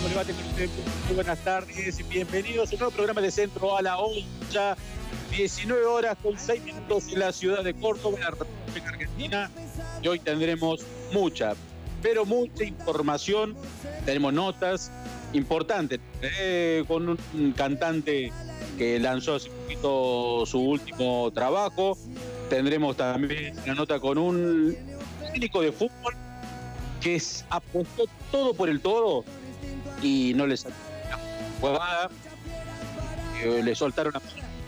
[0.00, 4.74] Muy buenas tardes y bienvenidos a un nuevo programa de Centro a la Olla.
[5.30, 9.50] 19 horas con 6 minutos en la ciudad de Córdoba, en la República Argentina.
[10.00, 10.80] Y hoy tendremos
[11.12, 11.52] mucha,
[12.00, 13.54] pero mucha información.
[14.06, 14.90] Tenemos notas
[15.34, 18.32] importantes eh, con un cantante
[18.78, 21.98] que lanzó hace poquito su último trabajo.
[22.48, 24.74] Tendremos también una nota con un
[25.20, 26.14] técnico de fútbol
[26.98, 29.24] que apostó todo por el todo
[30.02, 30.66] y no les
[31.60, 32.10] jugada,
[33.62, 34.20] le soltaron a...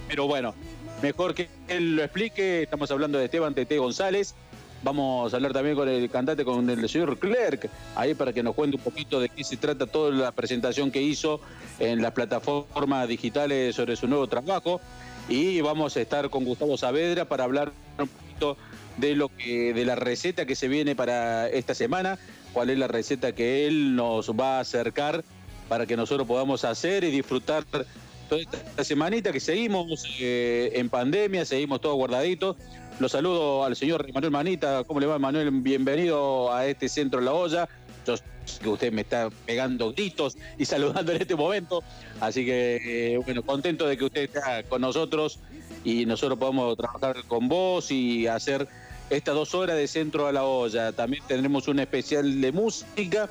[0.09, 0.55] Pero bueno,
[1.03, 2.63] mejor que él lo explique.
[2.63, 4.35] Estamos hablando de Esteban Tete González.
[4.83, 8.55] Vamos a hablar también con el cantante, con el señor Clerc, ahí para que nos
[8.55, 11.41] cuente un poquito de qué se trata toda la presentación que hizo
[11.79, 14.83] en las plataformas digitales sobre su nuevo trabajo.
[15.27, 18.59] Y vamos a estar con Gustavo Saavedra para hablar un poquito
[18.99, 22.19] de lo que, de la receta que se viene para esta semana,
[22.55, 25.25] cuál es la receta que él nos va a acercar
[25.69, 31.45] para que nosotros podamos hacer y disfrutar toda esta semanita que seguimos eh, en pandemia,
[31.45, 32.57] seguimos todos guardaditos.
[33.01, 34.85] Los saludo al señor Manuel Manita.
[34.85, 35.51] ¿Cómo le va, Manuel?
[35.51, 37.69] Bienvenido a este centro la olla.
[38.07, 38.23] Yo sé
[38.63, 41.83] que usted me está pegando gritos y saludando en este momento.
[42.21, 45.41] Así que, eh, bueno, contento de que usted está con nosotros
[45.83, 48.69] y nosotros podamos trabajar con vos y hacer
[49.11, 50.93] estas dos horas de centro a la olla.
[50.93, 53.29] También tendremos un especial de música,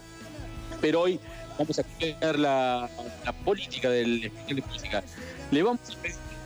[0.81, 1.19] pero hoy
[1.57, 2.89] vamos a ver la,
[3.45, 5.03] política del especial de música.
[5.51, 5.79] Le vamos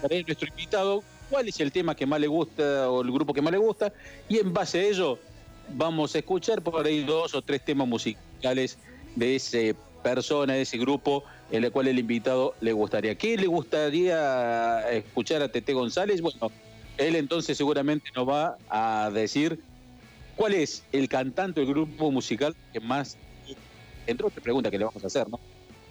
[0.04, 3.12] a pedir a nuestro invitado cuál es el tema que más le gusta o el
[3.12, 3.92] grupo que más le gusta
[4.30, 5.20] y en base a ello
[5.76, 8.78] vamos a escuchar por ahí dos o tres temas musicales
[9.16, 9.58] de esa
[10.04, 13.16] persona, de ese grupo en el cual el invitado le gustaría.
[13.16, 16.22] ¿Qué le gustaría escuchar a Tete González?
[16.22, 16.52] Bueno,
[16.98, 19.60] él entonces seguramente nos va a decir
[20.36, 23.18] cuál es el cantante o el grupo musical que más,
[24.06, 25.40] entre otras preguntas que le vamos a hacer, ¿no?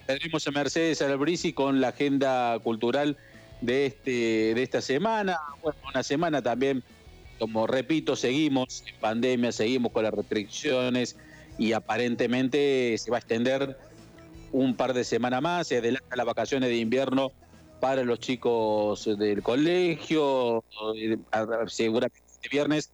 [0.06, 3.16] Tendremos a Mercedes Albrisi con la agenda cultural
[3.60, 5.38] de, este, de esta semana.
[5.62, 6.84] Bueno, una semana también,
[7.40, 11.16] como repito, seguimos en pandemia, seguimos con las restricciones
[11.58, 13.76] y aparentemente se va a extender
[14.52, 17.32] un par de semanas más, se adelanta las vacaciones de invierno
[17.80, 20.64] para los chicos del colegio.
[21.66, 22.90] Seguramente este viernes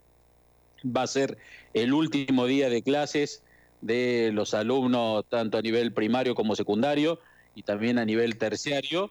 [0.84, 1.38] va a ser
[1.74, 3.42] el último día de clases
[3.80, 7.18] de los alumnos, tanto a nivel primario como secundario,
[7.54, 9.10] y también a nivel terciario,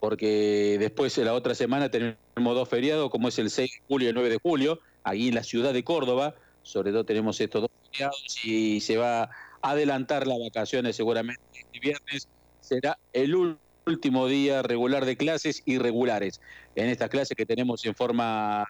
[0.00, 4.06] porque después de la otra semana tenemos dos feriados, como es el 6 de julio
[4.06, 7.62] y el 9 de julio, aquí en la ciudad de Córdoba, sobre todo tenemos estos
[7.62, 9.30] dos feriados y se va a
[9.62, 12.28] adelantar las vacaciones seguramente este viernes,
[12.60, 16.40] será el último último día regular de clases irregulares.
[16.74, 18.66] En estas clases que tenemos en forma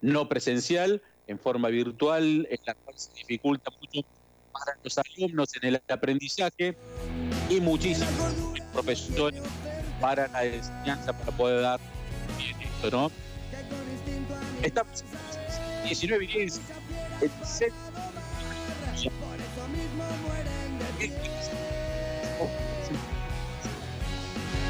[0.00, 4.06] no presencial, en forma virtual, en la cual se dificulta mucho
[4.52, 6.76] para los alumnos en el aprendizaje
[7.48, 8.34] y muchísimos
[8.72, 9.42] profesores
[10.00, 11.80] para la enseñanza para poder dar
[12.38, 13.10] bien esto, ¿no?
[14.62, 15.04] Estamos
[15.84, 16.60] 19 y 10,
[17.22, 17.30] el
[21.00, 22.79] y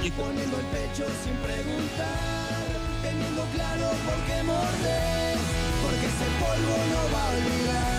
[0.09, 2.65] poniendo el pecho sin preguntar,
[3.03, 5.37] teniendo claro por qué morder,
[5.83, 7.91] porque ese polvo no va a olvidar.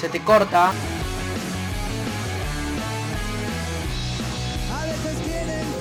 [0.00, 0.72] Se te corta.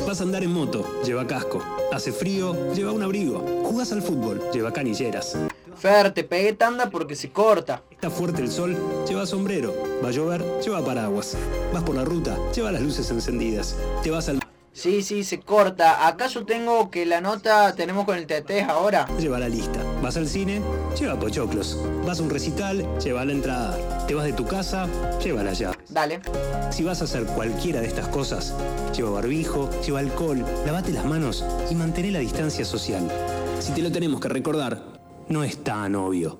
[0.07, 1.63] Vas a andar en moto, lleva casco.
[1.91, 3.39] Hace frío, lleva un abrigo.
[3.66, 5.38] Jugás al fútbol, lleva canilleras.
[5.81, 7.81] Fer, te pegué tanda porque se corta.
[7.90, 8.78] Está fuerte el sol,
[9.09, 9.74] lleva sombrero.
[10.06, 11.36] Va a llover, lleva paraguas.
[11.74, 13.75] Vas por la ruta, lleva las luces encendidas.
[14.03, 14.42] Te vas al...
[14.74, 16.06] Sí, sí, se corta.
[16.08, 19.08] ¿Acaso tengo que la nota tenemos con el TT ahora?
[19.18, 19.84] Lleva la lista.
[20.03, 20.62] Vas al cine,
[21.00, 21.80] lleva pochoclos.
[22.06, 24.06] Vas a un recital, lleva la entrada.
[24.06, 24.88] Te vas de tu casa,
[25.24, 25.80] lleva la llave.
[25.90, 26.22] Dale.
[26.69, 28.53] Si vas a hacer cualquiera de estas cosas,
[28.96, 33.12] lleva barbijo, lleva alcohol, lavate las manos y mantén la distancia social.
[33.60, 36.38] Si te lo tenemos que recordar, no es tan obvio.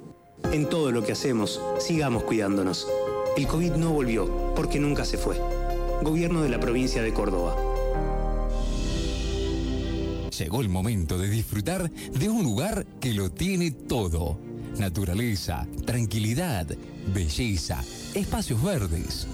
[0.52, 2.88] En todo lo que hacemos, sigamos cuidándonos.
[3.38, 5.40] El COVID no volvió, porque nunca se fue.
[6.02, 7.56] Gobierno de la provincia de Córdoba.
[10.38, 14.38] Llegó el momento de disfrutar de un lugar que lo tiene todo.
[14.78, 16.68] Naturaleza, tranquilidad,
[17.14, 19.28] belleza, espacios verdes.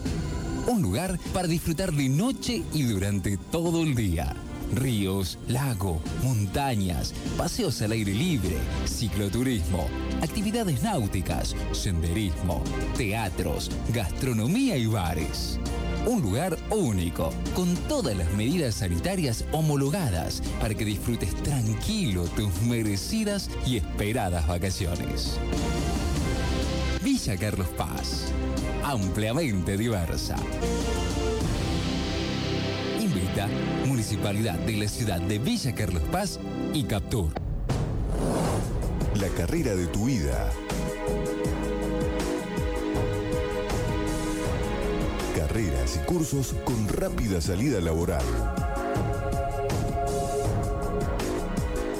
[0.67, 4.35] Un lugar para disfrutar de noche y durante todo el día
[4.73, 9.87] ríos, lago, montañas, paseos al aire libre, cicloturismo,
[10.21, 12.63] actividades náuticas, senderismo,
[12.97, 15.59] teatros, gastronomía y bares.
[16.05, 23.49] Un lugar único, con todas las medidas sanitarias homologadas para que disfrutes tranquilo tus merecidas
[23.65, 25.37] y esperadas vacaciones.
[27.03, 28.31] Villa Carlos Paz,
[28.83, 30.37] ampliamente diversa.
[33.85, 36.39] Municipalidad de la ciudad de Villa Carlos Paz
[36.73, 37.29] y Captur.
[39.19, 40.49] La carrera de tu vida.
[45.35, 48.23] Carreras y cursos con rápida salida laboral.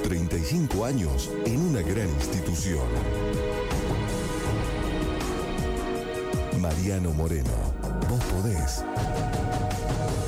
[0.02, 2.88] 35 años en una gran institución.
[6.60, 7.52] Mariano Moreno,
[8.08, 8.82] vos podés.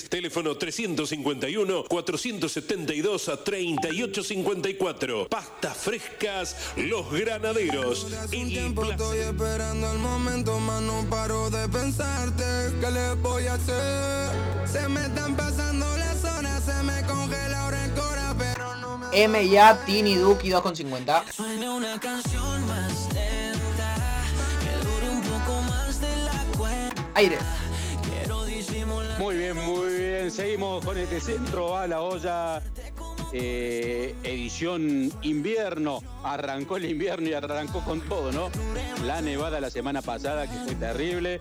[0.00, 5.28] Teléfono 351 472 3854.
[5.28, 8.06] Pastas frescas Los Granaderos.
[8.32, 9.00] El tiempo placer.
[9.00, 12.44] estoy esperando el momento, más no paro de pensarte.
[12.80, 14.30] ¿Qué le voy a hacer?
[14.66, 19.22] Se me están pasando las horas, se me congela ahora el cora, pero no me.
[19.22, 21.32] M ya, Tini Duki 2,50.
[21.32, 23.96] Suene una canción más lenta,
[24.62, 27.10] que dure un poco más de la cuenta.
[27.14, 27.38] Aire.
[29.18, 30.30] Muy bien, muy bien.
[30.30, 32.62] Seguimos con este centro a la olla.
[33.32, 36.00] eh, edición invierno.
[36.22, 38.50] Arrancó el invierno y arrancó con todo, ¿no?
[39.06, 41.40] La nevada la semana pasada que fue terrible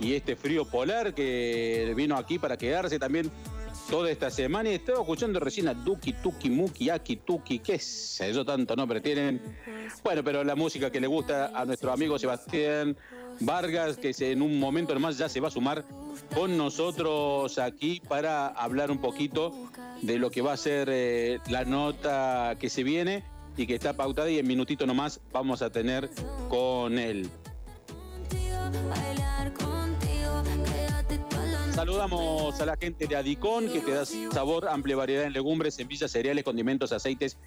[0.00, 3.30] y este frío polar que vino aquí para quedarse también
[3.88, 4.70] toda esta semana.
[4.70, 9.00] Y estaba escuchando recién a Duki, Tuki, Muki, Aki, Tuki, qué sé yo, tanto nombre
[9.00, 9.40] tienen.
[10.02, 12.96] Bueno, pero la música que le gusta a nuestro amigo Sebastián
[13.40, 15.84] Vargas, que en un momento nomás ya se va a sumar
[16.34, 19.54] con nosotros aquí para hablar un poquito
[20.02, 23.24] de lo que va a ser eh, la nota que se viene
[23.56, 26.10] y que está pautada y en minutito nomás vamos a tener
[26.48, 27.28] con él.
[31.74, 36.10] Saludamos a la gente de Adicón que te da sabor, amplia variedad en legumbres, semillas,
[36.10, 37.38] cereales, condimentos, aceites,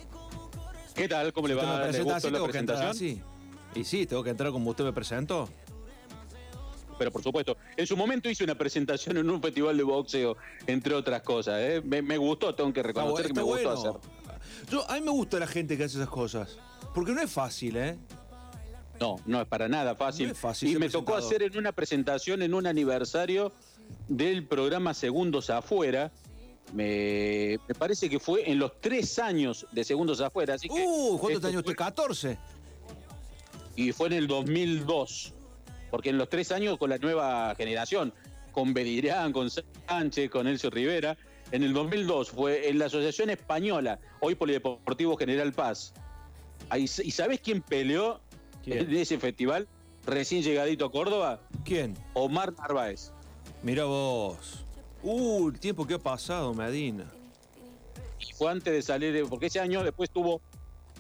[0.96, 1.34] ¿Qué tal?
[1.34, 1.80] ¿Cómo le ¿Usted me va?
[1.80, 2.28] ¿Le presenta así?
[2.28, 3.22] la ¿Tengo que entrar presentación?
[3.74, 3.80] así?
[3.80, 5.50] Y sí, tengo que entrar como usted me presentó.
[6.98, 10.94] pero por supuesto, en su momento hice una presentación en un festival de boxeo, entre
[10.96, 11.56] otras cosas.
[11.60, 11.82] ¿eh?
[11.84, 13.92] Me, me gustó, tengo que reconocer que me gustó hacer.
[14.70, 16.58] Yo, a mí me gusta la gente que hace esas cosas.
[16.96, 17.98] Porque no es fácil, ¿eh?
[19.02, 20.28] No, no es para nada fácil.
[20.28, 23.52] No es fácil y me tocó hacer en una presentación en un aniversario
[24.08, 26.12] del programa Segundos Afuera.
[26.72, 30.54] Me, me parece que fue en los tres años de Segundos Afuera.
[30.54, 31.76] Así Uh, ¿cuántos años usted?
[31.76, 32.38] 14.
[33.76, 35.34] y fue en el 2002.
[35.90, 38.14] Porque en los tres años con la nueva generación,
[38.52, 41.18] con Bedirán, con Sánchez, con Elcio Rivera,
[41.52, 45.92] en el 2002 fue en la Asociación Española, hoy Polideportivo General Paz.
[46.70, 48.22] Ahí- ¿Y sabés quién peleó
[48.64, 48.80] ¿Quién?
[48.80, 49.68] en ese festival?
[50.06, 51.96] Recién llegadito a Córdoba, ¿Quién?
[52.14, 53.12] Omar Narváez.
[53.64, 54.66] Mira vos.
[55.04, 57.06] Uh, el tiempo que ha pasado, Medina.
[58.20, 60.42] Y fue antes de salir, de- porque ese año después tuvo,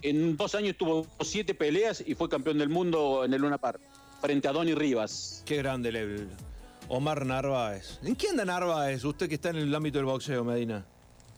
[0.02, 3.80] en dos años tuvo siete peleas y fue campeón del mundo en el Luna Park,
[4.22, 5.44] frente a Donny Rivas.
[5.46, 6.30] Qué grande el- el
[6.90, 8.00] Omar Narváez.
[8.04, 9.04] ¿En qué anda Narváez?
[9.04, 10.86] Usted que está en el ámbito del boxeo, Medina.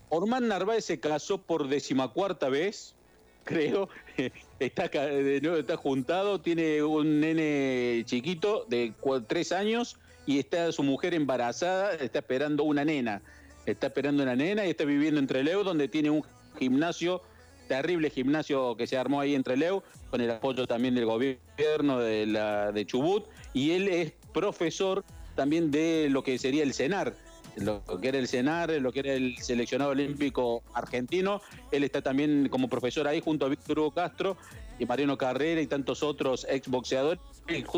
[0.09, 2.95] Omar Narváez se casó por decimacuarta vez,
[3.43, 3.89] creo.
[4.59, 8.93] Está, está juntado, tiene un nene chiquito de
[9.27, 13.21] tres años y está su mujer embarazada, está esperando una nena.
[13.65, 16.23] Está esperando una nena y está viviendo en Trelew, donde tiene un
[16.57, 17.21] gimnasio,
[17.67, 22.25] terrible gimnasio que se armó ahí en Trelew, con el apoyo también del gobierno de,
[22.25, 23.25] la, de Chubut.
[23.53, 25.03] Y él es profesor
[25.35, 27.15] también de lo que sería el CENAR,
[27.57, 31.41] lo que era el CENAR, lo que era el seleccionado olímpico argentino.
[31.71, 34.37] Él está también como profesor ahí junto a Víctor Hugo Castro
[34.79, 37.19] y Mariano Carrera y tantos otros exboxeadores.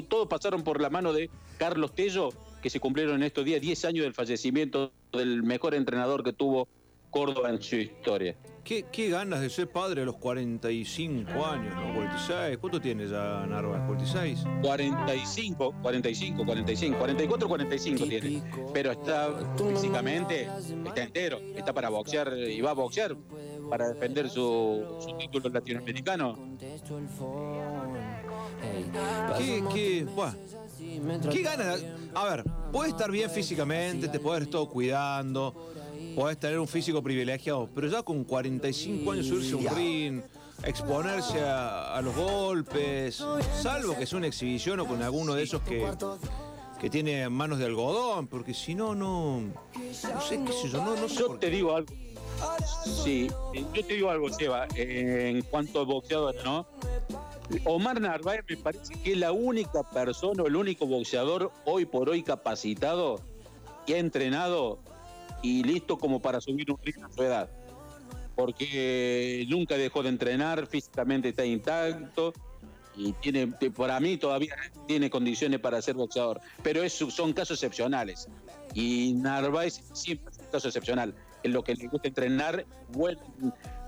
[0.07, 2.29] Todos pasaron por la mano de Carlos Tello,
[2.61, 6.67] que se cumplieron en estos días 10 años del fallecimiento del mejor entrenador que tuvo
[7.15, 8.35] Córdoba en su historia.
[8.61, 11.93] ¿Qué, qué ganas de ser padre a los 45 años, ¿no?
[11.93, 12.57] 46.
[12.57, 13.83] ¿Cuánto tiene ya Narváez?
[13.83, 14.61] ¿46?
[14.61, 18.43] 45, 45, 45, 44, 45 tiene.
[18.73, 19.29] Pero está
[19.71, 20.49] físicamente,
[20.87, 23.15] está entero, está para boxear y va a boxear
[23.69, 26.57] para defender su, su título latinoamericano.
[29.37, 30.33] ¿Qué, qué, buah,
[31.31, 31.79] qué ganas?
[31.81, 32.43] de- A ver,
[32.73, 35.71] puedes estar bien físicamente, te puedes estar cuidando,
[36.15, 40.21] puedes tener un físico privilegiado, pero ya con 45 años subirse a un ring,
[40.63, 43.23] exponerse a, a los golpes,
[43.61, 45.85] salvo que sea una exhibición o con alguno de esos que,
[46.79, 49.41] que tiene manos de algodón, porque si no, no.
[49.41, 51.19] No sé qué sé yo, no, no sé.
[51.19, 51.55] Yo por te qué.
[51.55, 51.93] digo algo.
[53.03, 53.29] Sí,
[53.73, 56.67] yo te digo algo, Seba, eh, en cuanto a boxeador, ¿no?
[57.63, 62.09] Omar Narváez me parece que es la única persona o el único boxeador hoy por
[62.09, 63.21] hoy capacitado
[63.85, 64.79] que ha entrenado
[65.45, 67.47] y listo como para subir un ring a su edad.
[68.35, 72.33] Porque nunca dejó de entrenar, físicamente está intacto
[72.95, 74.55] y tiene, para mí todavía
[74.87, 76.41] tiene condiciones para ser boxeador.
[76.63, 78.27] Pero es, son casos excepcionales.
[78.73, 81.13] Y Narváez siempre es un caso excepcional.
[81.43, 83.19] En lo que le gusta entrenar, buen,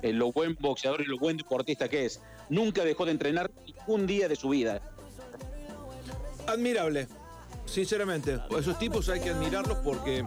[0.03, 2.21] en lo buen boxeador y lo buen deportista que es.
[2.49, 3.49] Nunca dejó de entrenar
[3.87, 4.79] un día de su vida.
[6.45, 7.07] Admirable,
[7.65, 8.39] sinceramente.
[8.57, 10.23] Esos tipos hay que admirarlos porque.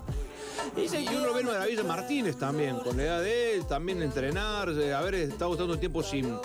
[0.76, 5.57] Y uno ve Maravilla Martínez también, con la edad de él, también entrenar, haber estado
[5.57, 6.37] tanto tiempo sin,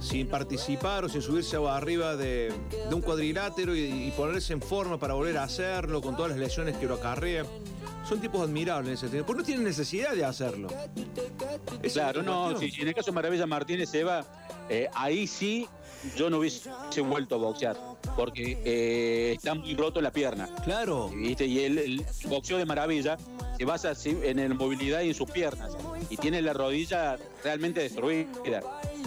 [0.00, 2.52] sin participar o sin subirse arriba de,
[2.88, 6.38] de un cuadrilátero y, y ponerse en forma para volver a hacerlo con todas las
[6.38, 7.46] lesiones que lo acarrean.
[8.08, 9.26] Son tipos admirables en ese sentido.
[9.26, 10.68] Porque no tienen necesidad de hacerlo.
[11.82, 14.24] Esa Claro, la no, si en el caso de Maravilla Martínez Eva,
[14.68, 15.68] eh, ahí sí
[16.16, 16.68] yo no hubiese
[17.00, 17.76] vuelto a boxear,
[18.16, 20.48] porque eh, está muy roto la pierna.
[20.64, 21.10] Claro.
[21.14, 21.46] ¿viste?
[21.46, 23.16] Y el, el boxeo de Maravilla
[23.58, 25.76] se basa en la movilidad y en sus piernas,
[26.10, 28.28] y tiene la rodilla realmente destruida.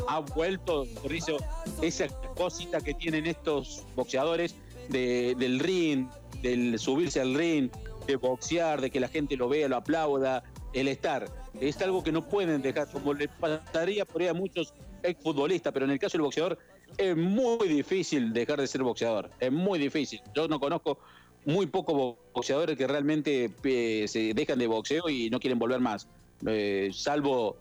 [0.07, 1.37] Ha vuelto, Rizo,
[1.81, 4.55] esa cosita que tienen estos boxeadores
[4.89, 6.07] de- del ring,
[6.41, 7.69] del subirse al ring,
[8.07, 10.43] de boxear, de que la gente lo vea, lo aplauda,
[10.73, 11.27] el estar.
[11.59, 15.85] Es algo que no pueden dejar, como le pasaría por ahí a muchos exfutbolistas, pero
[15.85, 16.57] en el caso del boxeador
[16.97, 20.19] es muy difícil dejar de ser boxeador, es muy difícil.
[20.35, 20.99] Yo no conozco
[21.45, 25.79] muy pocos bo- boxeadores que realmente eh, se dejan de boxeo y no quieren volver
[25.79, 26.07] más,
[26.45, 27.57] Eh, salvo,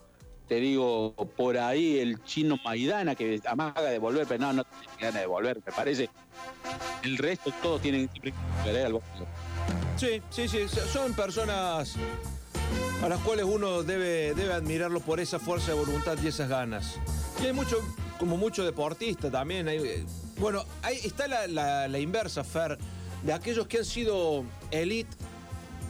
[0.47, 4.87] te digo, por ahí el chino Maidana que amaga de volver, pero no, no tiene
[5.01, 6.09] ganas de volver, me parece.
[7.03, 8.33] El resto todos tienen que
[8.65, 9.27] volver al boxeo.
[9.97, 11.97] Sí, sí, sí, son personas
[13.03, 16.97] a las cuales uno debe, debe admirarlo por esa fuerza de voluntad y esas ganas.
[17.43, 17.79] Y hay mucho,
[18.19, 19.69] como mucho deportista también.
[19.69, 20.05] hay, eh,
[20.39, 22.79] bueno, ahí está la, la- la inversa, Fer,
[23.23, 25.17] de aquellos que han sido elite,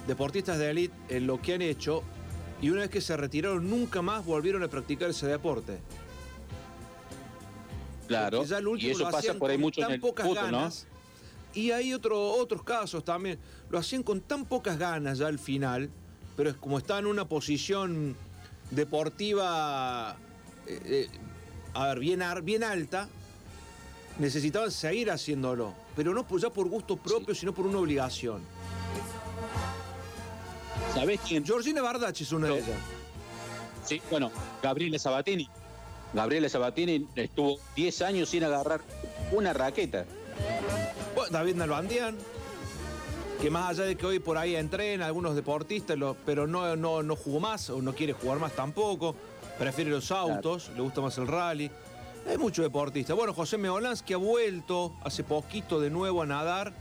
[0.07, 2.03] deportistas de elite, en lo que han hecho,
[2.61, 5.79] y una vez que se retiraron, nunca más volvieron a practicar ese deporte.
[8.07, 10.71] Claro, ya y eso pasa por ahí mucho en el pocas ¿no?
[11.55, 13.39] Y hay otro, otros casos también.
[13.71, 15.91] Lo hacían con tan pocas ganas ya al final,
[16.39, 18.15] pero es como está en una posición
[18.71, 20.17] deportiva,
[20.69, 21.09] eh, eh,
[21.75, 23.09] a ver, bien, bien alta,
[24.21, 25.75] necesitaban seguir haciéndolo.
[25.97, 28.41] Pero no ya por gusto propio, sino por una obligación.
[30.95, 31.45] ¿Sabés quién?
[31.45, 32.79] Georgina Bardach es una de ellas.
[33.85, 34.31] Sí, bueno,
[34.63, 35.51] Gabriele Sabatini.
[36.15, 38.81] Gabriele Sabatini estuvo 10 años sin agarrar
[39.33, 40.05] una raqueta.
[41.17, 42.17] Bueno, David Nalbandian,
[43.41, 47.03] que más allá de que hoy por ahí entrena algunos deportistas, lo- pero no, no,
[47.03, 49.15] no jugó más o no quiere jugar más tampoco,
[49.59, 51.71] prefiere los autos, le gusta más el rally.
[52.29, 53.17] Hay muchos deportistas.
[53.17, 56.73] Bueno, José Meolans que ha vuelto hace poquito de nuevo a nadar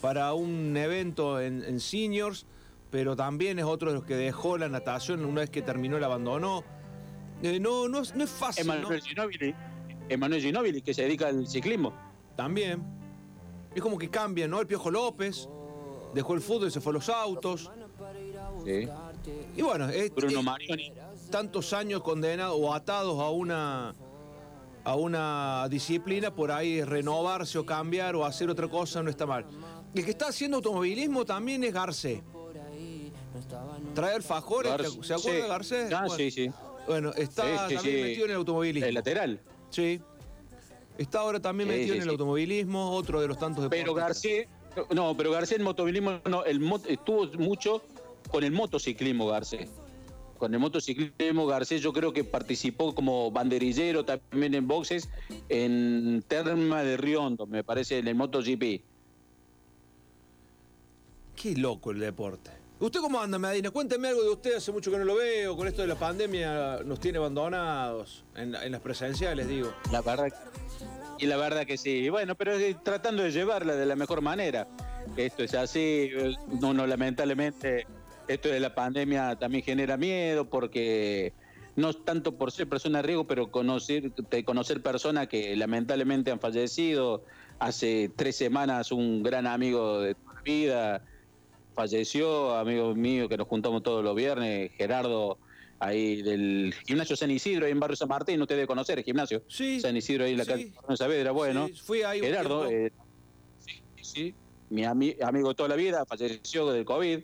[0.00, 2.44] para un evento en, en seniors,
[2.90, 6.06] pero también es otro de los que dejó la natación una vez que terminó la
[6.06, 6.64] abandonó.
[7.42, 8.66] Eh, no, no, es- no es fácil.
[8.66, 8.74] ¿no?
[8.74, 9.54] Emanuel Ginóbili.
[10.08, 11.94] Emanuel Ginóbili, que se dedica al ciclismo.
[12.36, 12.82] También.
[13.74, 14.60] Es como que cambia, ¿no?
[14.60, 15.48] El Piojo López
[16.14, 17.70] dejó el fútbol y se fue a los autos.
[18.64, 18.88] Sí.
[19.56, 20.92] Y bueno, es, Bruno es Marioni.
[21.30, 23.94] tantos años condenados o atados a una
[24.86, 29.46] a una disciplina, por ahí renovarse o cambiar o hacer otra cosa no está mal.
[29.94, 32.22] El que está haciendo automovilismo también es Garcé.
[33.94, 35.42] Trae alfajores, Garcé, ¿se acuerda sí.
[35.42, 35.94] de Garcé?
[35.94, 36.50] Ah, bueno, sí, sí.
[36.86, 38.02] Bueno, está Sí, sí, también sí.
[38.02, 38.88] metido en el automovilismo.
[38.88, 39.40] El lateral.
[39.70, 40.00] Sí.
[40.98, 43.94] Está ahora también Sí, metido sí, en el automovilismo, otro de los tantos deportistas.
[43.94, 44.48] Pero Garcés,
[44.94, 47.82] no, pero Garcés en motovilismo no, el mot- estuvo mucho
[48.30, 49.68] con el motociclismo Garcés.
[50.38, 55.08] Con el motociclismo Garcés yo creo que participó como banderillero también en boxes
[55.48, 58.82] en Terma de Riondo, me parece, en el MotoGP.
[61.36, 62.50] Qué loco el deporte.
[62.80, 63.70] ¿Usted cómo anda, Medina?
[63.70, 66.80] Cuénteme algo de usted, hace mucho que no lo veo, con esto de la pandemia
[66.84, 69.72] nos tiene abandonados, en, en las presenciales, digo.
[69.92, 70.32] La verdad,
[71.18, 72.08] y la verdad que sí.
[72.08, 74.68] Bueno, pero eh, tratando de llevarla de la mejor manera.
[75.16, 76.10] Esto es así.
[76.62, 77.86] Uno lamentablemente,
[78.28, 81.32] esto de la pandemia también genera miedo porque
[81.76, 84.12] no tanto por ser persona de riesgo, pero conocer,
[84.44, 87.24] conocer personas que lamentablemente han fallecido.
[87.58, 91.02] Hace tres semanas un gran amigo de la vida
[91.74, 95.38] falleció, amigo mío que nos juntamos todos los viernes, Gerardo,
[95.78, 99.42] ahí del gimnasio San Isidro, ahí en Barrio San Martín, usted debe conocer el gimnasio.
[99.48, 99.80] Sí.
[99.80, 100.50] San Isidro ahí en la Sí.
[100.50, 101.66] calle Coronel Saavedra, bueno.
[101.68, 102.92] Sí, fui ahí Gerardo, eh,
[103.58, 104.34] sí, sí,
[104.70, 107.20] mi ami- amigo de toda la vida, falleció del COVID.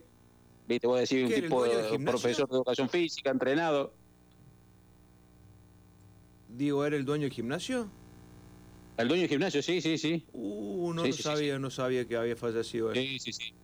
[0.69, 3.93] Viste, voy a decir, un ¿Qué, era el tipo de profesor de educación física, entrenado.
[6.49, 7.89] Digo, ¿era el dueño del gimnasio?
[8.97, 10.27] El dueño del gimnasio, sí, sí, sí.
[10.33, 12.97] Uh, no Sí, lo sí, sí, sabía, no sabía que había fallecido él.
[12.99, 13.55] Sí, sí, sí.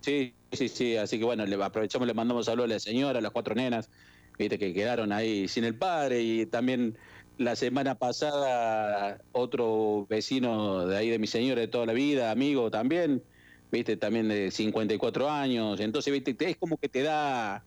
[0.00, 0.96] Sí, sí, sí.
[0.96, 3.90] Así que bueno, le aprovechamos, le mandamos saludos a la señora, a las cuatro nenas,
[4.38, 6.22] viste, que quedaron ahí sin el padre.
[6.22, 6.96] Y también
[7.38, 12.70] la semana pasada, otro vecino de ahí de mi señora de toda la vida, amigo
[12.70, 13.22] también,
[13.70, 15.80] viste, también de 54 años.
[15.80, 17.64] Entonces, viste, es como que te da,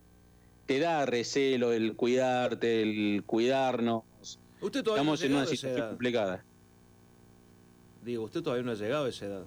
[0.65, 4.03] te da recelo el cuidarte, el cuidarnos.
[4.62, 6.43] Usted todavía no ha Estamos en una situación complicada.
[8.03, 9.43] Digo, usted todavía no ha llegado a esa edad.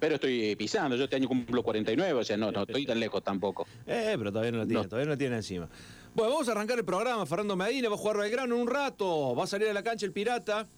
[0.00, 3.22] Pero estoy pisando, yo este año cumplo 49, o sea, no, no estoy tan lejos
[3.24, 3.66] tampoco.
[3.86, 4.88] Eh, pero todavía no la tiene, No.
[4.88, 5.68] todavía no la tiene encima.
[6.14, 7.26] Bueno, vamos a arrancar el programa.
[7.26, 9.34] Fernando Medina va a jugar Belgrano en un rato.
[9.34, 10.68] Va a salir a la cancha el Pirata,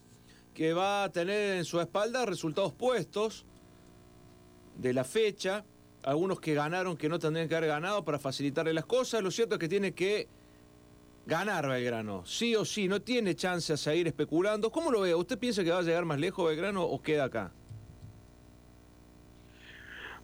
[0.55, 3.45] que va a tener en su espalda resultados puestos
[4.77, 5.65] de la fecha.
[6.03, 9.23] Algunos que ganaron que no tendrían que haber ganado para facilitarle las cosas.
[9.23, 10.29] Lo cierto es que tiene que
[11.27, 12.25] ganar Belgrano.
[12.25, 14.71] Sí o sí, no tiene chance a seguir especulando.
[14.73, 15.15] ¿Cómo lo ve?
[15.15, 17.53] ¿Usted piensa que va a llegar más lejos Belgrano o queda acá?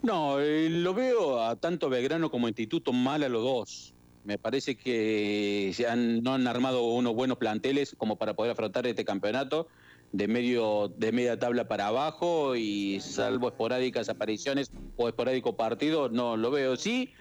[0.07, 3.93] No, eh, lo veo a tanto Belgrano como Instituto mal a los dos.
[4.23, 8.87] Me parece que se han- no han armado unos buenos planteles como para poder afrontar
[8.87, 9.67] este campeonato
[10.13, 16.37] de medio de media tabla para abajo y salvo esporádicas apariciones o esporádico partido, no
[16.37, 16.77] lo veo.
[16.77, 17.13] Sí,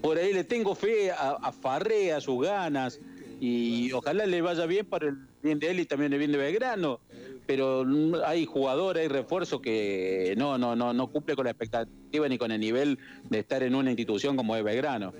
[0.00, 2.98] por ahí le tengo fe a, a Farré, a sus ganas
[3.40, 6.36] y ojalá le vaya bien para el bien de él y también el bien de
[6.36, 7.00] Belgrano.
[7.46, 12.28] Pero mm, hay jugadores, hay refuerzos que no, no, no, no cumple con la expectativa
[12.28, 12.98] ni con el nivel
[13.30, 15.14] de estar en una institución como es Belgrano.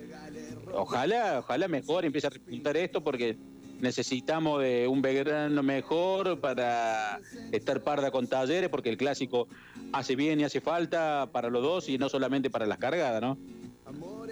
[0.74, 3.38] Ojalá, ojalá mejor empiece a repuntar esto porque
[3.80, 7.20] necesitamos de un Belgrano mejor para
[7.52, 9.48] estar parda con talleres porque el clásico
[9.92, 13.38] hace bien y hace falta para los dos y no solamente para las cargadas, ¿no?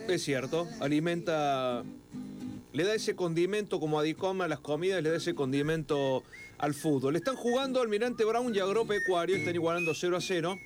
[0.09, 1.83] Es cierto, alimenta,
[2.79, 6.23] le da ese condimento como a Dicoma a las comidas, le da ese condimento
[6.59, 7.17] al fútbol.
[7.17, 10.57] Están jugando Almirante Brown y Agropecuario, están igualando 0 a 0.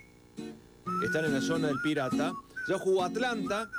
[1.02, 2.34] Están en la zona del Pirata.
[2.68, 3.70] Ya jugó Atlanta,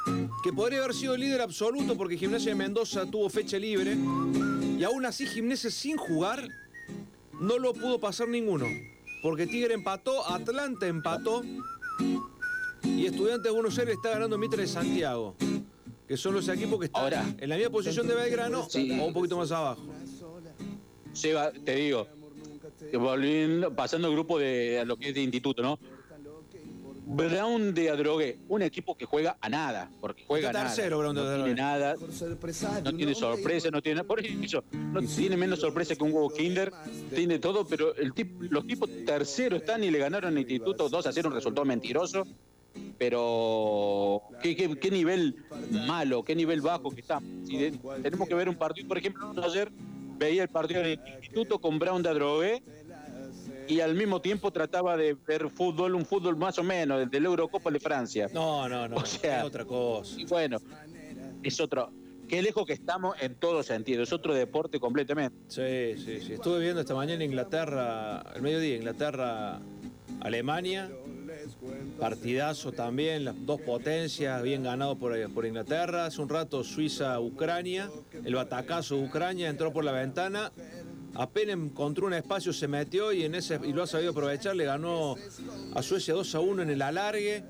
[0.44, 3.96] que podría haber sido el líder absoluto porque Gimnasia de Mendoza tuvo fecha libre.
[4.80, 6.48] Y aún así Gimnasia sin jugar
[7.40, 8.66] no lo pudo pasar ninguno.
[9.22, 11.44] Porque Tigre empató, Atlanta empató
[12.84, 15.36] y Estudiantes de Buenos Aires está ganando Mitre de Santiago.
[16.14, 17.26] Que son los equipos que están Ahora.
[17.40, 18.96] en la misma posición de Belgrano Sí.
[19.02, 19.82] o un poquito más abajo.
[21.12, 22.06] Seba, te digo,
[22.94, 25.80] volviendo, pasando el grupo de a lo que es de instituto, ¿no?
[27.08, 30.66] Brown de Adrogué, un equipo que juega a nada, porque juega a nada.
[30.68, 31.46] tercero, Brown de no Adrogué.
[31.56, 36.14] tiene nada, no tiene sorpresa, no tiene por eso, no tiene menos sorpresa que un
[36.14, 36.72] huevo Kinder,
[37.16, 41.08] tiene todo, pero el tip- los tipos terceros están y le ganaron al instituto 2
[41.08, 42.24] a 0, un resultado mentiroso.
[42.98, 45.36] Pero qué, qué- qué nivel
[45.86, 47.04] malo, qué nivel bajo que.
[47.46, 49.72] Si de- tenemos que ver un partido, por ejemplo, ayer
[50.18, 52.64] veía el partido del instituto con Brown de Adrogué
[53.68, 57.26] y al mismo tiempo trataba de ver fútbol, un fútbol más o menos, del, del
[57.26, 58.30] Eurocopa de Francia.
[58.34, 58.96] No, no, no.
[59.04, 60.20] O sea- es otra cosa.
[60.20, 60.58] Y bueno,
[61.44, 61.92] es otro.
[62.28, 65.36] Qué lejos que estamos en todo sentido, es otro deporte completamente.
[65.50, 66.34] Sí, sí, sí.
[66.34, 69.60] Estuve viendo esta mañana Inglaterra, el mediodía, Inglaterra,
[70.22, 70.90] Alemania.
[72.00, 76.06] Partidazo también, las dos potencias, bien ganado por, por Inglaterra.
[76.06, 77.90] Hace un rato Suiza, Ucrania.
[78.26, 80.52] El batacazo de Ucrania entró por la ventana.
[81.16, 84.56] Apenas encontró un espacio, se metió y, en ese, y lo ha sabido aprovechar.
[84.56, 85.16] Le ganó
[85.76, 87.44] a Suecia 2 a 1 en el alargue.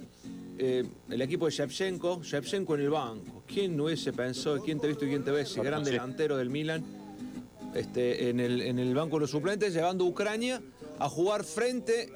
[0.58, 3.44] Eh, el equipo de Shevchenko, Shevchenko en el banco.
[3.48, 5.42] ¿Quién no hubiese pensado, quién te ha visto y quién te ve?
[5.42, 6.84] Ese gran delantero del Milan
[7.74, 10.62] este, en, el, en el banco de los suplentes, llevando a Ucrania
[11.00, 12.12] a jugar frente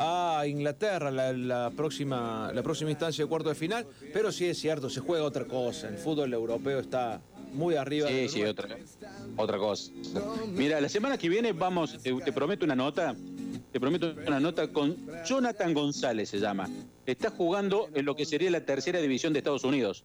[0.00, 3.86] a Inglaterra la, la próxima, la próxima instancia de cuarto de final.
[4.12, 5.88] Pero sí es cierto, se juega otra cosa.
[5.88, 7.20] El fútbol europeo está
[7.52, 8.08] muy arriba.
[8.08, 8.78] Sí, sí, otra,
[9.36, 9.92] otra cosa.
[10.48, 13.14] Mira, la semana que viene vamos, te, te prometo una nota,
[13.72, 16.68] te prometo una nota con Jonathan González se llama.
[17.06, 20.04] Está jugando en lo que sería la tercera división de Estados Unidos.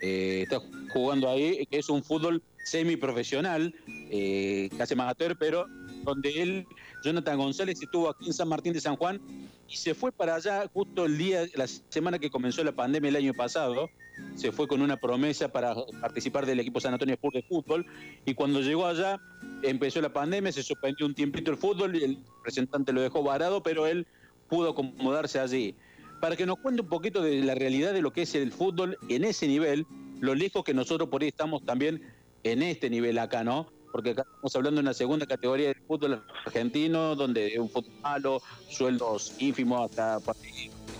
[0.00, 0.60] Eh, está
[0.92, 5.66] jugando ahí, que es un fútbol semiprofesional, eh, casi amateur, pero
[6.04, 6.66] donde él,
[7.02, 9.20] Jonathan González, estuvo aquí en San Martín de San Juan
[9.68, 13.16] y se fue para allá justo el día, la semana que comenzó la pandemia el
[13.16, 13.90] año pasado.
[14.36, 17.86] Se fue con una promesa para participar del equipo San Antonio Spurs de fútbol
[18.24, 19.20] y cuando llegó allá
[19.62, 23.62] empezó la pandemia, se suspendió un tiempito el fútbol y el representante lo dejó varado,
[23.62, 24.06] pero él
[24.48, 25.74] pudo acomodarse allí.
[26.20, 28.96] Para que nos cuente un poquito de la realidad de lo que es el fútbol
[29.08, 29.86] en ese nivel,
[30.20, 32.02] lo lejos que nosotros por ahí estamos también
[32.44, 33.72] en este nivel acá, ¿no?
[33.92, 37.92] Porque acá estamos hablando de una segunda categoría del fútbol argentino, donde es un fútbol
[38.00, 40.18] malo, sueldos ínfimos hasta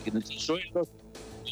[0.03, 0.89] sin sueldos.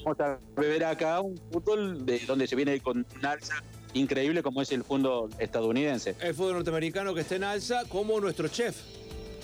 [0.04, 3.56] Vamos a ver acá un fútbol de donde se viene con un alza
[3.94, 6.16] increíble como es el fútbol estadounidense.
[6.22, 8.78] El fútbol norteamericano que está en alza, como nuestro chef,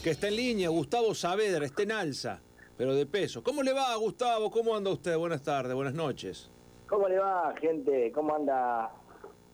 [0.03, 2.39] que está en línea, Gustavo Saavedra, está en alza,
[2.77, 3.43] pero de peso.
[3.43, 4.49] ¿Cómo le va, Gustavo?
[4.51, 5.17] ¿Cómo anda usted?
[5.17, 6.49] Buenas tardes, buenas noches.
[6.87, 8.11] ¿Cómo le va, gente?
[8.13, 8.91] ¿Cómo anda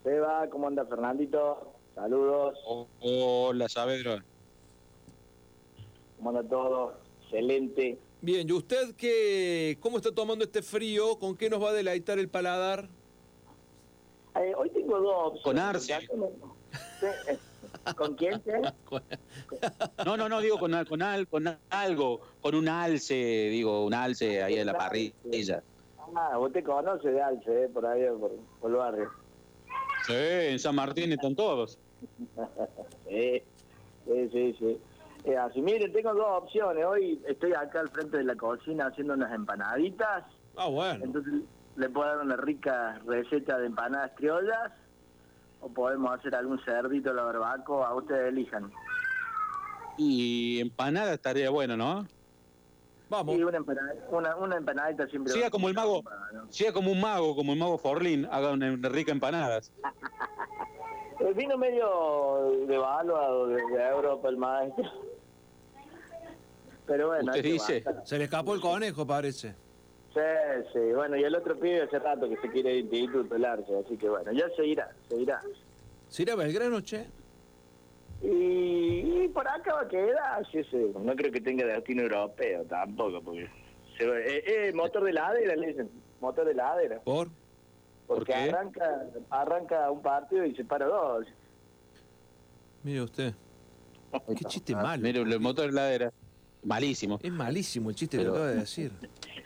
[0.03, 0.47] Seba?
[0.49, 1.72] ¿Cómo anda Fernandito?
[1.95, 2.57] Saludos.
[3.01, 4.23] Hola, Saavedra.
[6.17, 6.97] ¿Cómo anda todo?
[7.23, 7.97] Excelente.
[8.21, 11.17] Bien, ¿y usted qué, cómo está tomando este frío?
[11.19, 12.87] ¿Con qué nos va a deleitar el paladar?
[14.35, 15.43] Eh, hoy tengo dos opciones.
[15.43, 16.07] Con Arce.
[17.95, 18.41] ¿Con quién?
[20.05, 23.15] No, no, no, digo con, al- con, al- con algo, con un alce,
[23.49, 25.63] digo, un alce ahí en la parrilla.
[26.15, 29.11] Ah, vos te conoces de Alce, eh, por ahí, por, por el barrio.
[30.05, 31.79] Sí, en San Martín están todos.
[33.07, 33.43] Sí,
[34.05, 34.55] sí, sí.
[34.59, 34.77] sí.
[35.25, 36.83] Eh, así, miren, tengo dos opciones.
[36.83, 40.25] Hoy estoy acá al frente de la cocina haciendo unas empanaditas.
[40.57, 41.05] Ah, bueno.
[41.05, 41.33] Entonces
[41.75, 44.71] le puedo dar una rica receta de empanadas criollas
[45.61, 48.69] o podemos hacer algún cerdito a la barbacoa, ustedes elijan.
[49.97, 52.05] Y empanada estaría bueno, ¿no?
[53.13, 53.35] Vamos.
[53.35, 55.31] Sí, una, empanada- una, una empanadita siempre.
[55.31, 55.51] Siga va.
[55.51, 56.51] como el mago, ¿no?
[56.51, 59.71] siga como un mago, como el mago Forlín, haga una, una rica empanadas.
[61.19, 64.83] El vino medio devaluado de, de Europa, el maestro.
[66.85, 67.83] Pero bueno, Usted dice.
[68.03, 69.55] Se le escapó el conejo, parece.
[70.13, 70.19] Sí,
[70.73, 70.79] sí.
[70.93, 74.31] Bueno, y el otro pibe hace rato que se quiere ir titularse, así que bueno,
[74.33, 75.39] ya se irá, se irá.
[76.09, 77.05] ¿Se irá a Belgrano, che?
[78.23, 80.91] Y, y por acá va a quedar, sí, sí.
[80.99, 83.49] No creo que tenga destino europeo tampoco, porque...
[83.97, 85.89] Se va- eh, eh, motor de ladera, le dicen.
[86.21, 86.99] Motor de ladera.
[87.01, 87.27] ¿Por?
[88.07, 88.49] Porque qué?
[88.49, 91.25] arranca arranca un partido y se para dos.
[92.83, 93.33] Mire usted.
[94.27, 95.01] Qué chiste malo.
[95.03, 96.13] Mire, el motor de ladera,
[96.63, 97.19] malísimo.
[97.21, 98.91] Es malísimo el chiste Pero- que acaba de decir.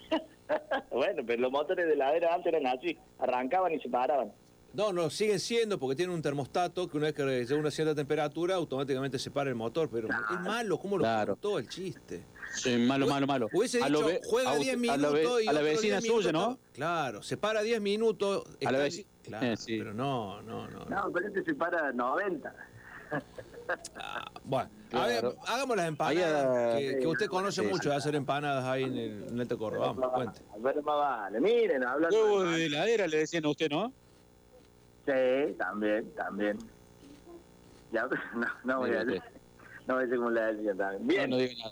[0.91, 2.97] bueno, pero los motores de ladera antes eran así.
[3.19, 4.31] Arrancaban y se paraban.
[4.73, 7.71] No, no, siguen siendo porque tienen un termostato que una vez que llega a una
[7.71, 11.33] cierta temperatura automáticamente se para el motor, pero es malo, ¿cómo lo Claro.
[11.33, 12.23] contó el chiste?
[12.53, 13.47] Sí, malo, malo, malo.
[13.53, 15.99] Hubiese dicho, ve- juega a 10 usted- a la minutos ve- y A la vecina
[15.99, 16.59] 10 suya, minutos- ¿no?
[16.73, 18.43] Claro, se para 10 minutos.
[18.65, 19.77] A la está veci- li- Claro, eh, sí.
[19.79, 20.85] pero no, no, no.
[20.85, 22.53] No, pero este se para 90.
[24.43, 25.35] Bueno, a ver, Claro.
[25.47, 28.97] hagamos las empanadas, Ahí, que, que usted conoce sí, mucho de hacer empanadas ahí en
[28.97, 29.47] el, en el.
[29.79, 30.41] Vamos, cuente.
[30.63, 33.91] Pero más vale, miren, hablando Huevo de heladera le decían a usted, ¿no?
[35.07, 36.57] Sí, también, también.
[37.93, 39.23] Ya, no, no voy a decir,
[39.87, 41.07] no voy a decir como le decía también.
[41.07, 41.71] Bien, No, no digo nada.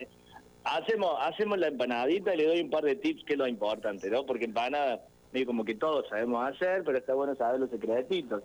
[0.64, 4.10] hacemos, hacemos la empanadita y le doy un par de tips que es lo importante,
[4.10, 4.26] ¿no?
[4.26, 5.02] Porque empanada,
[5.34, 8.42] medio como que todos sabemos hacer, pero está bueno saber los secretitos.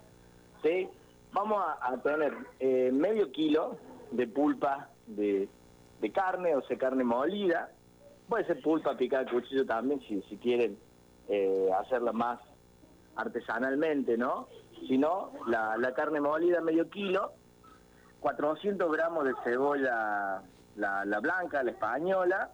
[0.61, 0.89] ¿Sí?
[1.31, 3.77] Vamos a, a tener eh, medio kilo
[4.11, 5.47] de pulpa de,
[6.01, 7.71] de carne, o sea, carne molida.
[8.27, 10.77] Puede ser pulpa picada a cuchillo también, si, si quieren
[11.29, 12.41] eh, hacerla más
[13.15, 14.47] artesanalmente, ¿no?
[14.87, 17.33] Si no, la, la carne molida medio kilo,
[18.19, 20.41] 400 gramos de cebolla,
[20.75, 22.51] la, la blanca, la española,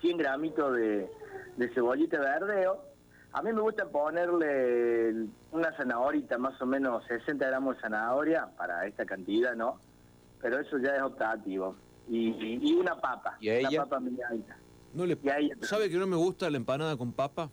[0.00, 1.10] 100 gramitos de,
[1.56, 2.84] de cebollita verdeo.
[3.32, 8.86] A mí me gusta ponerle una zanahorita, más o menos 60 gramos de zanahoria para
[8.86, 9.80] esta cantidad, ¿no?
[10.40, 11.76] Pero eso ya es optativo.
[12.08, 13.68] Y, y- y una papa, ¿Y a ella?
[13.70, 14.56] una papa medianita.
[14.92, 15.16] No le,
[15.62, 17.48] ¿Sabe que no me gusta la empanada con papa?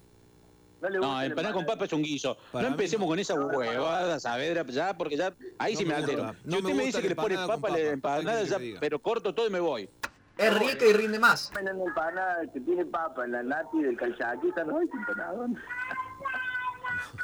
[0.81, 2.37] ¿No, le gusta empanada con papa es un guiso.
[2.51, 6.23] Para no empecemos con esa huevada, Saavedra, ya, porque ya ahí No sí me, altero.
[6.23, 7.79] No si me usted me dice que le pone papa, la papa.
[7.79, 9.89] empanada, ¿Qué quiere ya, pero corto todo y me voy.
[10.37, 11.51] Es rica y rinde más.
[11.59, 15.57] en empanada que tiene papa, en la nati del calchaquita, no hay empanadón.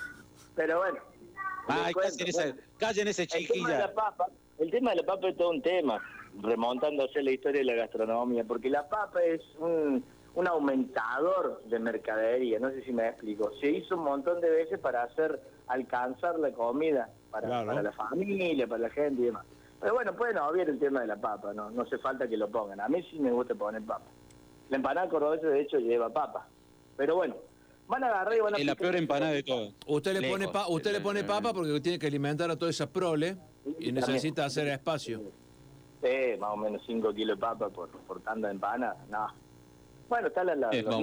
[0.55, 0.97] Pero bueno.
[1.67, 3.79] Ay, callen esa, callen de chiquilla.
[3.79, 4.27] la papa,
[4.59, 5.99] el tema de la papa es todo un tema,
[6.41, 10.03] remontándose a la historia de la gastronomía, porque la papa es un,
[10.35, 13.51] un aumentador de mercadería, no sé si me explico.
[13.61, 17.67] Se hizo un montón de veces para hacer alcanzar la comida para, Claro.
[17.67, 19.45] para la familia, para la gente y demás.
[19.79, 22.49] Pero bueno, pueden obviar el tema de la papa, no, no hace falta que lo
[22.49, 22.79] pongan.
[22.81, 24.05] A mí sí me gusta poner papa.
[24.69, 26.47] La empanada cordobesa de hecho lleva papa.
[26.97, 27.35] Pero bueno,
[27.87, 28.57] van a agarrar y van a...
[28.57, 29.73] Es la picar- peor empanada de todas.
[29.87, 30.37] Usted le Lejos.
[30.39, 33.37] pone pa- usted le pone papa porque tiene que alimentar a toda esa prole
[33.79, 35.21] y necesita hacer espacio.
[36.03, 38.97] Sí, más o menos 5 kilos de papa por, por tanda de empanada.
[39.09, 39.27] No.
[40.09, 41.01] Bueno, está la, la, Sí, los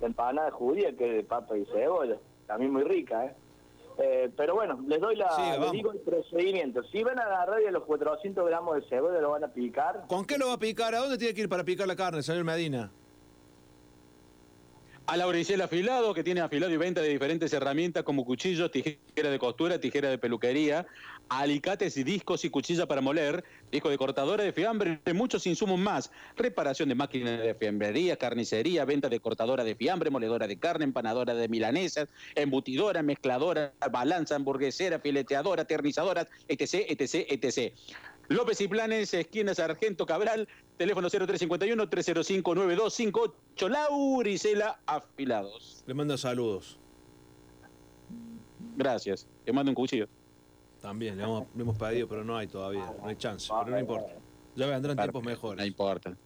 [0.00, 2.18] la empanada judía que es de papa y cebolla.
[2.46, 3.34] También muy rica, ¿eh?
[4.00, 6.84] Eh, pero bueno, les doy la, Siga, les digo el procedimiento.
[6.84, 10.24] Si van a agarrar a los 400 gramos de cebolla lo van a picar, ¿Con
[10.24, 10.94] qué lo va a picar?
[10.94, 12.92] ¿A dónde tiene que ir para picar la carne, señor Medina?
[15.08, 19.30] A la Lauricel Afilado, que tiene afilado y venta de diferentes herramientas como cuchillos, tijera
[19.30, 20.86] de costura, tijera de peluquería,
[21.30, 23.42] alicates y discos y cuchilla para moler,
[23.72, 26.10] disco de cortadora de fiambre, y muchos insumos más.
[26.36, 31.32] Reparación de máquinas de fiambrería, carnicería, venta de cortadora de fiambre, moledora de carne, empanadora
[31.32, 37.72] de milanesas, embutidora, mezcladora, balanza, hamburguesera, fileteadora, aternizadoras, etc, etc, etc.
[38.28, 45.82] López y Planes, esquina Sargento Cabral, teléfono 0351-305-9258, Lauricela Afilados.
[45.86, 46.78] Le manda saludos.
[48.76, 49.26] Gracias.
[49.44, 50.06] Te mando un cuchillo.
[50.80, 53.80] También, le hemos, le hemos pedido, pero no hay todavía, no hay chance, pero no
[53.80, 54.12] importa.
[54.54, 55.66] Ya vendrán tiempos No mejores.
[55.66, 56.16] importa.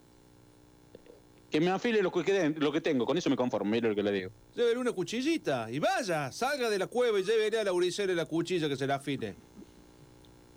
[1.50, 3.94] Que me afile lo que, quede- lo que tengo, con eso me conformo, mire lo
[3.94, 4.30] que le digo.
[4.54, 8.26] Llévele una cuchillita y vaya, salga de la cueva y llévele a la Uricela la
[8.26, 9.34] cuchilla que se la afile.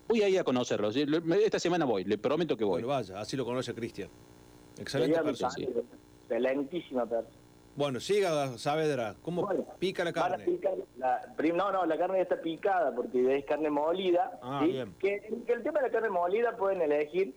[0.08, 0.91] Voy ahí a conocerlo.
[0.91, 1.06] ¿sí?
[1.06, 2.82] Le- me- Esta semana voy, le prometo que voy.
[2.84, 4.10] Bueno, vaya, así lo conoce Cristian.
[4.80, 5.50] Excelente persona.
[5.52, 5.70] padre,
[6.24, 7.36] excelentísima persona.
[7.76, 10.46] Bueno, siga Saavedra, ¿cómo Bueno, pica la a carne?
[10.46, 11.22] picar la-
[11.54, 14.39] no, no, la carne ya está picada porque es carne molida.
[14.41, 14.72] Ah, ¿sí?
[14.72, 14.96] bien.
[15.00, 17.36] Que, que el tema de la carne molida pueden elegir,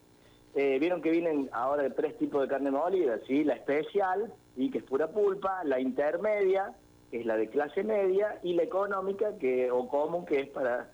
[0.55, 3.43] eh, vieron que vienen ahora de tres tipos de carne molida, ¿sí?
[3.43, 4.71] La especial, ¿sí?
[4.71, 6.73] que es pura pulpa, la intermedia,
[7.11, 10.89] que es la de clase media, y la económica, que o común, que es para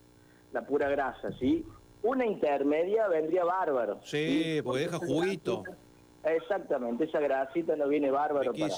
[0.54, 1.66] la pura grasa, ¿sí?
[2.04, 3.98] Una intermedia vendría bárbaro.
[4.02, 5.62] Sí, porque deja juguito.
[5.62, 5.78] grasita-
[6.26, 8.72] Exactamente, esa grasita no viene bárbaro para,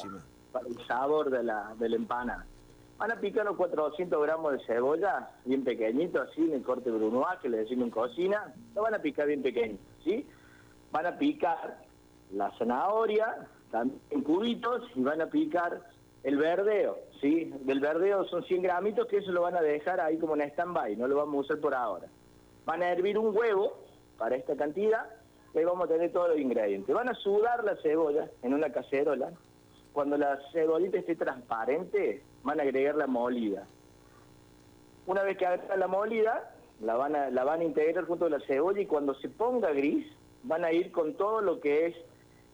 [0.50, 2.44] para el sabor de la, de la empanada.
[2.98, 7.38] Van a picar los 400 gramos de cebolla, bien pequeñito, así, en el corte brunoise,
[7.42, 8.54] que le decimos en cocina.
[8.74, 10.26] Lo van a picar bien pequeñito, ¿sí?
[10.90, 11.78] Van a picar
[12.32, 15.82] la zanahoria, también en cubitos, y van a picar
[16.24, 17.52] el verdeo, ¿sí?
[17.60, 20.96] Del verdeo son 100 gramitos, que eso lo van a dejar ahí como en stand-by,
[20.96, 22.06] no lo vamos a usar por ahora.
[22.64, 23.78] Van a hervir un huevo
[24.18, 25.06] para esta cantidad,
[25.54, 26.94] y ahí vamos a tener todos los ingredientes.
[26.94, 29.32] Van a sudar la cebolla en una cacerola.
[29.92, 33.66] Cuando la cebollita esté transparente, van a agregar la molida.
[35.06, 38.30] Una vez que hagan la molida, la van, a, la van a integrar junto a
[38.30, 40.06] la cebolla y cuando se ponga gris,
[40.42, 41.96] van a ir con todo lo que es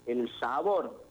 [0.07, 1.03] el sabor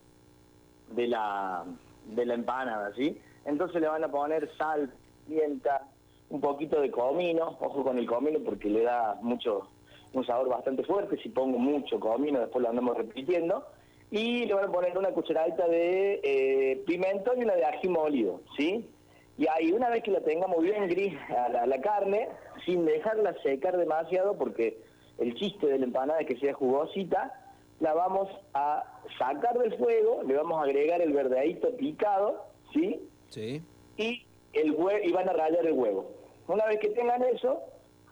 [0.92, 1.66] de la,
[2.06, 3.20] de la empanada, ¿sí?
[3.46, 4.92] Entonces le van a poner sal,
[5.28, 5.88] pimienta,
[6.30, 9.68] un poquito de comino, ojo con el comino porque le da mucho,
[10.14, 13.66] un sabor bastante fuerte, si pongo mucho comino después lo andamos repitiendo,
[14.10, 18.42] y le van a poner una cucharadita de eh, pimentón y una de ají molido,
[18.58, 18.90] ¿sí?
[19.38, 22.28] Y ahí una vez que la tengamos bien gris a la, carne,
[22.66, 24.78] sin dejarla secar demasiado, porque
[25.18, 27.34] el chiste de la empanada es que sea jugosita,
[27.80, 28.84] la vamos a
[29.18, 33.10] sacar del fuego, le vamos a agregar el verdeadito picado, ¿sí?
[33.32, 33.62] Sí.
[33.98, 36.12] Y, el hue- y van a rallar el huevo.
[36.48, 37.62] Una vez que tengan eso,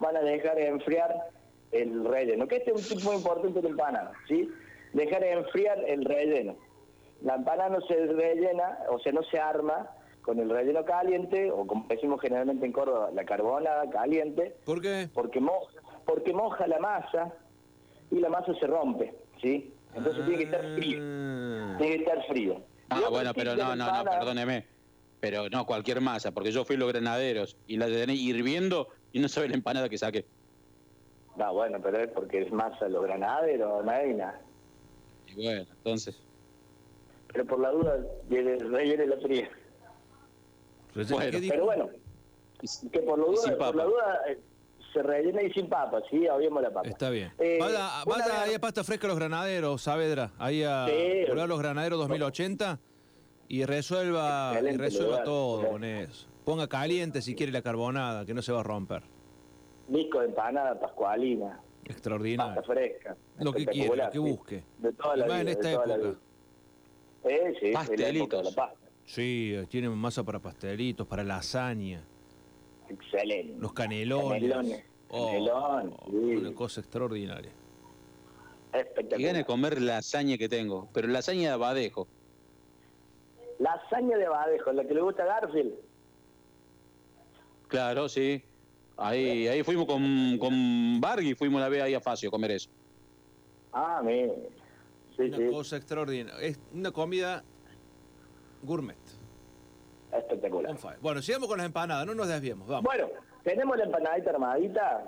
[0.00, 1.14] van a dejar enfriar
[1.72, 4.48] el relleno, que este es un tip muy importante de la empanada, ¿sí?
[4.94, 6.56] Dejar enfriar el relleno.
[7.22, 9.90] La empanada no se rellena, o sea, no se arma
[10.22, 15.08] con el relleno caliente, o como decimos generalmente en Córdoba, la carbonada caliente, ¿Por qué?
[15.12, 15.72] porque moja,
[16.06, 17.32] porque moja la masa
[18.10, 19.72] y la masa se rompe, ¿sí?
[19.94, 20.98] Entonces tiene que estar frío,
[21.78, 22.60] tiene que estar frío.
[22.88, 24.64] Ah, bueno, pero no, no, no, perdóneme.
[25.20, 29.28] Pero no cualquier masa, porque yo fui los granaderos y la tenéis hirviendo y no
[29.28, 30.24] sabe la empanada que saqué.
[31.36, 34.40] No, bueno, pero es porque es masa los granaderos, no hay nada.
[35.28, 36.16] Y bueno, entonces.
[37.32, 39.48] Pero por la duda, viene- rellene la fría.
[40.94, 41.90] Bueno, pero bueno,
[42.90, 43.84] que por, sin duda, por la papa.
[43.84, 44.38] duda eh,
[44.92, 46.88] se rellena y sin papa, sí, obviemos la papa.
[46.88, 47.30] Está bien.
[47.38, 50.32] Eh, vaya vaya vez- ahí a Pasta Fresca Los Granaderos, Saavedra.
[50.38, 51.26] Ahí a Sí.
[51.28, 52.80] volver a Los Granaderos 2080
[53.50, 56.28] y resuelva, y resuelva lugar, todo con eso.
[56.44, 59.02] Ponga caliente si quiere la carbonada, que no se va a romper.
[59.88, 62.54] Disco de empanada pascualina, Extraordinario.
[62.54, 63.16] pasta fresca.
[63.40, 64.62] Lo que quiera, lo que busque.
[64.78, 66.08] De toda la Y más vida, en de esta toda la época.
[66.08, 67.34] vida.
[67.34, 68.44] Eh, sí, Pastelitos.
[68.44, 68.86] la pasta.
[69.04, 72.04] Sí, tienen masa para pastelitos, para lasaña,
[72.88, 73.56] Excelente.
[73.60, 74.40] los canelones.
[74.40, 74.84] Canelones.
[75.08, 76.36] Oh, Canelones, sí.
[76.36, 77.50] Una cosa extraordinaria.
[78.72, 79.20] Espectacular.
[79.20, 82.06] gane de comer lasaña que tengo, pero lasaña de abadejo.
[83.60, 85.74] Lasaña de abadejo, la que le gusta a Garfield.
[87.68, 88.42] Claro, sí.
[88.96, 92.70] Ahí, ahí fuimos con, con Bargui, fuimos la vez ahí a Facio a comer eso.
[93.72, 94.32] Ah, mire.
[95.16, 96.40] Sí, Una sí, cosa extraordinaria.
[96.40, 97.44] Es una comida
[98.62, 98.96] gourmet.
[100.12, 100.76] espectacular.
[101.00, 102.84] Bueno, sigamos con las empanadas, no nos desviemos, vamos.
[102.84, 103.08] Bueno,
[103.44, 105.04] tenemos la empanadita armadita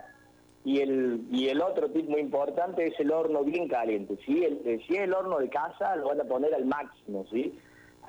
[0.64, 4.16] y el y el otro tip muy importante es el horno bien caliente.
[4.24, 4.44] ¿sí?
[4.44, 7.58] El- si es el horno de casa, lo van a poner al máximo, ¿sí?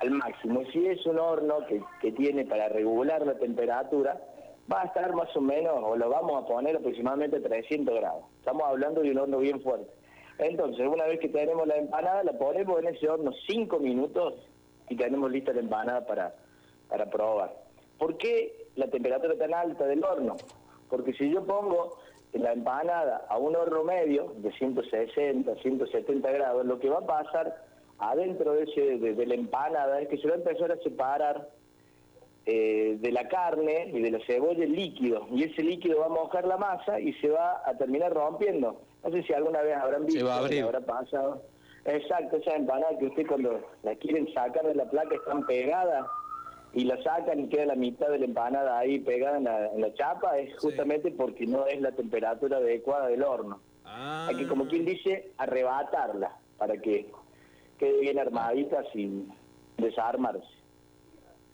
[0.00, 0.62] Al máximo.
[0.72, 4.20] Si es un horno que, que tiene para regular la temperatura,
[4.72, 8.24] va a estar más o menos, o lo vamos a poner aproximadamente a 300 grados.
[8.38, 9.90] Estamos hablando de un horno bien fuerte.
[10.38, 14.34] Entonces, una vez que tenemos la empanada, la ponemos en ese horno 5 minutos
[14.88, 16.34] y tenemos lista la empanada para,
[16.88, 17.54] para probar.
[17.98, 20.36] ¿Por qué la temperatura tan alta del horno?
[20.90, 21.98] Porque si yo pongo
[22.32, 27.63] la empanada a un horno medio de 160, 170 grados, lo que va a pasar
[27.98, 31.48] adentro de, ese, de, de la empanada es que se va a empezar a separar
[32.46, 36.10] eh, de la carne y de la cebolla el líquido, y ese líquido va a
[36.10, 38.80] mojar la masa y se va a terminar rompiendo.
[39.02, 40.62] No sé si alguna vez habrán visto, va a abrir.
[40.62, 41.42] habrá pasado.
[41.86, 46.06] Exacto, esa empanada que usted cuando la quieren sacar de la placa están pegadas
[46.72, 49.80] y la sacan y queda la mitad de la empanada ahí pegada en la, en
[49.80, 53.60] la chapa, es justamente porque no es la temperatura adecuada del horno.
[53.84, 57.06] Ah, Hay que, como quien dice, arrebatarla para que
[57.78, 59.32] quede bien armadita sin
[59.78, 60.46] desarmarse.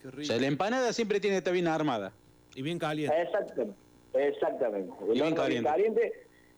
[0.02, 0.24] qué O rico.
[0.24, 2.12] sea, la empanada siempre tiene que estar bien armada.
[2.54, 3.14] Y bien caliente.
[3.22, 3.76] Exactamente,
[4.14, 4.92] exactamente.
[5.04, 6.12] El Y bien caliente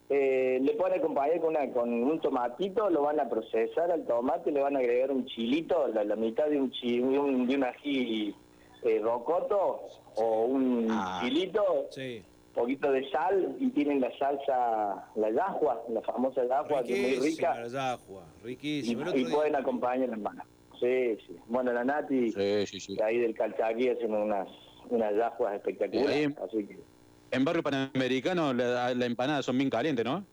[0.08, 4.50] eh, le pueden acompañar con, una- con un tomatito, lo van a procesar al tomate,
[4.52, 7.54] le van a agregar un chilito, la, la mitad de un, chi, de un, de
[7.56, 8.34] un ají
[8.84, 9.82] eh, rocoto
[10.16, 11.20] o un Ah.
[11.22, 12.22] chilito, Sí.
[12.54, 17.28] Poquito de sal y tienen la salsa, la yahua, la famosa yahua que es muy
[17.28, 19.10] Riquísima rica la yahua, y, riquísima.
[19.14, 20.44] Y día- pueden acompañar la mano.
[20.80, 21.36] Sí, sí.
[21.46, 22.96] Bueno, la Nati, Sí, sí, sí.
[22.96, 24.48] de ahí del Calchaquí hacen unas,
[24.90, 26.78] unas yahuas espectaculares, Y ahí- así que
[27.30, 30.24] En barrio panamericano la, la empanada son bien calientes, ¿no?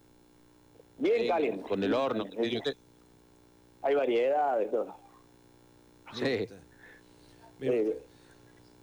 [0.97, 1.61] bien Sí, caliente.
[1.61, 2.25] Con el horno.
[2.25, 2.75] usted.
[3.83, 4.93] Hay variedad de todo.
[6.13, 6.23] Sí.
[6.23, 6.55] Me gusta.
[7.59, 7.89] Me gusta.
[7.91, 7.97] Eh,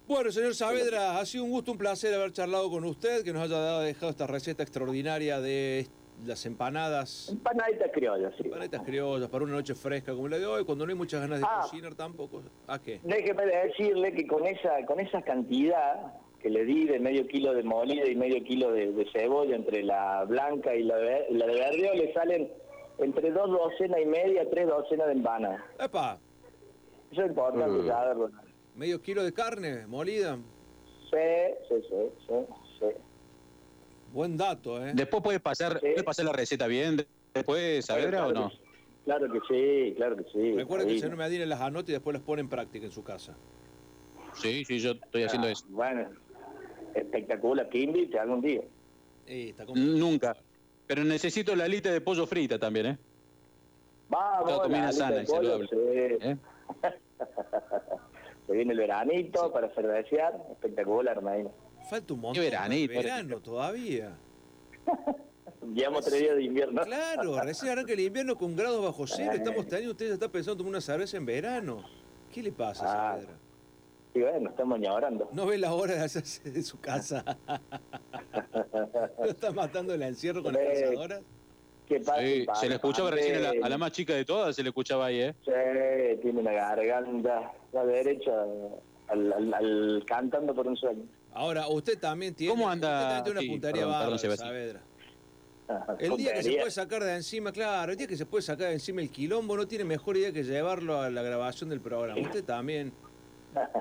[0.07, 3.41] Bueno, señor Saavedra, ha sido un gusto, un placer haber charlado con usted, que nos
[3.43, 5.85] haya dado- dejado esta receta extraordinaria de
[6.25, 8.43] las empanadas, empanaditas criollas, sí.
[8.45, 11.39] empanadas criollas para una noche fresca como la de hoy, cuando no hay muchas ganas
[11.39, 11.59] de Ah.
[11.61, 12.41] cocinar tampoco.
[12.67, 13.01] ¿A qué?
[13.03, 17.63] Déjeme decirle que con esa con esa cantidad que le di de medio kilo de
[17.63, 22.13] molida y medio kilo de, de cebolla entre la blanca y la, de verdeo le
[22.13, 22.49] salen
[22.99, 25.61] entre dos docenas y media, tres docenas de empanadas.
[25.79, 26.17] ¡Epa!
[27.11, 27.87] Eso es importante Mm.
[27.87, 28.29] saberlo.
[28.77, 30.37] Medio kilo de carne molida.
[31.09, 31.17] Sí,
[31.67, 31.95] sí, sí,
[32.27, 32.33] sí,
[32.79, 32.85] sí.
[34.13, 34.91] Buen dato, ¿eh?
[34.93, 35.87] Después puede pasar, Sí.
[35.93, 38.49] puede pasar la receta bien, después, ¿Saavedra o Claro no?
[38.49, 38.61] que sí.
[39.05, 40.53] Claro que sí, claro que sí.
[40.55, 43.03] Recuerde que el señor Medina las anota y después las pone en práctica en su
[43.03, 43.35] casa.
[44.33, 45.65] Sí, sí, yo estoy haciendo Ah, eso.
[45.69, 46.09] Bueno,
[46.93, 48.61] espectacular, que invite algún día.
[49.25, 50.35] Eh, está Nunca.
[50.85, 52.97] Pero necesito la alita de pollo frita también, ¿eh?
[54.09, 56.17] Vamos, comida sana de y pollo, saludable.
[56.21, 56.27] sí.
[56.27, 56.37] ¿Eh?
[58.47, 61.49] Se viene el veranito para cervecear, espectacular, Medina.
[61.89, 62.43] Falta un montón.
[62.43, 64.17] Veranito, de verano todavía.
[65.73, 66.81] Llevamos tres días de invierno.
[66.83, 69.31] Claro, recién arranca el invierno con grados bajo cero.
[69.33, 71.83] Estamos teniendo, usted ya está pensando en tomar una cerveza en verano.
[72.33, 73.11] ¿Qué le pasa a Ah.
[73.15, 73.33] Saavedra?
[74.13, 75.29] Y bueno, estamos ñorando.
[75.33, 77.23] No ve la hora de hacerse de su casa.
[79.19, 81.21] ¿No está matando el encierro con las Eh, cazadoras?
[81.87, 82.21] ¿Qué pasa?
[82.21, 84.63] Sí, Pa- se le escuchaba recién a la, a la más chica de todas, se
[84.63, 85.35] le escuchaba ahí, ¿eh?
[85.45, 88.31] Sí, tiene una garganta, la derecha,
[89.09, 91.03] al, al- al- cantando por un sueño.
[91.33, 92.87] Ahora, usted también tiene, ¿Cómo anda?
[92.89, 94.49] usted también tiene una Sí, puntería perdón, perdón, Sebastián.
[94.49, 94.81] Saavedra.
[95.99, 98.67] El día que se puede sacar de encima, claro, el día que se puede sacar
[98.69, 102.19] de encima el quilombo no tiene mejor idea que llevarlo a la grabación del programa.
[102.21, 102.93] Usted también.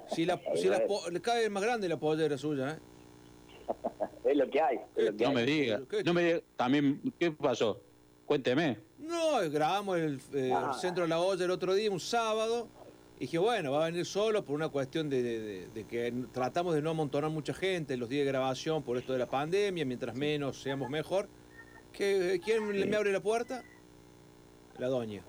[0.09, 2.79] Si la, si la le cae más grande la pollera suya, ¿eh?
[4.25, 4.81] Es lo que hay.
[4.97, 5.35] es lo que No hay.
[5.37, 7.81] me diga, no me diga, también, ¿qué pasó?
[8.27, 8.79] Cuénteme.
[8.99, 10.73] No, grabamos el, eh, Ah.
[10.75, 12.69] centro de la olla el otro día, un sábado.
[13.17, 16.13] Y dije, bueno, va a venir solo por una cuestión de, de- de- de que
[16.33, 19.27] tratamos de no amontonar mucha gente en los días de grabación por esto de la
[19.27, 21.27] pandemia, mientras menos seamos mejor.
[21.93, 23.63] ¿Qué, ¿Quién le- me abre la puerta?
[24.79, 25.23] La doña.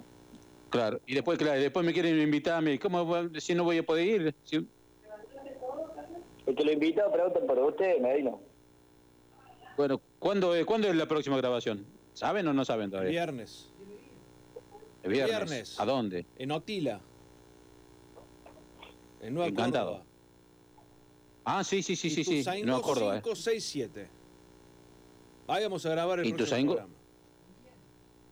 [0.70, 4.06] Claro, y después, claro, después me quieren invitarme, ¿cómo voy- si no voy a poder
[4.06, 4.36] ir?
[4.44, 4.68] Si-
[6.46, 8.32] El que lo invitó pregunta por usted, Medina.
[9.78, 11.86] bueno, ¿cuándo, es- ¿cuándo es la próxima grabación?
[12.14, 13.12] ¿Saben o no saben todavía?
[13.12, 13.70] Viernes,
[15.04, 15.30] El viernes.
[15.38, 15.80] viernes.
[15.80, 16.26] ¿A dónde?
[16.38, 17.00] en Otila.
[19.22, 19.92] En Nueva Encantado.
[19.92, 20.06] Córdoba.
[21.46, 22.44] Ah, sí, sí, sí, sí, sí.
[22.64, 23.22] No acuerdo, ¿eh?
[23.22, 24.08] 567.
[25.48, 26.94] Ahí vamos a grabar el próximo programa.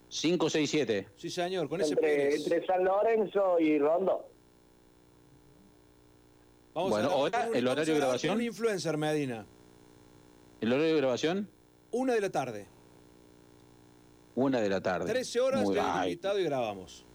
[0.09, 1.07] 5, 6, 7.
[1.17, 2.43] Sí, señor, con ese Entre, Pérez.
[2.43, 4.25] entre San Lorenzo y Rondo.
[6.73, 7.39] Vamos Bueno, grabar ¿hora?
[7.41, 8.35] con un- ¿El horario a de grabación?
[8.35, 9.45] Un influencer, Medina.
[10.61, 11.49] ¿El horario de grabación?
[11.91, 12.67] Una de la tarde.
[14.35, 15.05] Una de la tarde.
[15.11, 17.05] 13 horas Muy de ay, invitado y grabamos.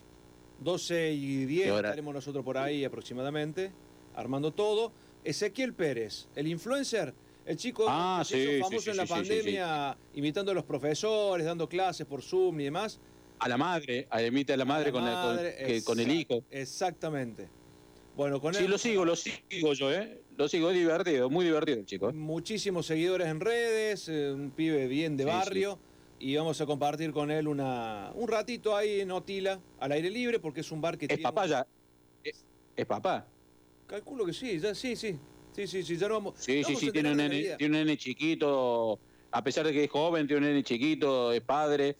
[0.60, 1.88] 12 y 10 ¿Qué hora?
[1.88, 3.72] estaremos nosotros por ahí aproximadamente,
[4.14, 4.92] armando todo.
[5.24, 8.96] Ezequiel Pérez, el influencer, el chico Ah, que se hizo sí, sí, famoso sí, en
[8.96, 13.00] la sí, sí, sí, pandemia, imitando a los profesores, dando clases por Zoom y demás.
[13.38, 15.04] A la madre, a imita a la madre, La con,
[15.38, 16.44] el- con- el hijo.
[16.50, 17.48] Exactamente.
[18.16, 20.20] Bueno, con Sí, él lo sigo, lo sigo yo, ¿eh?
[20.36, 22.10] Lo sigo, es divertido, muy divertido el chico.
[22.10, 22.12] ¿eh?
[22.12, 25.78] muchísimos seguidores en redes, eh, un pibe bien de Sí, barrio.
[26.20, 30.38] Y vamos a compartir con él una, un ratito ahí en Otila, al aire libre,
[30.38, 31.22] porque es un bar que ¿Es tiene...
[31.22, 31.66] papá ya?
[32.22, 32.44] ¿Es,
[32.76, 33.26] es papá?
[33.86, 35.18] Calculo que sí, ya sí, sí.
[35.52, 36.34] Sí, sí, sí, ya no vamos.
[36.36, 39.00] Sí, sí, vamos sí, tiene un, nene, tiene un nene chiquito,
[39.30, 41.96] a pesar de que es joven, tiene un nene chiquito, es padre.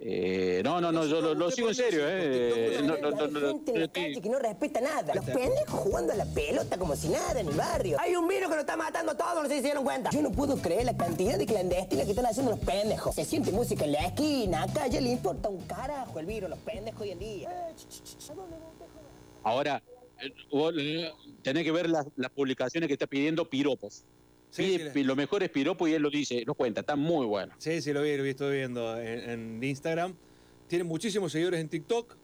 [0.00, 2.78] Eh, no, no, no, yo lo, lo sigo en serio, ¿eh?
[2.84, 5.12] No, no, no, no, no, gente en la calle que no respeta nada.
[5.12, 7.96] Los pendejos jugando a la pelota como si nada en el barrio.
[8.00, 10.10] Hay un virus que nos está matando a todos, no sé si se dieron cuenta.
[10.10, 13.12] Yo no puedo creer la cantidad de clandestinos que están haciendo los pendejos.
[13.12, 16.60] Se siente música en la esquina, acá ya le importa un carajo el virus, los
[16.60, 17.74] pendejos hoy en día.
[19.42, 19.82] Ahora,
[20.20, 21.10] eh, vos, eh,
[21.42, 24.04] tenés que ver las, las publicaciones que está pidiendo piropos.
[24.50, 26.80] Sí, Pide sí, la- pi- lo mejor es piropo y él lo dice, lo cuenta,
[26.80, 27.54] está muy bueno.
[27.58, 30.14] Sí, sí, lo vi, lo vi, estoy viendo en, en Instagram.
[30.66, 32.16] Tiene muchísimos seguidores en TikTok.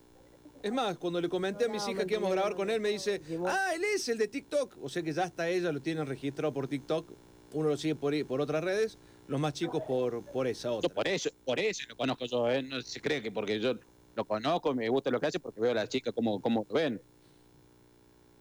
[0.62, 2.88] Es más, cuando le comenté a mis hijas que íbamos a grabar con él, me
[2.88, 4.78] dice, ah, él es el de TikTok.
[4.82, 7.10] O sea que ya hasta ella lo tienen registrado por TikTok.
[7.52, 8.98] Uno lo sigue por, otras redes,
[9.28, 10.94] los más chicos por, por esa Yo otra.
[10.94, 12.62] por eso, por eso lo conozco yo, ¿eh?
[12.62, 13.74] no se cree que porque yo
[14.16, 16.74] lo conozco, me gusta lo que hace, porque veo a las chicas cómo, cómo lo
[16.74, 17.00] ven.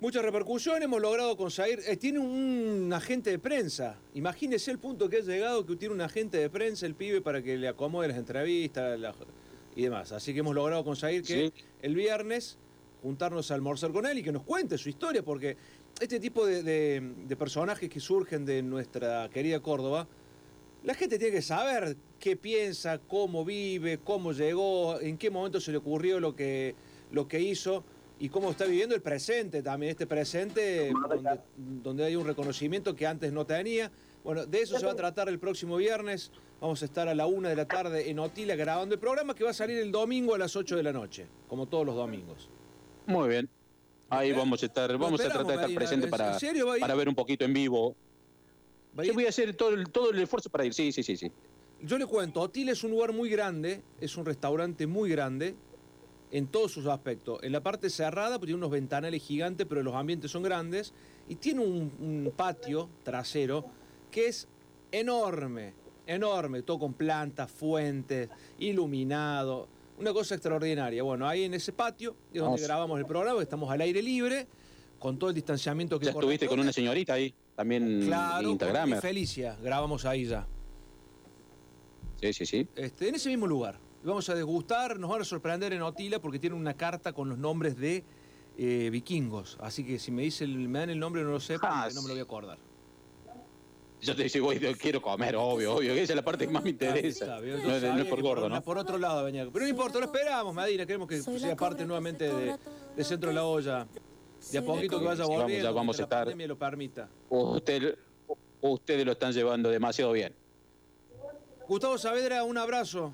[0.03, 1.79] Muchas repercusiones, hemos logrado conseguir.
[1.87, 3.97] eh, tiene un agente de prensa.
[4.15, 7.41] Imagínese el punto que ha llegado que tiene un agente de prensa el pibe para
[7.41, 9.15] que le acomode las entrevistas la-
[9.77, 10.11] y demás.
[10.11, 11.63] Así que hemos logrado conseguir que Sí.
[11.81, 12.57] el viernes
[13.01, 15.55] juntarnos a almorzar con él y que nos cuente su historia, porque
[16.01, 20.05] este tipo de, de- de personajes que surgen de nuestra querida Córdoba,
[20.83, 25.71] la gente tiene que saber qué piensa, cómo vive, cómo llegó, en qué momento se
[25.71, 26.75] le ocurrió lo que,
[27.11, 27.85] lo que hizo
[28.19, 33.07] y cómo está viviendo el presente también, este presente donde, donde hay un reconocimiento que
[33.07, 33.91] antes no tenía.
[34.23, 36.31] Bueno, de eso se va a tratar el próximo viernes.
[36.61, 39.43] Vamos a estar a la una de la tarde en Otila grabando el programa que
[39.43, 42.49] va a salir el domingo a las 8 de la noche, como todos los domingos.
[43.05, 43.49] Muy bien.
[44.09, 44.33] Ahí ¿Eh?
[44.33, 47.15] vamos a estar, vamos a tratar de estar presente ¿En para, serio para ver un
[47.15, 47.95] poquito en vivo.
[49.03, 51.31] Yo voy a hacer todo el, todo el esfuerzo para ir, sí, sí, sí, sí.
[51.81, 55.55] Yo le cuento, Otila es un lugar muy grande, es un restaurante muy grande
[56.33, 57.41] en todos sus aspectos.
[57.43, 60.91] En la parte cerrada, pues tiene unos ventanales gigantes, pero los ambientes son grandes.
[61.29, 63.63] Y tiene un, un patio trasero
[64.09, 64.47] que es
[64.91, 65.73] enorme,
[66.07, 69.67] enorme, todo con plantas, fuentes, iluminado.
[69.99, 71.03] Una cosa extraordinaria.
[71.03, 74.47] Bueno, ahí en ese patio es donde grabamos el programa, estamos al aire libre,
[74.97, 79.01] con todo el distanciamiento que Ya estuviste con una señorita ahí, también Claro, con Instagramer.
[79.01, 80.47] Felicia, grabamos ahí ya.
[82.19, 82.67] Sí, sí, sí.
[82.75, 83.77] Este, en ese mismo lugar.
[84.03, 87.29] Y Vamos a degustar, nos van a sorprender en Otila porque tienen una carta con
[87.29, 88.03] los nombres de
[88.57, 89.57] eh, vikingos.
[89.61, 91.95] Así que si me, dice el- me dan el nombre no lo sé, Ah, porque
[91.95, 92.57] no me lo voy a acordar.
[94.01, 96.61] Yo te digo, yo quiero comer, obvio, obvio, que esa es la parte que más
[96.61, 97.23] me interesa.
[97.25, 98.61] Está bien, yo No, es- no sabía es por gordo, ¿no?
[98.61, 99.47] Por otro lado venía.
[99.51, 100.85] Pero no importa, lo esperamos, Madina.
[100.85, 102.57] Queremos que sea parte nuevamente de,
[102.97, 103.87] de Centro de la Olla.
[104.51, 106.19] De a poquito que vaya Sí, vamos, volviendo, ya vamos a que la estar.
[106.25, 107.09] pandemia lo permita.
[107.29, 107.97] Usted,
[108.59, 110.33] ustedes lo están llevando demasiado bien.
[111.65, 113.13] Gustavo Saavedra, un abrazo.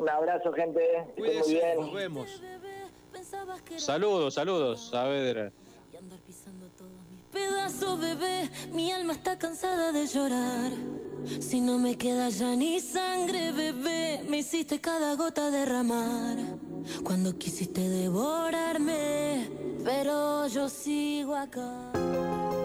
[0.00, 0.80] Un abrazo, gente.
[1.14, 1.76] Estén muy bien.
[1.78, 2.42] nos vemos.
[3.76, 5.52] Saludos, saludos, Saavedra.
[7.30, 10.72] Pedazo bebé, mi alma está cansada de llorar.
[11.40, 16.36] Si no me queda ya ni sangre, bebé, me hiciste cada gota derramar.
[17.04, 19.48] Cuando quisiste devorarme,
[19.84, 21.92] pero yo sigo acá.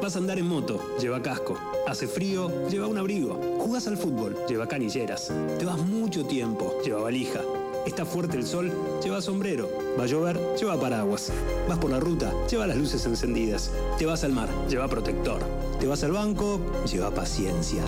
[0.01, 1.57] Vas a andar en moto, lleva casco.
[1.87, 3.39] Hace frío, lleva un abrigo.
[3.59, 5.31] Jugás al fútbol, lleva canilleras.
[5.57, 7.41] Te vas mucho tiempo, lleva valija.
[7.85, 8.71] Está fuerte el sol,
[9.03, 9.69] lleva sombrero.
[9.99, 11.31] Va a llover, lleva paraguas.
[11.69, 13.71] Vas por la ruta, lleva las luces encendidas.
[13.97, 15.39] Te vas al mar, lleva protector.
[15.79, 16.59] Te vas al banco,
[16.91, 17.83] lleva paciencia.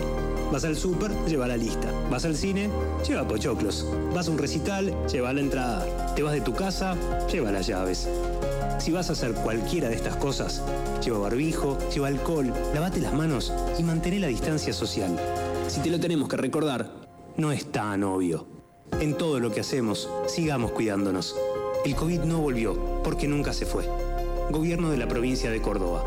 [0.52, 1.92] Vas al súper, lleva la lista.
[2.10, 2.70] Vas al cine,
[3.06, 3.86] lleva pochoclos.
[4.14, 6.14] Vas a un recital, lleva la entrada.
[6.14, 6.96] Te vas de tu casa,
[7.30, 8.08] lleva las llaves.
[8.78, 10.62] Si vas a hacer cualquiera de estas cosas,
[11.04, 15.18] lleva barbijo, lleva alcohol, lavate las manos y mantén la distancia social.
[15.66, 16.88] Si te lo tenemos que recordar,
[17.36, 18.57] no es tan obvio.
[19.00, 21.36] En todo lo que hacemos, sigamos cuidándonos.
[21.84, 23.88] El COVID no volvió, porque nunca se fue.
[24.50, 26.04] Gobierno de la provincia de Córdoba.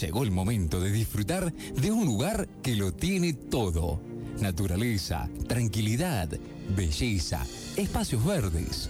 [0.00, 4.00] Llegó el momento de disfrutar de un lugar que lo tiene todo.
[4.40, 6.30] Naturaleza, tranquilidad,
[6.76, 7.44] belleza,
[7.76, 8.88] espacios verdes.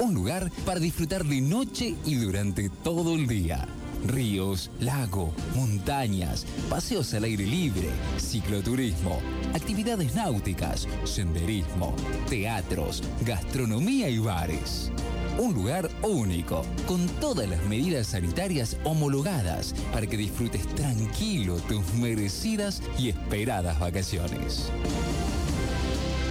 [0.00, 3.68] Un lugar para disfrutar de noche y durante todo el día.
[4.04, 7.88] Ríos, lago, montañas, paseos al aire libre,
[8.18, 9.18] cicloturismo,
[9.54, 11.94] actividades náuticas, senderismo,
[12.28, 14.92] teatros, gastronomía y bares.
[15.38, 22.82] Un lugar único, con todas las medidas sanitarias homologadas para que disfrutes tranquilo tus merecidas
[22.98, 24.70] y esperadas vacaciones.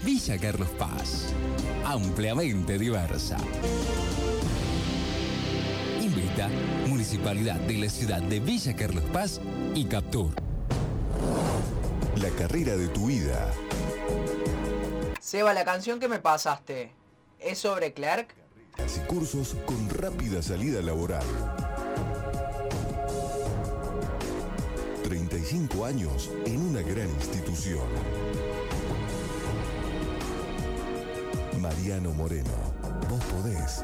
[0.06, 1.34] Villa Carlos Paz,
[1.86, 3.38] ampliamente diversa.
[6.34, 6.50] Invita
[6.88, 9.40] Municipalidad de la ciudad de Villa Carlos Paz
[9.76, 10.34] y Captur.
[12.16, 13.54] La carrera de tu vida.
[15.20, 16.92] Seba, la canción que me pasaste,
[17.40, 18.34] ¿es sobre Clark?
[18.78, 21.24] y cursos con rápida salida laboral.
[25.04, 27.88] 35 años en una gran institución.
[31.60, 32.52] Mariano Moreno,
[33.08, 33.84] vos podés.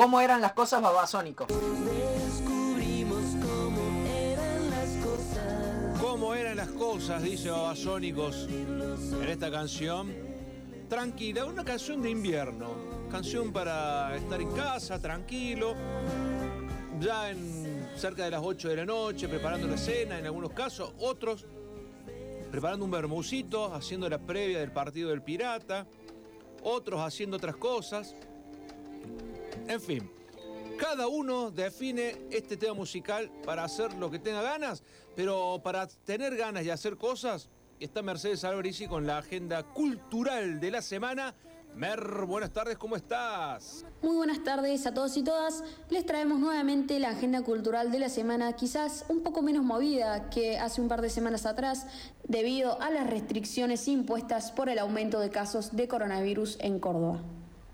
[0.00, 1.46] ¿Cómo eran las cosas babasónicos?
[1.46, 6.00] descubrimos cómo eran las cosas.
[6.00, 7.22] ¿Cómo eran las cosas?
[7.22, 10.10] Dice Babasónicos en esta canción.
[10.88, 12.70] Tranquila, una canción de invierno.
[13.10, 15.74] Canción para estar en casa, tranquilo.
[16.98, 20.94] Ya en cerca de las 8 de la noche, preparando la cena en algunos casos.
[20.98, 21.44] Otros
[22.50, 25.86] preparando un bermucito, haciendo la previa del partido del Pirata.
[26.62, 28.16] Otros haciendo otras cosas.
[29.68, 30.10] En fin,
[30.78, 34.82] cada uno define este tema musical para hacer lo que tenga ganas,
[35.14, 37.48] pero para tener ganas y hacer cosas,
[37.78, 41.34] está Mercedes Alvarisi con la agenda cultural de la semana.
[41.74, 43.84] Mer, buenas tardes, ¿cómo estás?
[44.02, 45.62] Muy buenas tardes a todos y todas.
[45.88, 50.58] Les traemos nuevamente la agenda cultural de la semana, quizás un poco menos movida que
[50.58, 51.86] hace un par de semanas atrás,
[52.26, 57.20] debido a las restricciones impuestas por el aumento de casos de coronavirus en Córdoba.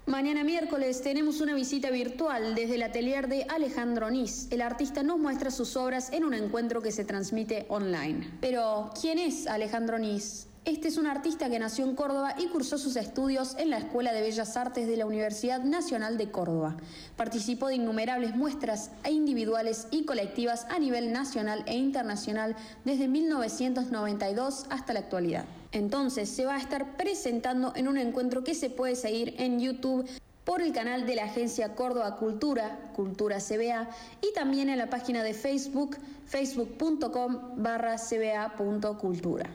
[0.07, 4.46] Mañana miércoles tenemos una visita virtual desde el atelier de Alejandro Nis.
[4.52, 8.30] El artista nos muestra sus obras en un encuentro que se transmite online.
[8.40, 10.46] Pero, ¿quién es Alejandro Nis?
[10.64, 14.12] Este es un artista que nació en Córdoba y cursó sus estudios en la Escuela
[14.12, 16.76] de Bellas Artes de la Universidad Nacional de Córdoba.
[17.16, 22.54] Participó de innumerables muestras e individuales y colectivas a nivel nacional e internacional
[22.84, 25.46] desde 1992 hasta la actualidad.
[25.72, 30.08] Entonces se va a estar presentando en un encuentro que se puede seguir en YouTube
[30.44, 33.88] por el canal de la agencia Córdoba Cultura, Cultura CBA,
[34.22, 35.96] y también en la página de Facebook,
[36.26, 39.50] facebook.com barra cba.cultura.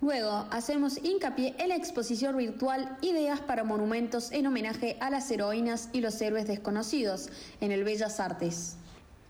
[0.00, 5.90] Luego, hacemos hincapié en la exposición virtual Ideas para Monumentos en homenaje a las heroínas
[5.92, 7.28] y los héroes desconocidos
[7.60, 8.76] en el Bellas Artes.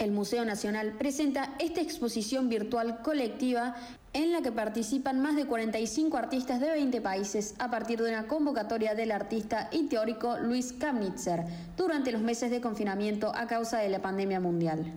[0.00, 3.76] El Museo Nacional presenta esta exposición virtual colectiva
[4.14, 8.26] en la que participan más de 45 artistas de 20 países a partir de una
[8.26, 11.44] convocatoria del artista y teórico Luis Kamnitzer
[11.76, 14.90] durante los meses de confinamiento a causa de la pandemia mundial.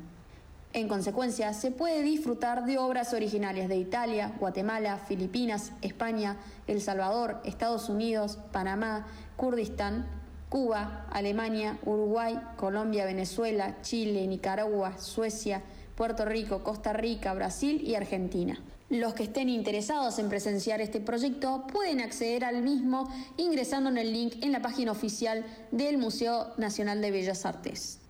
[0.71, 7.41] En consecuencia, se puede disfrutar de obras originarias de Italia, Guatemala, Filipinas, España, El Salvador,
[7.43, 10.22] Estados Unidos, Panamá, Kurdistán,
[10.53, 15.63] Cuba, Alemania, Uruguay, Colombia, Venezuela, Chile, Nicaragua, Suecia,
[15.95, 18.61] Puerto Rico, Costa Rica, Brasil y Argentina.
[18.91, 24.13] Los que estén interesados en presenciar este proyecto pueden acceder al mismo ingresando en el
[24.13, 28.02] link en la página oficial del Museo Nacional de Bellas Artes.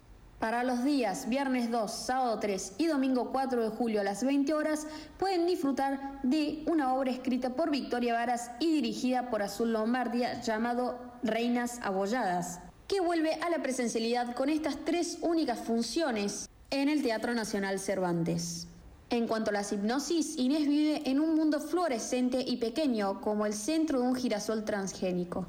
[0.44, 4.54] Para los días viernes 2, sábado 3 y domingo 4 de julio a las 20
[4.54, 4.88] horas
[5.18, 11.00] pueden disfrutar de una obra escrita por Victoria Varas y dirigida por Azul Lombardia llamado
[11.24, 17.34] Reinas Abolladas, que vuelve a la presencialidad con estas tres únicas funciones en el Teatro
[17.34, 18.68] Nacional Cervantes.
[19.12, 23.54] En cuanto a las hipnosis, Inés vive en un mundo fluorescente y pequeño como el
[23.54, 25.46] centro de un girasol transgénico.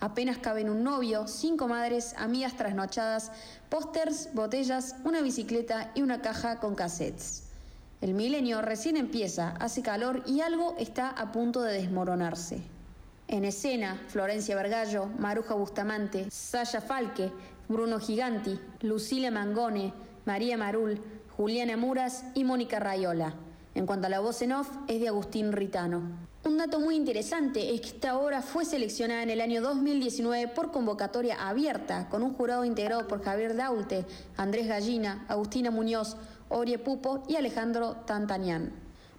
[0.00, 3.32] Apenas caben un novio, cinco madres, amigas trasnochadas,
[3.70, 7.44] pósters, botellas, una bicicleta y una caja con cassettes.
[8.02, 12.60] El milenio recién empieza, hace calor y algo está a punto de desmoronarse.
[13.28, 17.32] En escena, Florencia Vergallo, Maruja Bustamante, Sasha Falque,
[17.68, 19.94] Bruno Giganti, Lucila Mangone,
[20.26, 21.00] María Marul,
[21.36, 23.34] Juliana Muras y Mónica Rayola.
[23.74, 26.02] En cuanto a la voz en off, es de Agustín Ritano.
[26.46, 30.70] Un dato muy interesante es que esta obra fue seleccionada en el año 2019 por
[30.70, 36.16] convocatoria abierta, con un jurado integrado por Javier Daulte, Andrés Gallina, Agustina Muñoz,
[36.48, 38.72] Orie Pupo y Alejandro Tantanian.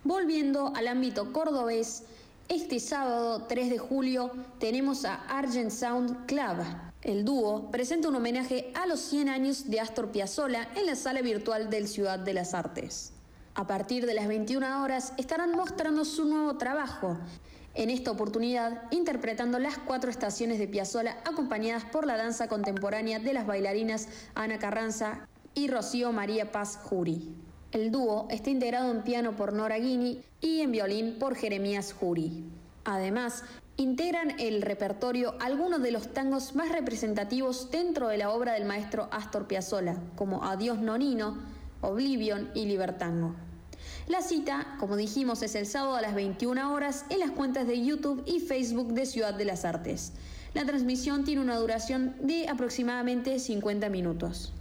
[0.05, 2.03] Volviendo al ámbito cordobés,
[2.47, 6.63] este sábado 3 de julio tenemos a Argent Sound Club.
[7.01, 11.21] El dúo presenta un homenaje a los 100 años de Astor Piazzolla en la sala
[11.21, 13.11] virtual del Ciudad de las Artes.
[13.57, 17.17] A partir de las 21 horas estarán mostrando su nuevo trabajo.
[17.73, 23.33] En esta oportunidad, interpretando las cuatro estaciones de Piazzolla acompañadas por la danza contemporánea de
[23.33, 27.33] las bailarinas Ana Carranza y Rocío María Paz Jury.
[27.71, 32.45] El dúo está integrado en piano por Nora Guini y en violín por Jeremías Jury.
[32.85, 33.43] Además,
[33.75, 39.07] integran el repertorio algunos de los tangos más representativos dentro de la obra del maestro
[39.09, 41.39] Astor Piazzolla, como Adiós Nonino,
[41.81, 43.46] Oblivion y Libertango.
[44.07, 47.83] La cita, como dijimos, es el sábado a las 21 horas en las cuentas de
[47.83, 50.13] YouTube y Facebook de Ciudad de las Artes.
[50.53, 54.53] La transmisión tiene una duración de aproximadamente 50 minutos.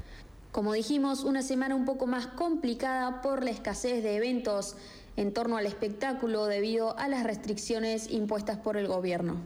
[0.50, 4.74] Como dijimos, una semana un poco más complicada por la escasez de eventos
[5.16, 9.36] en torno al espectáculo debido a las restricciones impuestas por el gobierno.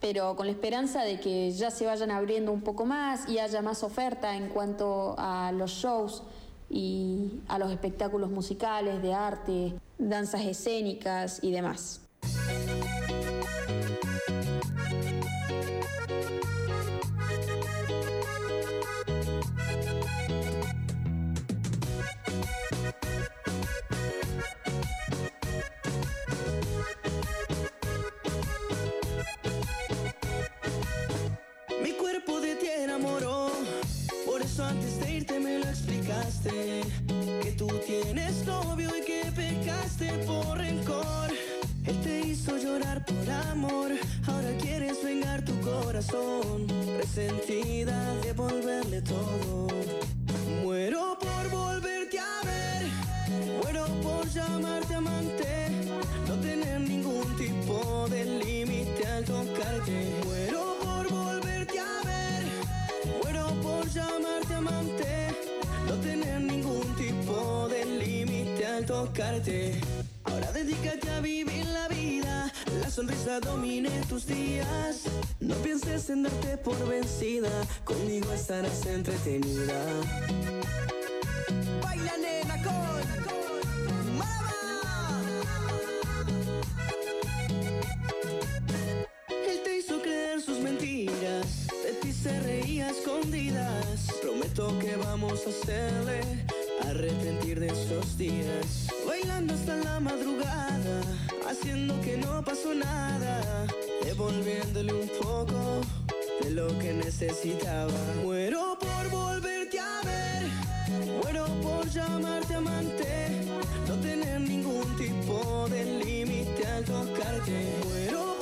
[0.00, 3.60] Pero con la esperanza de que ya se vayan abriendo un poco más y haya
[3.60, 6.22] más oferta en cuanto a los shows
[6.70, 12.00] y a los espectáculos musicales, de arte, danzas escénicas y demás.
[36.20, 41.30] Que tú tienes novio y que pecaste por rencor.
[41.86, 43.90] Él te hizo llorar por amor,
[44.26, 46.66] ahora quieres vengar tu corazón.
[46.98, 49.68] Resentida, devolverle todo.
[50.62, 52.82] Muero por volverte a ver,
[53.62, 55.70] muero por llamarte amante.
[56.28, 60.20] No tener ningún tipo de límite al tocarte.
[60.26, 62.42] Muero por volverte a ver,
[63.22, 65.19] muero por llamarte amante.
[66.02, 69.80] Tener ningún tipo de límite al tocarte.
[70.24, 75.02] Ahora dedícate a vivir la vida, la sonrisa domine tus días.
[75.40, 77.50] No pienses en darte por vencida,
[77.84, 79.84] conmigo estarás entretenida.
[81.82, 82.99] Baila nena con
[92.22, 94.12] se reía a escondidas.
[94.20, 96.20] Prometo que vamos a hacerle
[96.88, 98.88] arrepentir de esos días.
[99.06, 101.00] Bailando hasta la madrugada,
[101.48, 103.66] haciendo que no pasó nada,
[104.04, 105.80] devolviéndole un poco
[106.42, 107.92] de lo que necesitaba.
[108.22, 110.42] Muero por volverte a ver,
[111.22, 113.28] muero por llamarte amante,
[113.88, 117.64] no tener ningún tipo de límite al tocarte.
[117.88, 118.39] Muero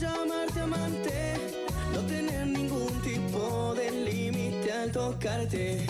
[0.00, 1.54] llamarte amante,
[1.92, 5.86] no tener ningún tipo de límite al tocarte.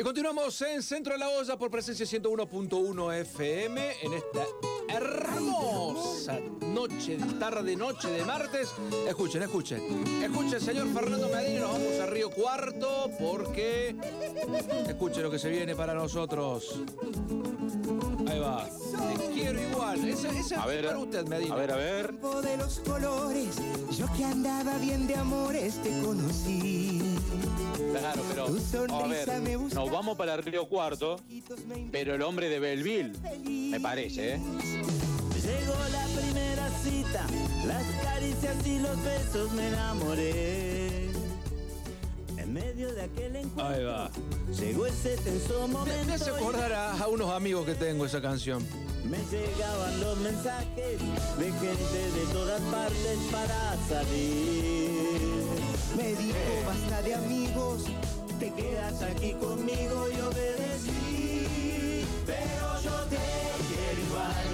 [0.00, 4.46] Y continuamos en Centro de la Olla por presencia 101.1 FM en esta
[4.88, 8.70] hermosa noche, tarde, noche de martes.
[9.06, 9.82] Escuchen, escuchen.
[10.22, 13.94] Escuchen, señor Fernando Medina, nos vamos a Río Cuarto porque
[14.88, 16.80] escuchen lo que se viene para nosotros.
[18.30, 18.68] Ahí va.
[19.18, 20.08] Te quiero igual.
[20.08, 21.54] Esa, esa A ver, para usted, Medina.
[21.54, 22.12] a ver, a ver.
[22.12, 23.56] de los colores,
[23.96, 27.18] yo que andaba bien de amores te conocí.
[27.90, 28.44] Claro, pero
[28.94, 29.28] a ver,
[29.74, 31.20] nos vamos para Río Cuarto,
[31.90, 33.12] pero el hombre de Belleville,
[33.44, 34.40] me parece, ¿eh?
[35.42, 37.26] Llegó la primera cita,
[37.66, 40.89] las caricias y los besos me enamoré.
[42.50, 44.10] En medio de aquel encuentro Ahí va.
[44.58, 46.04] llegó ese tenso Me, momento.
[46.04, 48.66] me hace acordar a, a unos amigos que tengo esa canción.
[49.08, 50.98] Me llegaban los mensajes
[51.38, 55.30] de gente de todas partes para salir.
[55.96, 56.36] Me dijo
[56.66, 57.84] basta de amigos,
[58.40, 62.04] Te quedas aquí conmigo y obedecí.
[62.26, 63.18] Pero yo te
[63.68, 64.46] quiero igual.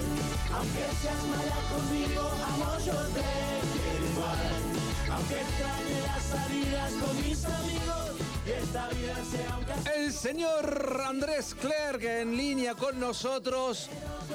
[0.52, 3.24] Aunque seas mala conmigo, amor, yo te
[3.72, 4.65] quiero igual.
[9.94, 13.88] El señor Andrés Clerc en línea con nosotros.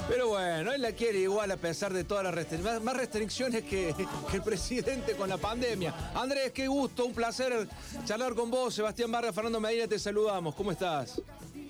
[0.10, 3.94] Pero bueno, él la quiere igual a pesar de todas las restricciones, más restricciones que,
[4.30, 5.94] que el presidente con la pandemia.
[6.16, 7.68] Andrés, qué gusto, un placer
[8.06, 8.74] charlar con vos.
[8.74, 10.56] Sebastián Vargas, Fernando Medina, te saludamos.
[10.56, 11.22] ¿Cómo estás?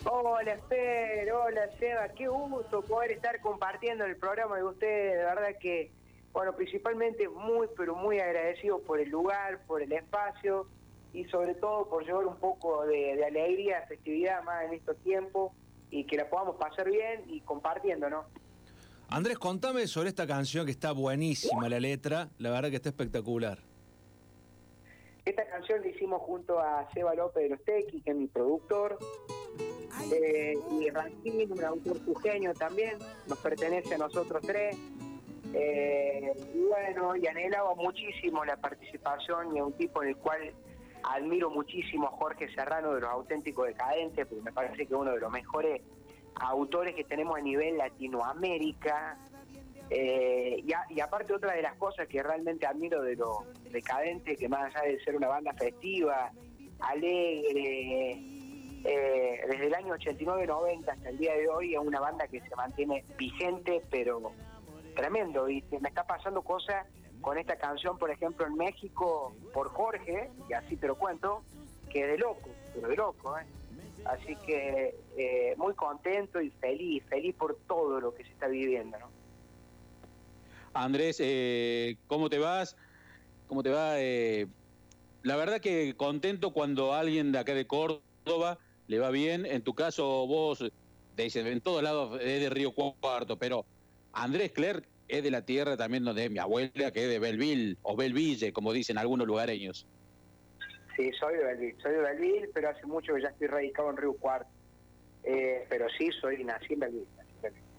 [0.05, 5.55] Hola, Fer, hola, Seba, qué gusto poder estar compartiendo el programa de ustedes, de verdad
[5.61, 5.91] que,
[6.33, 10.67] bueno, principalmente muy, pero muy agradecido por el lugar, por el espacio
[11.13, 15.51] y sobre todo por llevar un poco de, de alegría, festividad más en estos tiempos
[15.89, 18.23] y que la podamos pasar bien y compartiendo, ¿no?
[19.09, 23.59] Andrés, contame sobre esta canción que está buenísima la letra, la verdad que está espectacular.
[25.25, 28.97] Esta canción la hicimos junto a Seba López de los Tequis, que es mi productor,
[30.13, 34.77] eh, y Rankin, un autor jujeño también, nos pertenece a nosotros tres.
[35.53, 36.33] Eh,
[36.69, 40.53] bueno, y anhelaba muchísimo la participación y un tipo en el cual
[41.03, 45.11] admiro muchísimo a Jorge Serrano de los auténticos decadentes, porque me parece que es uno
[45.11, 45.81] de los mejores
[46.35, 49.17] autores que tenemos a nivel Latinoamérica.
[49.89, 53.39] Eh, y, y aparte otra de las cosas que realmente admiro de los
[53.71, 56.31] decadentes, que más allá de ser una banda festiva,
[56.79, 58.31] alegre,
[58.83, 62.55] eh, desde el año 89-90 hasta el día de hoy es una banda que se
[62.55, 64.31] mantiene vigente, pero
[64.95, 65.49] tremendo.
[65.49, 66.85] Y me está pasando cosas
[67.21, 71.43] con esta canción, por ejemplo, en México, por Jorge, y así te lo cuento,
[71.89, 73.45] que de loco, pero de loco, ¿eh?
[74.05, 78.97] Así que eh, muy contento y feliz, feliz por todo lo que se está viviendo,
[78.97, 79.09] ¿no?
[80.73, 82.75] Andrés, eh, ¿cómo te vas?
[83.47, 83.99] ¿Cómo te va?
[83.99, 84.47] Eh,
[85.21, 89.45] la verdad que contento cuando alguien de acá de Córdoba le va bien.
[89.45, 90.63] En tu caso, vos,
[91.15, 93.65] te en todos lados es de Río Cuarto, pero
[94.13, 97.77] Andrés Clerc es de la tierra también donde es mi abuela, que es de Belville,
[97.81, 99.85] o Belville, como dicen algunos lugareños.
[100.95, 103.97] Sí, soy de Belville, soy de Belville, pero hace mucho que ya estoy radicado en
[103.97, 104.49] Río Cuarto.
[105.23, 107.07] Eh, pero sí, soy nací en Belville.
[107.17, 107.71] nací en Belville.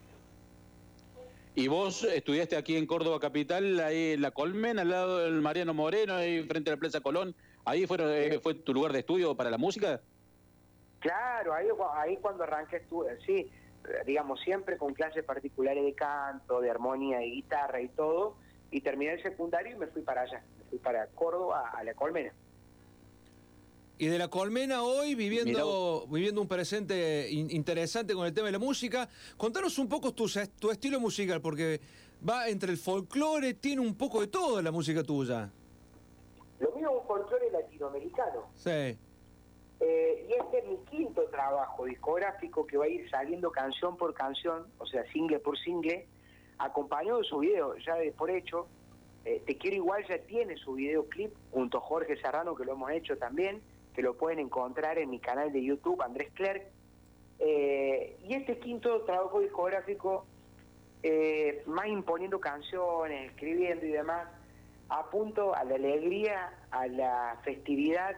[1.55, 5.75] Y vos estudiaste aquí en Córdoba Capital, ahí en La Colmena, al lado del Mariano
[5.75, 7.35] Moreno, ahí frente a la Plaza Colón.
[7.65, 10.01] ¿Ahí fueron, eh, fue tu lugar de estudio para la música?
[11.01, 13.51] Claro, ahí, ahí cuando arranqué estuve, sí,
[14.07, 18.37] digamos, siempre con clases particulares de canto, de armonía, de guitarra y todo,
[18.71, 21.95] y terminé el secundario y me fui para allá, me fui para Córdoba, a La
[21.95, 22.33] Colmena.
[23.99, 28.53] Y de la colmena hoy viviendo, viviendo un presente in- interesante con el tema de
[28.53, 29.09] la música.
[29.37, 30.27] Contanos un poco tu,
[30.59, 31.81] tu estilo musical, porque
[32.29, 35.49] va entre el folclore, tiene un poco de todo la música tuya.
[36.59, 38.49] Lo mío es un folclore latinoamericano.
[38.57, 38.97] Sí.
[39.85, 44.15] Eh, y este es mi quinto trabajo discográfico que va a ir saliendo canción por
[44.15, 46.07] canción, o sea, single por single,
[46.59, 48.69] acompañado de su video, ya de por hecho.
[49.25, 52.93] Eh, Te quiero igual ya tiene su videoclip junto a Jorge Serrano, que lo hemos
[52.93, 53.61] hecho también,
[53.93, 56.65] que lo pueden encontrar en mi canal de YouTube, Andrés Clerc.
[57.41, 60.27] Eh, y este quinto trabajo discográfico,
[61.67, 64.29] más imponiendo canciones, escribiendo y demás,
[64.89, 68.17] apunto a la alegría, a la festividad,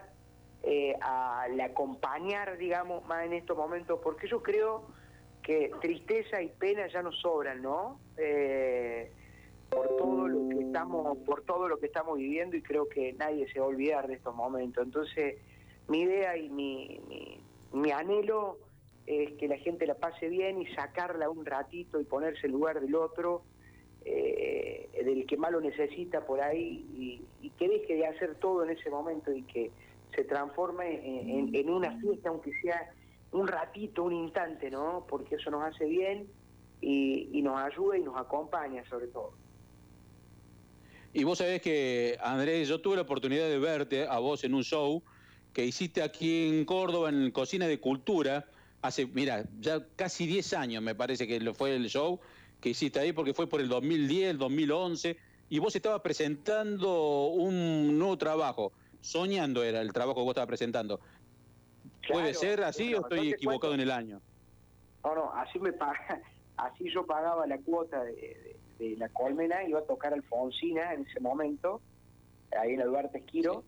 [0.66, 4.86] eh, al acompañar, digamos, más en estos momentos, porque yo creo
[5.42, 8.00] que tristeza y pena ya nos sobran, ¿no?
[8.16, 9.10] Eh,
[9.68, 13.46] por todo lo que estamos, por todo lo que estamos viviendo y creo que nadie
[13.52, 14.82] se va a olvidar de estos momentos.
[14.82, 15.36] Entonces,
[15.88, 16.98] mi idea y mi,
[17.72, 18.58] mi, anhelo
[19.06, 22.80] es que la gente la pase bien y sacarla un ratito y ponerse en lugar
[22.80, 23.42] del otro,
[24.06, 28.64] eh, del que más lo necesita por ahí, y, y que deje de hacer todo
[28.64, 29.70] en ese momento y que
[30.14, 31.00] se transforme
[31.58, 32.92] en, una fiesta, aunque sea
[33.32, 35.06] un ratito, un instante, ¿no?
[35.08, 36.28] Porque eso nos hace bien
[36.80, 39.32] y, nos ayuda y nos acompaña sobre todo.
[41.12, 44.64] Y vos sabés que, Andrés, yo tuve la oportunidad de verte a vos en un
[44.64, 45.02] show
[45.52, 48.46] que hiciste aquí en Córdoba, en Cocina de Cultura,
[48.82, 52.20] hace, mira, ya casi 10 años me parece que fue el show
[52.60, 55.16] que hiciste ahí, porque fue por el 2010, 2011,
[55.50, 58.72] y vos estabas presentando un nuevo trabajo,
[59.04, 60.98] soñando era el trabajo que vos estabas presentando.
[62.10, 63.74] ¿Puede ser así o estoy equivocado cuento.
[63.74, 64.20] en el año?
[65.04, 66.20] No, no, así me paga,
[66.56, 71.02] así yo pagaba la cuota de, de- de la colmena, iba a tocar Alfonsina en
[71.06, 71.80] ese momento,
[72.58, 73.62] ahí en el Duarte Esquiro,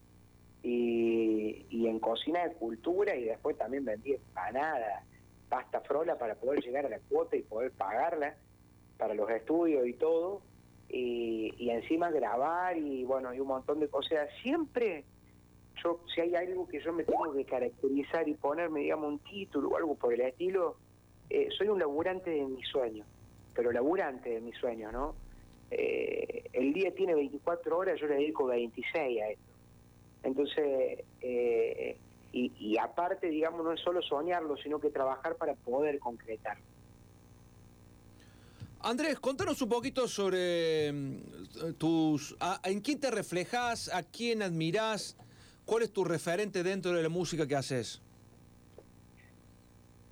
[0.64, 5.04] y, y en cocina de cultura, y después también vendí empanadas,
[5.48, 8.34] pasta frola para poder llegar a la cuota y poder pagarla
[8.98, 10.42] para los estudios y todo,
[10.88, 14.28] y, y encima grabar y bueno, y un montón de cosas.
[14.42, 15.04] Siempre
[15.82, 19.70] yo, si hay algo que yo me tengo que caracterizar y ponerme, digamos, un título
[19.70, 20.76] o algo por el estilo,
[21.28, 23.06] eh, soy un laburante de mis sueños,
[23.54, 25.14] pero laburante de mis sueños, ¿no?
[25.70, 29.44] Eh, el día tiene 24 horas, yo le dedico 26 a esto.
[30.22, 31.96] Entonces, eh,
[32.32, 36.62] y, aparte, digamos, no es solo soñarlo, sino que trabajar para poder concretarlo.
[38.80, 42.36] Andrés, contanos un poquito sobre mm, tus...
[42.64, 43.92] ¿En quién te reflejas?
[43.92, 45.16] ¿A quién admirás?
[45.66, 48.00] ¿Cuál es tu referente dentro de la música que haces?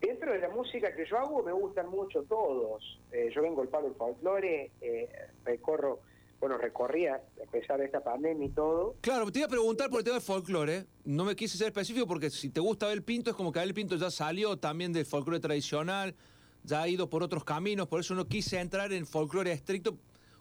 [0.00, 3.00] Dentro de la música que yo hago me gustan mucho todos.
[3.12, 5.08] Eh, yo vengo del palo del folclore, eh,
[5.44, 6.00] recorro,
[6.40, 8.96] bueno, recorría a pesar de esta pandemia y todo.
[9.00, 10.86] Claro, te iba a preguntar por el tema del folclore.
[11.04, 13.74] No me quise ser específico porque si te gusta Abel Pinto es como que Abel
[13.74, 16.16] Pinto ya salió también del folclore tradicional,
[16.64, 19.96] ya ha ido por otros caminos, por eso no quise entrar en folclore estricto,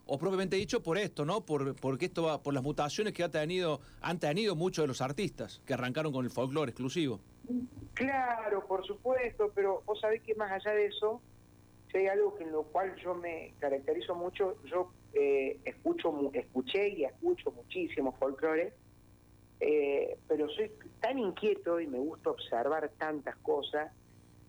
[0.06, 1.44] o propiamente dicho por esto, ¿no?
[1.44, 5.00] Por, porque esto va por las mutaciones que ha tenido, han tenido muchos de los
[5.00, 7.20] artistas que arrancaron con el folclore exclusivo.
[7.94, 11.20] Claro, por supuesto, pero vos sabés que más allá de eso,
[11.90, 17.04] si hay algo en lo cual yo me caracterizo mucho, yo eh, escucho, escuché y
[17.04, 18.72] escucho muchísimo folclore,
[19.60, 23.92] eh, pero soy tan inquieto y me gusta observar tantas cosas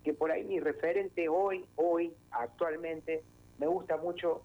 [0.04, 3.24] que por ahí mi referente hoy, hoy, actualmente,
[3.58, 4.44] me gusta mucho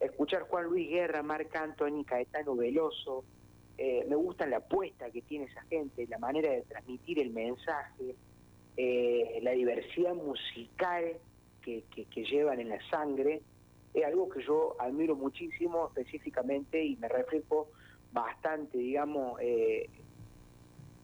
[0.00, 3.24] escuchar Juan Luis Guerra, Marc Anthony, Caetano Veloso,
[3.76, 8.14] eh, me gusta la apuesta que tiene esa gente, la manera de transmitir el mensaje,
[8.76, 11.16] eh, la diversidad musical
[11.62, 11.84] que,
[12.14, 13.42] llevan en la sangre,
[13.94, 17.68] es algo que yo admiro muchísimo específicamente y me reflejo
[18.12, 19.88] bastante, digamos, eh,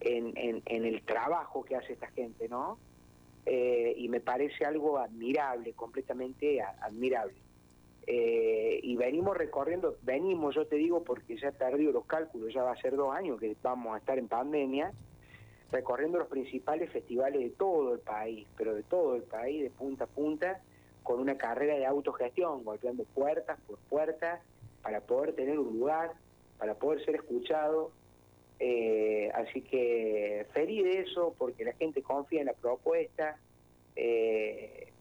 [0.01, 2.78] en, en- el trabajo que hace esta gente, ¿no?
[3.47, 7.45] Y me parece algo admirable, completamente admirable.
[8.07, 12.62] Eh, y venimos recorriendo, venimos, yo te digo, porque ya he perdido los cálculos, ya
[12.62, 14.92] va a ser dos años que vamos a estar en pandemia,
[15.72, 20.04] recorriendo los principales festivales de todo el país, pero de todo el país, de punta
[20.04, 20.61] a punta,
[21.02, 24.40] con una carrera de autogestión, golpeando puertas por puertas,
[24.82, 26.12] para poder tener un lugar,
[26.59, 27.90] para poder ser escuchado.
[28.59, 33.38] Eh, así que feliz de eso, porque la gente confía en la propuesta.
[33.96, 34.92] Eh,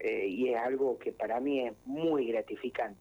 [0.00, 2.98] eh, y es algo que para mí es muy gratificante.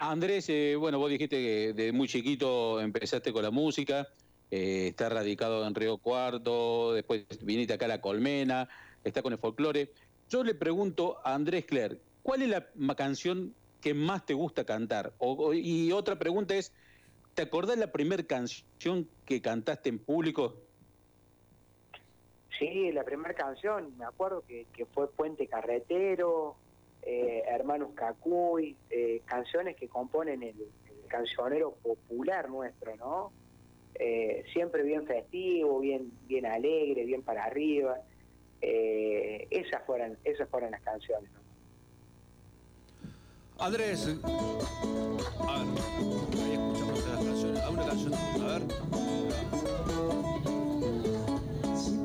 [0.00, 4.08] Andrés, eh, bueno, vos dijiste que de muy chiquito empezaste con la música,
[4.50, 8.68] eh, estás radicado en Río Cuarto, después viniste acá a La Colmena,
[9.04, 9.92] está con el folclore.
[10.28, 12.66] Yo le pregunto a Andrés Clerc, ¿cuál es la
[12.96, 15.12] canción que más te gusta cantar?
[15.54, 16.72] Y otra pregunta es,
[17.34, 20.56] ¿te acordás la primera canción que cantaste en público?
[22.62, 26.54] Sí, la primera canción, me acuerdo que, que fue Puente Carretero,
[27.02, 30.54] eh, Hermanos Cacuy, eh, canciones que componen el,
[31.08, 33.32] cancionero popular nuestro, ¿no?
[33.96, 37.98] Eh, siempre bien festivo, bien, bien alegre, bien para arriba.
[38.60, 41.30] Esas fueron, esas fueron las canciones.
[41.32, 41.40] ¿no?
[43.62, 44.08] Andrés, a
[45.58, 45.68] ver,
[46.40, 47.60] ahí escuchamos las canciones.
[47.60, 48.14] ¿Hay una canción?
[48.14, 48.62] A ver.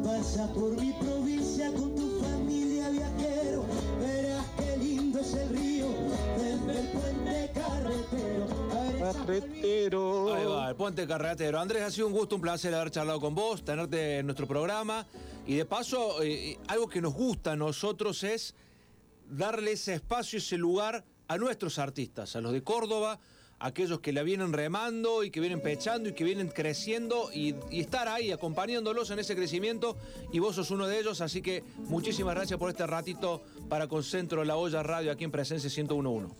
[0.08, 3.66] Si pasas por mi provincia con tu familia viajero,
[4.00, 5.88] verás qué lindo es el río
[6.38, 8.48] desde el puente carretero.
[9.02, 10.34] Carretero.
[10.34, 11.60] Ahí va, el puente carretero.
[11.60, 15.06] Andrés, ha sido un gusto, un placer haber charlado con vos, tenerte en nuestro programa.
[15.46, 18.56] Y de paso, eh, algo que nos gusta a nosotros es
[19.30, 23.20] darle ese espacio, ese lugar a nuestros artistas, a los de Córdoba,
[23.60, 28.08] aquellos que la vienen remando y que vienen pechando y que vienen creciendo y, estar
[28.08, 29.98] ahí acompañándolos en ese crecimiento.
[30.32, 34.44] Y vos sos uno de ellos, así que muchísimas gracias por este ratito para Concentro
[34.44, 36.36] La Olla Radio aquí en Presencia 1011.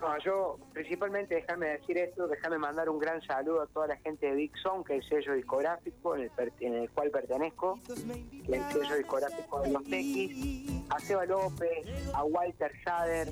[0.00, 4.26] No, yo principalmente déjame decir esto, déjame mandar un gran saludo a toda la gente
[4.26, 7.92] de Big Sound, que es el sello discográfico en el, en el cual pertenezco, que
[7.92, 13.28] es el sello discográfico de los Tequis, a Seba López, a Walter Sader,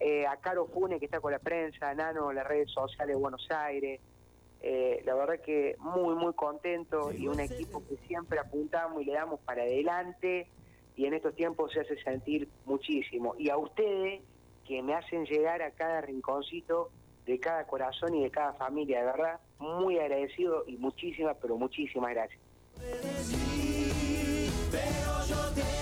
[0.00, 3.20] eh, a Caro Fune, que está con la prensa, a Nano, las redes sociales de
[3.20, 4.00] Buenos Aires.
[4.60, 9.12] Eh, la verdad que muy, muy contento y un equipo que siempre apuntamos y le
[9.12, 10.48] damos para adelante
[10.96, 13.34] y en estos tiempos se hace sentir muchísimo.
[13.38, 14.22] Y a ustedes
[14.66, 16.90] que me hacen llegar a cada rinconcito
[17.26, 22.10] de cada corazón y de cada familia, de verdad, muy agradecido y muchísimas, pero muchísimas
[22.10, 22.40] gracias.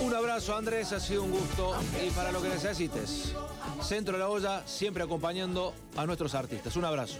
[0.01, 1.75] Un abrazo Andrés, ha sido un gusto
[2.05, 3.33] y para lo que necesites.
[3.81, 6.75] Centro de la Olla, siempre acompañando a nuestros artistas.
[6.75, 7.17] Un abrazo.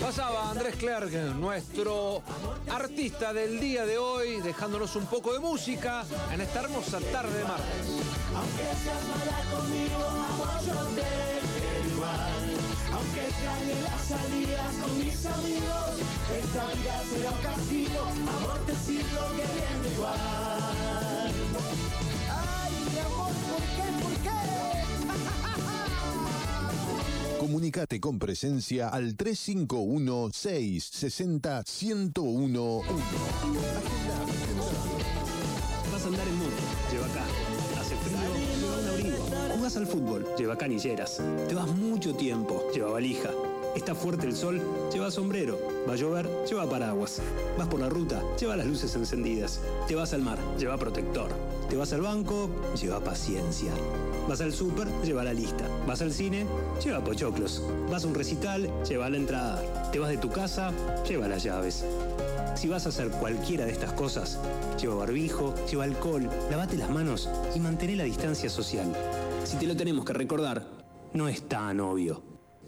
[0.00, 2.22] Pasaba Andrés Clerc, nuestro
[2.70, 7.44] artista del día de hoy, dejándonos un poco de música en esta hermosa tarde de
[7.44, 7.86] martes.
[12.98, 16.00] Aunque extrañe las salidas con mis amigos,
[16.36, 20.18] esta vida será un castigo, amor te sigo queriendo igual.
[22.28, 24.40] Ay, mi amor, ¿por qué, por qué?
[27.38, 34.07] Comunicate con presencia al 351 660 1011.
[39.78, 41.22] Al fútbol, lleva canilleras.
[41.48, 43.30] Te vas mucho tiempo, lleva valija.
[43.76, 44.60] Está fuerte el sol,
[44.92, 45.56] lleva sombrero.
[45.88, 47.20] Va a llover, lleva paraguas.
[47.56, 49.60] Vas por la ruta, lleva las luces encendidas.
[49.86, 51.30] Te vas al mar, lleva protector.
[51.70, 52.50] Te vas al banco,
[52.80, 53.70] lleva paciencia.
[54.28, 55.64] Vas al súper, lleva la lista.
[55.86, 56.44] Vas al cine,
[56.84, 57.62] lleva pochoclos.
[57.88, 59.90] Vas a un recital, lleva la entrada.
[59.92, 60.72] Te vas de tu casa,
[61.08, 61.84] lleva las llaves.
[62.56, 64.40] Si vas a hacer cualquiera de estas cosas,
[64.80, 68.92] lleva barbijo, lleva alcohol, lavate las manos y mantén la distancia social.
[69.44, 70.66] Si te lo tenemos que recordar,
[71.14, 72.22] no es tan obvio.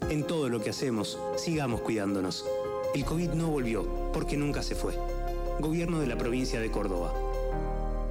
[0.09, 2.45] En todo lo que hacemos, sigamos cuidándonos.
[2.93, 4.93] El COVID no volvió, porque nunca se fue.
[5.59, 7.13] Gobierno de la provincia de Córdoba.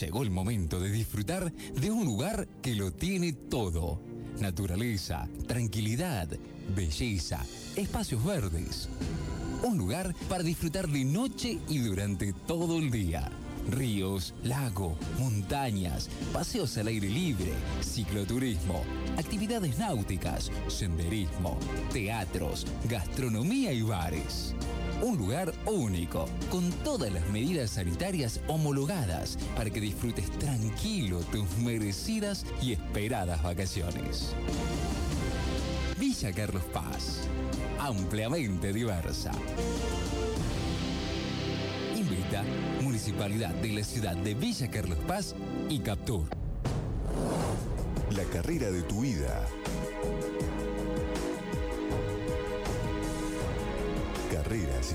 [0.00, 4.00] Llegó el momento de disfrutar de un lugar que lo tiene todo.
[4.40, 6.28] Naturaleza, tranquilidad,
[6.74, 7.44] belleza,
[7.76, 8.88] espacios verdes.
[9.62, 13.30] Un lugar para disfrutar de noche y durante todo el día.
[13.70, 18.82] Ríos, lago, montañas, paseos al aire libre, cicloturismo,
[19.16, 21.58] actividades náuticas, senderismo,
[21.92, 24.54] teatros, gastronomía y bares.
[25.02, 32.46] Un lugar único, con todas las medidas sanitarias homologadas para que disfrutes tranquilo tus merecidas
[32.62, 34.32] y esperadas vacaciones.
[35.98, 37.22] Villa Carlos Paz,
[37.80, 39.32] ampliamente diversa.
[41.96, 42.44] Invita
[42.80, 45.34] Municipalidad de la ciudad de Villa Carlos Paz
[45.68, 46.28] y Captur.
[48.12, 49.48] La carrera de tu vida.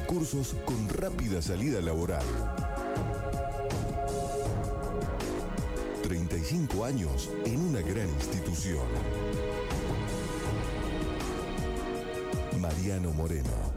[0.08, 2.26] Cursos con rápida salida laboral.
[6.01, 8.88] 35 años en una gran institución.
[12.60, 13.76] Mariano Moreno,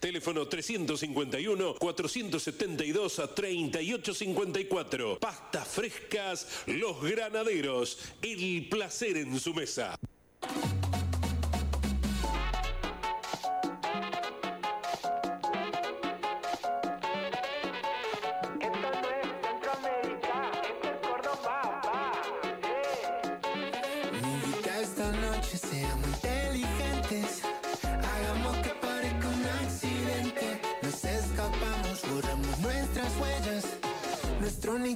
[0.00, 5.18] Teléfono 351 472 3854.
[5.18, 7.98] Pastas frescas Los Granaderos.
[8.22, 9.98] El placer en su mesa.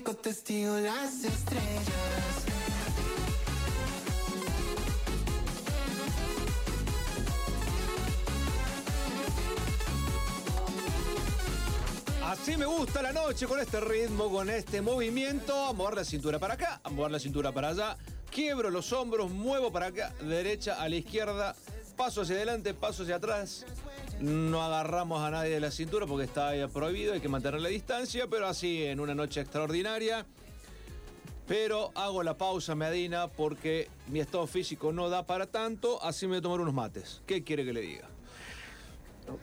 [0.06, 2.44] Único testigo, las estrellas.
[12.24, 15.54] Así me gusta la noche con este ritmo, con este movimiento.
[15.66, 17.96] A mover la cintura para acá, a mover la cintura para allá.
[18.30, 21.56] Quiebro los hombros, muevo para acá, derecha a la izquierda.
[21.96, 23.64] Paso hacia adelante, paso hacia atrás.
[24.20, 28.26] No agarramos a nadie de la cintura porque está prohibido, hay que mantener la distancia,
[28.28, 30.24] pero así en una noche extraordinaria.
[31.46, 36.30] Pero hago la pausa, Medina, porque mi estado físico no da para tanto, así me
[36.30, 37.22] voy a tomar unos mates.
[37.26, 38.08] ¿Qué quiere que le diga?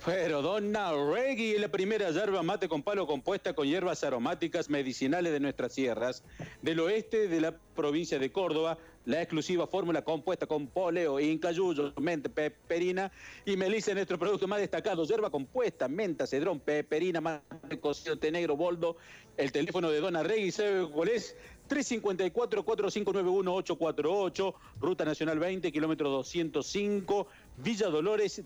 [0.05, 5.33] Pero Donna Reggie es la primera yerba mate con palo compuesta con hierbas aromáticas medicinales
[5.33, 6.23] de nuestras sierras,
[6.61, 12.30] del oeste de la provincia de Córdoba, la exclusiva fórmula compuesta con poleo, incayuyo, menta,
[12.30, 13.11] peperina
[13.45, 15.03] y melisa es nuestro producto más destacado.
[15.05, 18.97] Yerba compuesta, menta, cedrón, peperina, mate cocido, negro, boldo.
[19.35, 21.35] El teléfono de Donna Reggie, ¿sabe cuál es?
[21.69, 27.27] 354-4591-848, Ruta Nacional 20, kilómetro 205,
[27.57, 28.43] Villa Dolores.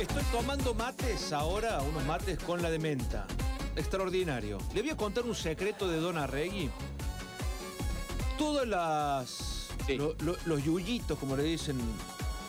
[0.00, 3.26] Estoy tomando mates ahora, unos mates con la de menta.
[3.78, 4.58] Extraordinario.
[4.74, 6.68] Le voy a contar un secreto de Dona Regui.
[8.36, 9.54] Todas las.
[9.96, 11.78] lo- lo- los yuyitos, como le dicen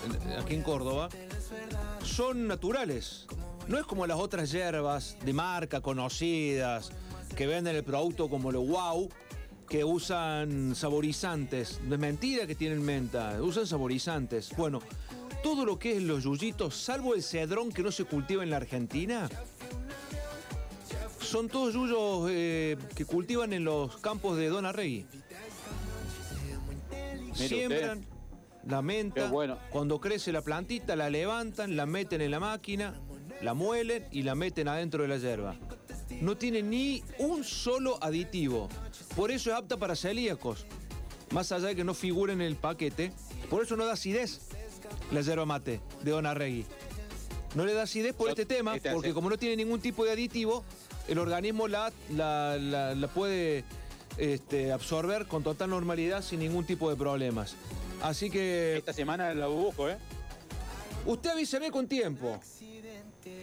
[0.06, 1.08] en- aquí en Córdoba,
[2.04, 3.28] son naturales.
[3.68, 6.92] No es como las otras hierbas de marca conocidas
[7.38, 9.10] que venden el producto como lo wow,
[9.70, 11.80] que usan saborizantes.
[11.84, 14.50] No es mentira que tienen menta, usan saborizantes.
[14.58, 14.82] Bueno,
[15.44, 18.58] todo lo que es los yuyitos, salvo el cedrón que no se cultiva en la
[18.58, 19.30] Argentina,
[21.30, 25.06] son todos yuyos eh, que cultivan en los campos de Dona Regui.
[27.34, 28.06] Siembran
[28.68, 29.32] la menta,
[29.70, 33.00] cuando crece la plantita la levantan, la meten en la máquina,
[33.42, 35.56] la muelen y la meten adentro de la hierba.
[36.22, 38.68] No tiene ni un solo aditivo.
[39.16, 40.66] Por eso es apta para celíacos.
[41.32, 43.14] Más allá de que no figure en el paquete.
[43.50, 44.42] Por eso no da acidez
[45.12, 46.66] la yerba mate de Dona Regui.
[47.56, 50.04] No le da acidez por este tema, este porque hace- como no tiene ningún tipo
[50.06, 50.64] de aditivo,
[51.10, 53.64] el organismo la, la, la- la puede
[54.18, 57.56] este, absorber con total normalidad sin ningún tipo de problemas.
[58.02, 58.78] Así que...
[58.78, 59.98] Esta semana la busco, ¿eh?
[61.06, 62.40] Usted avíseme con tiempo.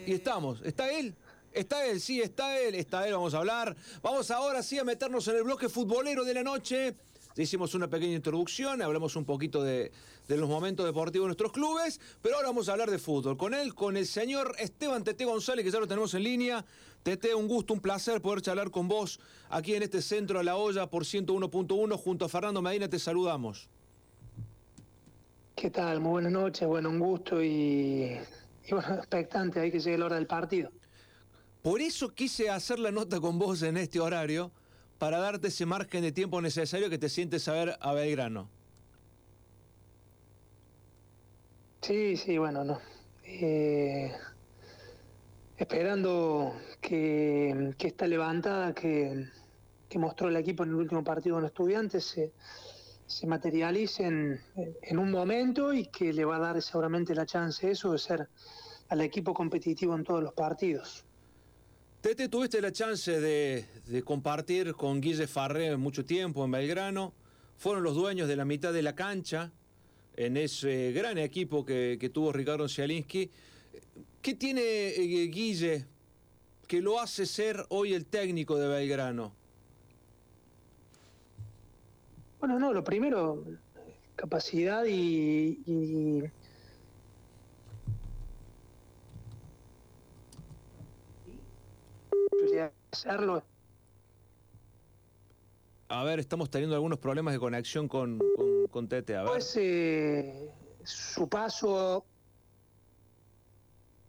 [0.06, 0.60] Y estamos.
[0.62, 1.14] ¿Está él?
[1.52, 3.74] Está él, sí, está él, está él, vamos a hablar.
[4.02, 6.94] Vamos ahora sí a meternos en el bloque futbolero de la noche.
[7.34, 9.90] Hicimos una pequeña introducción, hablamos un poquito de,
[10.28, 13.36] de los momentos deportivos de nuestros clubes, pero ahora vamos a hablar de fútbol.
[13.36, 16.64] Con él, con el señor Esteban Tete González, que ya lo tenemos en línea.
[17.06, 20.56] Tete, un gusto, un placer poder charlar con vos aquí en este centro a la
[20.56, 21.96] olla por 101.1.
[21.96, 23.68] Junto a Fernando Medina te saludamos.
[25.54, 26.00] ¿Qué tal?
[26.00, 28.18] Muy buenas noches, bueno, un gusto y,
[28.66, 30.72] y bueno, expectante, hay que llegue la hora del partido.
[31.62, 34.50] Por eso quise hacer la nota con vos en este horario,
[34.98, 38.48] para darte ese margen de tiempo necesario que te sientes a ver a Belgrano.
[41.82, 42.80] Sí, sí, bueno, no.
[43.22, 44.12] Eh,
[45.56, 46.52] esperando
[46.86, 49.26] que, esta levantada que,
[49.88, 52.32] que mostró el equipo en el último partido con estudiantes se,
[53.06, 57.68] se materialice en, en un momento y que le va a dar seguramente la chance
[57.68, 58.28] eso de ser
[58.88, 61.04] al equipo competitivo en todos los partidos.
[62.00, 67.12] Tete, tuviste la chance de, de compartir con Guille Farré mucho tiempo en Belgrano.
[67.56, 69.50] Fueron los dueños de la mitad de la cancha
[70.14, 73.28] en ese gran equipo que, que tuvo Ricardo Zielinski.
[74.22, 75.86] ¿Qué tiene eh, Guille
[76.66, 79.32] que lo hace ser hoy el técnico de Belgrano?
[82.40, 83.42] Bueno, no, lo primero,
[84.14, 86.24] capacidad y,
[92.92, 93.42] hacerlo.
[95.88, 99.16] A ver, estamos teniendo algunos problemas de conexión con, con, con Tete.
[99.16, 99.32] A ver.
[99.32, 100.50] Pues eh,
[100.82, 102.04] su paso.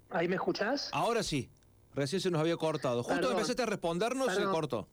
[0.10, 0.90] ¿Ahí me escuchás?
[0.94, 1.50] Ahora sí.
[1.98, 3.02] Recién se nos había cortado.
[3.02, 3.38] Justo Perdón.
[3.38, 4.53] empezaste a respondernos, se Perdón.
[4.53, 4.88] cortó.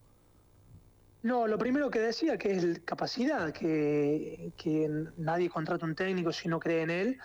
[1.23, 6.49] No, lo primero que decía que es capacidad, que, que nadie contrata un técnico si
[6.49, 7.19] no cree en él.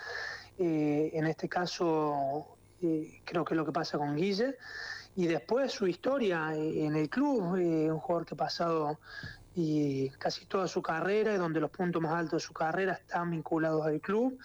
[0.58, 4.58] Eh, en este caso, eh, creo que es lo que pasa con Guille.
[5.16, 9.00] Y después su historia en el club, eh, un jugador que ha pasado
[9.62, 13.32] y casi toda su carrera, y donde los puntos más altos de su carrera están
[13.32, 14.40] vinculados al club,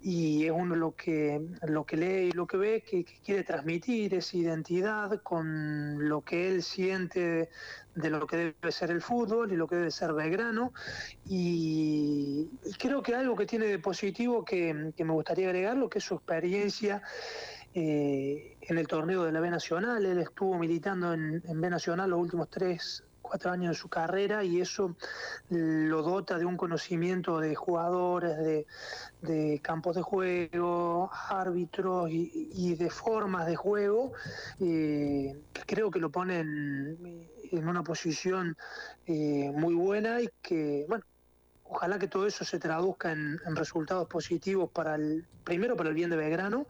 [0.00, 4.14] y es uno lo que, lo que lee y lo que ve, que, quiere transmitir
[4.14, 7.48] esa identidad con lo que él siente
[7.94, 10.72] de, lo que debe ser el fútbol y lo que debe ser Belgrano,
[11.24, 15.88] y, y creo que algo que tiene de positivo que, que me gustaría agregar, lo
[15.88, 17.02] que es su experiencia
[17.78, 20.06] eh, en el torneo de la B Nacional.
[20.06, 24.44] Él estuvo militando en, en B Nacional los últimos tres, cuatro años de su carrera
[24.44, 24.96] y eso
[25.50, 28.66] lo dota de un conocimiento de jugadores, de,
[29.22, 34.12] de campos de juego, árbitros y, de formas de juego.
[34.60, 35.36] eh,
[35.66, 38.56] creo que lo pone en, una posición
[39.06, 41.04] eh, muy buena y que, bueno,
[41.68, 46.10] Ojalá que todo eso se traduzca en, resultados positivos para el, primero para el bien
[46.10, 46.66] de Belgrano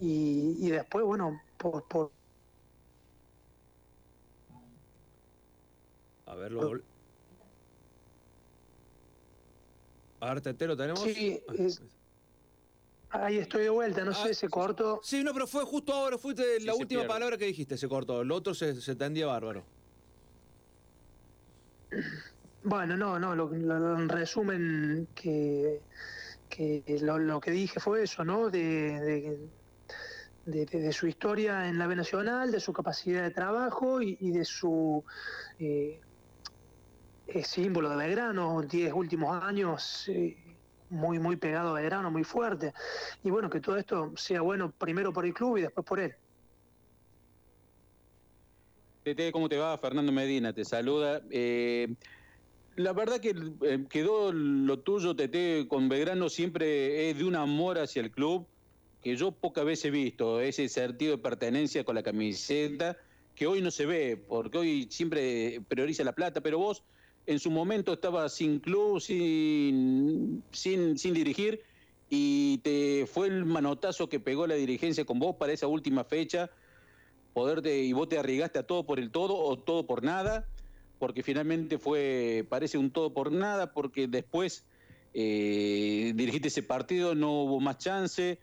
[0.00, 2.10] y, después, bueno, por
[6.34, 6.84] A ver, lo vol-
[10.20, 11.00] A ver, Tete, ¿lo tenemos?
[11.00, 11.80] Sí, es-
[13.10, 15.00] ahí estoy de vuelta, no Ah, sé, se cortó.
[15.04, 17.08] Sí, no, pero fue justo ahora, fuiste la última pierde.
[17.14, 18.22] palabra que dijiste, se cortó.
[18.22, 19.64] El otro se, se tendía bárbaro.
[22.62, 25.84] Bueno, no, no, lo, lo- en resumen que,
[26.48, 28.50] que lo, lo que dije fue eso, ¿no?
[28.50, 28.58] De,
[29.00, 29.50] de,
[30.44, 34.16] de- de- de su historia en la B Nacional, de su capacidad de trabajo y,
[34.20, 35.04] y de su
[35.58, 36.00] eh,
[37.26, 40.08] eh, símbolo de Belgrano, 10 últimos años
[40.90, 42.72] muy, muy pegado a Belgrano, muy fuerte.
[43.22, 46.14] Y bueno, que todo esto sea bueno primero por el club y después por él.
[49.02, 49.76] Tete, ¿cómo te va?
[49.76, 51.20] Fernando Medina te saluda.
[51.30, 51.94] Eh,
[52.76, 57.78] la verdad que eh, quedó lo tuyo, Tete, con Belgrano siempre es de un amor
[57.78, 58.46] hacia el club
[59.02, 62.96] que yo pocas veces he visto, ese sentido de pertenencia con la camiseta,
[63.34, 66.82] que hoy no se ve, porque hoy siempre prioriza la plata, pero vos
[67.26, 71.62] en su momento estabas sin club, sin, sin, sin dirigir,
[72.10, 76.50] y te fue el manotazo que pegó la dirigencia con vos para esa última fecha,
[77.32, 80.46] poderte, y vos te arriesgaste a todo por el todo o todo por nada,
[80.98, 84.64] porque finalmente fue, parece un todo por nada, porque después
[85.14, 88.38] eh, dirigiste ese partido, no hubo más chance,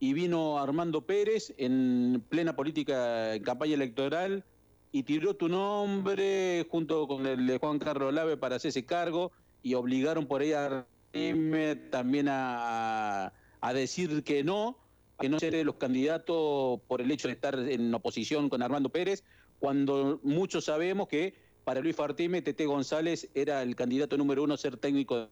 [0.00, 4.44] y vino Armando Pérez en plena política, en campaña electoral,
[4.92, 9.32] y tiró tu nombre junto con el de Juan Carlos Lave para hacer ese cargo,
[9.62, 10.86] y obligaron por ahí a
[11.90, 14.78] también a, a decir que no,
[15.18, 19.24] que no ser los candidatos por el hecho de estar en oposición con Armando Pérez,
[19.60, 24.58] cuando muchos sabemos que para Luis Fartime, Tete González era el candidato número uno a
[24.58, 25.28] ser técnico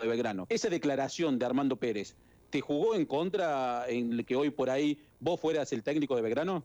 [0.00, 0.46] de Belgrano.
[0.48, 2.14] Esa declaración de Armando Pérez,
[2.50, 6.64] ¿te jugó en contra en que hoy por ahí vos fueras el técnico de Belgrano?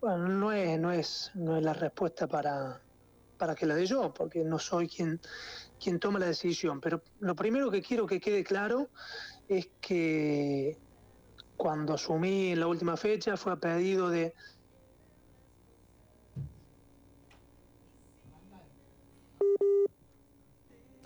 [0.00, 2.80] Bueno, no es, no es, no es la respuesta para,
[3.36, 5.20] para que la dé yo, porque no soy quien,
[5.82, 6.80] quien toma la decisión.
[6.80, 8.88] Pero lo primero que quiero que quede claro
[9.48, 10.78] es que
[11.56, 14.34] cuando asumí en la última fecha fue a pedido de,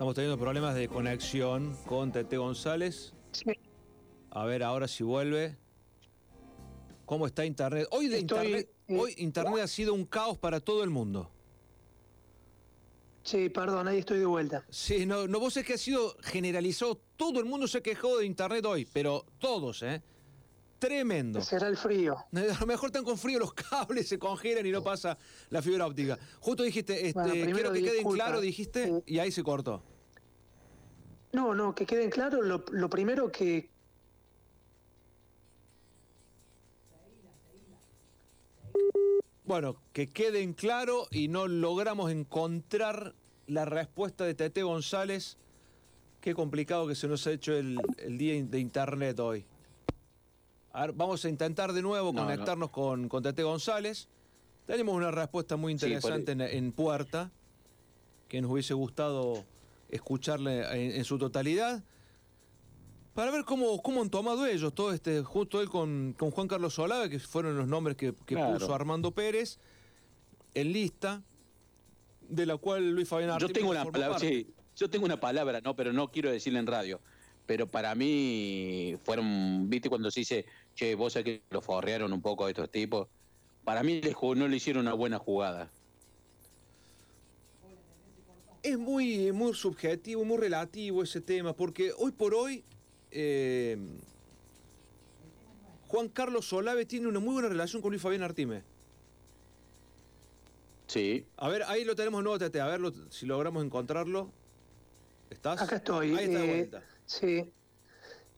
[0.02, 3.14] Estamos teniendo problemas de conexión con Tete González.
[4.30, 5.56] A ver ahora si vuelve.
[7.04, 7.86] ¿Cómo está Internet?
[7.92, 11.30] Hoy de Estoy, Internet, hoy Internet ha sido un caos para todo el mundo.
[13.24, 14.64] Sí, perdón, ahí estoy de vuelta.
[14.68, 17.00] Sí, no, no vos es que ha sido generalizado.
[17.16, 20.02] Todo el mundo se quejó de Internet hoy, pero todos, ¿eh?
[20.80, 21.40] Tremendo.
[21.40, 22.16] Será el frío.
[22.32, 25.16] A lo mejor están con frío los cables, se congelan y no pasa
[25.50, 26.18] la fibra óptica.
[26.40, 28.24] Justo dijiste, este, Bueno, quiero que quede en disculpa.
[28.24, 29.82] claro, dijiste, y ahí se cortó.
[31.32, 33.70] No, no, que queden claro, lo, lo primero que,
[39.52, 43.14] Bueno, que quede en claro y no logramos encontrar
[43.46, 45.36] la respuesta de Tete González.
[46.22, 49.44] Qué complicado que se nos ha hecho el, el día de internet hoy.
[50.72, 54.08] A ver, vamos a intentar de nuevo No, conectarnos Con, con Tete González.
[54.64, 57.30] Tenemos una respuesta muy Sí, por interesante en, en puerta,
[58.28, 59.44] que nos hubiese gustado
[59.90, 61.84] escucharle en, en su totalidad.
[63.14, 66.74] Para ver cómo, cómo han tomado ellos, todo este, justo él con, con Juan Carlos
[66.74, 68.54] Solave, que fueron los nombres que, que Claro.
[68.58, 69.58] puso Armando Pérez,
[70.54, 71.22] en lista,
[72.28, 75.60] de la cual Luis Fabián Yo Artigas tengo una palabra, sí, yo tengo una palabra,
[75.60, 77.00] no, pero no quiero decirla en radio.
[77.44, 82.22] Pero para mí fueron, viste cuando se dice, che, vos sabés que lo forrearon un
[82.22, 83.08] poco a estos tipos.
[83.64, 84.00] Para mí
[84.36, 85.70] no le hicieron una buena jugada.
[88.62, 92.64] Es muy, muy subjetivo, muy relativo ese tema, porque hoy por hoy
[93.12, 93.78] eh,
[95.88, 98.62] Juan Carlos Solave tiene una muy buena relación con Luis Fabián Artime.
[100.86, 101.26] Sí.
[101.36, 104.30] A ver, ahí lo tenemos de nuevo, Tete, a ver lo- si logramos encontrarlo.
[105.30, 105.62] ¿Estás?
[105.62, 106.14] Acá estoy.
[106.16, 106.82] Ahí está de eh, vuelta.
[107.06, 107.52] sí.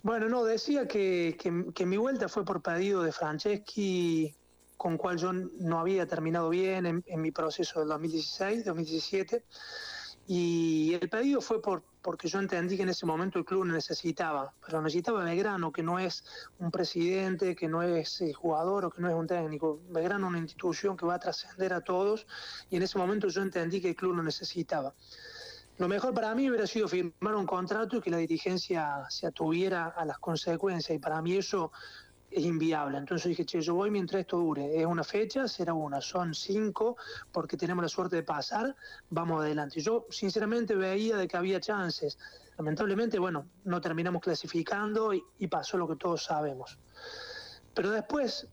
[0.02, 4.34] Bueno, no, decía que, que- que mi vuelta fue por pedido de Franceschi,
[4.76, 9.44] con cual yo no había terminado bien en, en mi proceso del 2016, 2017.
[10.26, 14.54] Y el pedido fue por, porque yo entendí que en ese momento el club necesitaba,
[14.64, 16.24] pero necesitaba Belgrano, que no es
[16.58, 19.80] un presidente, que no es el jugador o que no es un técnico.
[19.90, 22.26] Belgrano es una institución que va a trascender a todos
[22.70, 24.94] y en ese momento yo entendí que el club lo necesitaba.
[25.76, 29.88] Lo mejor para mí hubiera sido firmar un contrato y que la dirigencia se atuviera
[29.88, 31.72] a las consecuencias y para mí eso
[32.34, 32.98] es inviable.
[32.98, 34.80] Entonces dije, che, yo voy mientras esto dure.
[34.80, 36.00] Es una fecha, será una.
[36.00, 36.96] Son cinco
[37.30, 38.74] porque tenemos la suerte de pasar,
[39.10, 39.80] vamos adelante.
[39.80, 42.18] Yo sinceramente veía de que había chances.
[42.58, 46.76] Lamentablemente, bueno, no terminamos clasificando y, pasó lo que todos sabemos.
[47.72, 48.48] Pero después,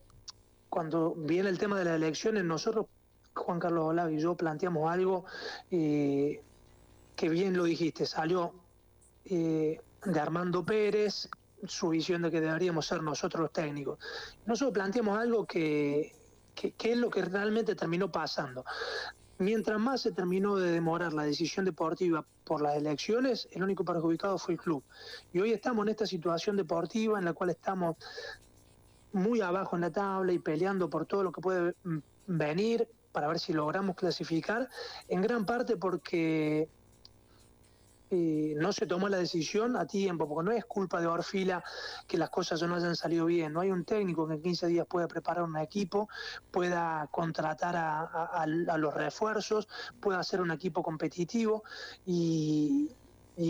[0.69, 2.85] cuando viene el tema de las elecciones, nosotros,
[3.33, 5.25] Juan Carlos Olave y yo, planteamos algo
[5.71, 6.43] eh,
[7.15, 8.53] que bien lo dijiste, salió
[9.25, 11.29] eh, de Armando Pérez,
[11.67, 13.99] su visión de que deberíamos ser nosotros los técnicos.
[14.45, 16.13] Nosotros planteamos algo que,
[16.55, 18.63] que, que es lo que realmente terminó pasando.
[19.37, 24.37] Mientras más se terminó de demorar la decisión deportiva por las elecciones, el único perjudicado
[24.37, 24.83] fue el club.
[25.33, 27.95] Y hoy estamos en esta situación deportiva en la cual estamos
[29.13, 31.97] muy abajo en la tabla y peleando por todo lo que puede mm,
[32.27, 34.69] venir para ver si logramos clasificar,
[35.07, 36.69] en gran parte porque
[38.13, 41.63] eh, no se tomó la decisión a tiempo, porque no es culpa de Orfila
[42.05, 43.53] que las cosas no hayan salido bien.
[43.53, 46.09] No hay un técnico que en 15 días pueda preparar un equipo,
[46.51, 49.69] pueda contratar a, los refuerzos,
[50.01, 51.63] pueda hacer un equipo competitivo
[52.05, 52.91] y,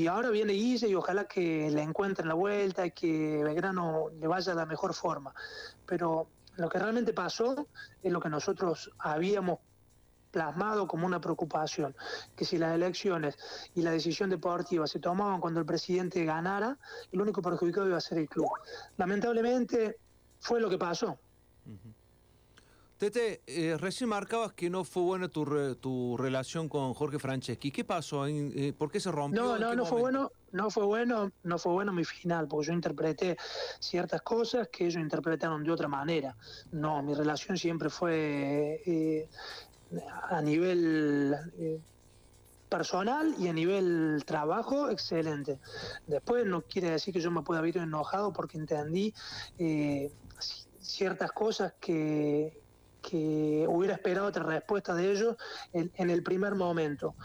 [0.07, 4.51] ahora viene Guille y ojalá que le encuentren la vuelta y que Belgrano le vaya
[4.51, 5.33] de la mejor forma.
[5.87, 6.27] Pero
[6.57, 7.67] lo que realmente pasó
[8.03, 9.57] es lo que nosotros habíamos
[10.31, 11.95] plasmado como una preocupación,
[12.35, 13.37] que si las elecciones
[13.75, 16.77] y la decisión deportiva se tomaban cuando el presidente ganara,
[17.11, 18.49] el único perjudicado iba a ser el club.
[18.97, 19.97] Lamentablemente
[20.39, 21.19] fue lo que pasó.
[22.97, 27.71] Tete, eh, recién marcabas que no fue buena tu, re- tu relación con Jorge Franceschi.
[27.71, 28.27] ¿Qué pasó?
[28.27, 29.41] Eh, ¿Por qué se rompió?
[29.41, 32.67] No, ¿En no, no fue bueno, no fue bueno, no fue bueno mi final, porque
[32.67, 33.37] yo interpreté
[33.79, 36.37] ciertas cosas que ellos interpretaron de otra manera.
[36.71, 39.27] No, mi relación siempre fue eh,
[40.29, 41.79] a nivel eh,
[42.69, 45.59] personal y a nivel trabajo excelente.
[46.05, 49.13] Después no quiere decir que yo me pueda haber enojado porque entendí
[49.57, 50.09] eh,
[50.39, 52.53] ci- ciertas cosas que
[53.03, 55.35] que hubiera esperado otra respuesta de ellos
[55.71, 57.15] en, en el primer momento,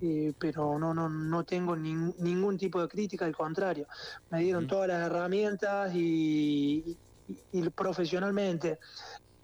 [0.00, 3.86] Eh, pero no, no, no tengo nin- ningún tipo de crítica, al contrario,
[4.30, 8.78] me dieron todas las herramientas y, y- y profesionalmente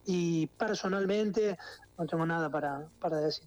[0.05, 1.57] y personalmente
[2.03, 3.45] no tengo nada para, para decir.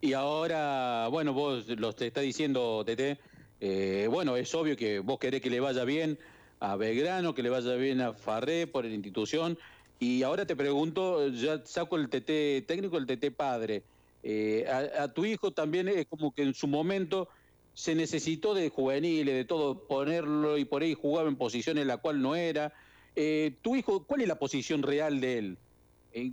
[0.00, 3.18] Y ahora, bueno, vos lo te está diciendo, Tete,
[3.60, 6.18] eh, bueno, es obvio que vos querés que le vaya bien
[6.60, 9.58] a Belgrano, que le vaya bien a Farré por la institución.
[9.98, 13.82] Y ahora te pregunto, ya saco el TT técnico, el TT padre.
[14.22, 17.28] Eh, a, tu hijo también es como que en su momento
[17.74, 21.96] se necesitó de juveniles, de todo, ponerlo y por ahí jugaba en posiciones en la
[21.96, 22.72] cual no era.
[23.16, 25.58] Eh, tu hijo, ¿cuál es la posición real de él?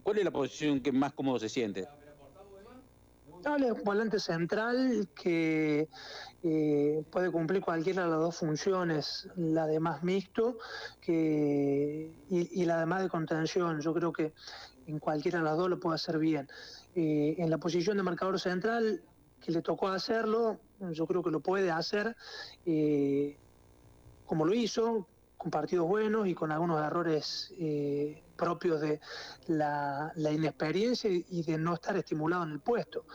[0.02, 1.88] ¿Cuál es la posición que más cómodo se siente?
[3.44, 5.90] Es volante central que
[6.44, 10.58] eh, puede cumplir cualquiera de las dos funciones, la de más mixto
[11.02, 13.82] que, y, la de más de contención.
[13.82, 14.34] Yo creo que
[14.88, 16.48] en cualquiera de las dos lo puede hacer bien.
[16.96, 19.04] Eh, en la posición de marcador central,
[19.42, 20.62] que le tocó hacerlo,
[20.94, 22.16] yo creo que lo puede hacer
[22.66, 23.36] eh,
[24.26, 25.06] como lo hizo,
[25.36, 27.54] con partidos buenos y con algunos errores
[28.36, 29.00] propios de
[29.48, 33.06] la, inexperiencia y de no estar estimulado en el puesto.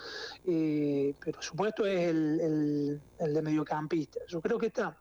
[0.44, 4.20] Eh, pero su puesto es el, el- de mediocampista.
[4.28, 4.96] Yo creo que esta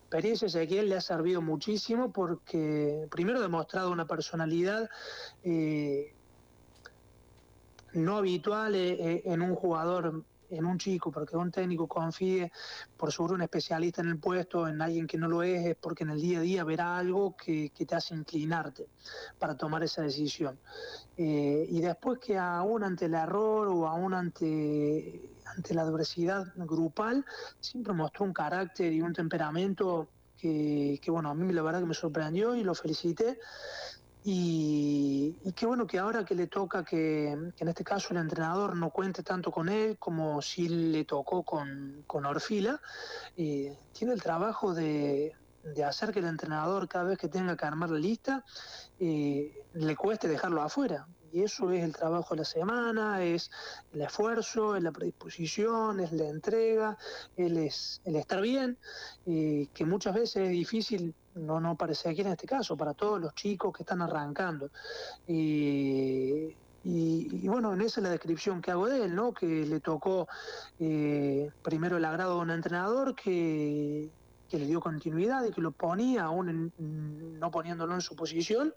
[0.00, 4.88] experiencia a Ezequiel le ha servido muchísimo porque primero ha demostrado una personalidad
[5.42, 6.14] eh,
[7.92, 12.50] no habitual eh, en un jugador, en un chico, porque un técnico confíe
[12.96, 16.04] por sobre un especialista en el puesto, en alguien que no lo es, es porque
[16.04, 18.88] en el día a día verá algo que, que te hace inclinarte
[19.38, 20.58] para tomar esa decisión.
[21.16, 27.24] Eh, y después que aún ante el error o aún ante, ante la adversidad grupal,
[27.60, 31.86] siempre mostró un carácter y un temperamento que, que, bueno, a mí la verdad que
[31.86, 33.38] me sorprendió y lo felicité.
[34.28, 38.74] Y, qué bueno que ahora que le toca que, que en este caso el entrenador
[38.74, 42.80] no cuente tanto con él como si le tocó con, con Orfila,
[43.36, 47.66] eh, tiene el trabajo de, de hacer que el entrenador cada vez que tenga que
[47.66, 48.44] armar la lista
[48.98, 51.06] eh, le cueste dejarlo afuera.
[51.32, 53.48] Y eso es el trabajo de la semana, es
[53.92, 56.98] el esfuerzo, es la predisposición, es la entrega,
[57.36, 58.76] el, es, el estar bien,
[59.26, 63.20] eh, que muchas veces es difícil, no, no parece aquí en este caso, para todos
[63.20, 64.70] los chicos que están arrancando.
[65.26, 66.54] Y,
[66.84, 69.32] y bueno, en esa es la descripción que hago de él, ¿no?
[69.32, 70.28] Que le tocó
[70.78, 74.08] eh, primero el agrado de un entrenador que,
[74.48, 78.72] que le dio continuidad y que lo ponía aún no poniéndolo en su posición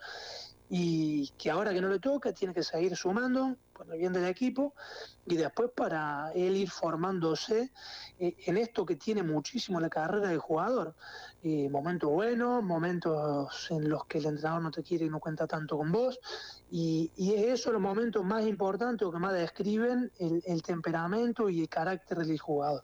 [0.69, 4.25] y que ahora que no le toca tiene que seguir sumando por el bien del
[4.25, 4.75] equipo
[5.25, 7.71] y después para él ir formándose
[8.19, 10.93] eh, en esto que tiene muchísimo la carrera de jugador.
[11.41, 15.47] Eh, momentos buenos, momentos en los que el entrenador no te quiere y no cuenta
[15.47, 16.19] tanto con vos
[16.69, 21.49] y, y es eso los momentos más importantes o que más describen el, el temperamento
[21.49, 22.83] y el carácter del jugador.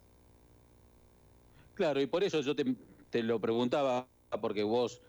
[1.74, 4.08] Claro, y por eso yo te lo preguntaba,
[4.40, 5.02] porque vos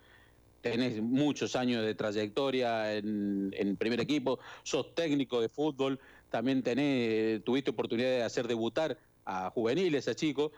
[0.61, 7.71] tenés muchos años de trayectoria en, primer equipo, sos técnico de fútbol, también tenés, tuviste
[7.71, 10.51] oportunidad de hacer debutar a juveniles, a chicos,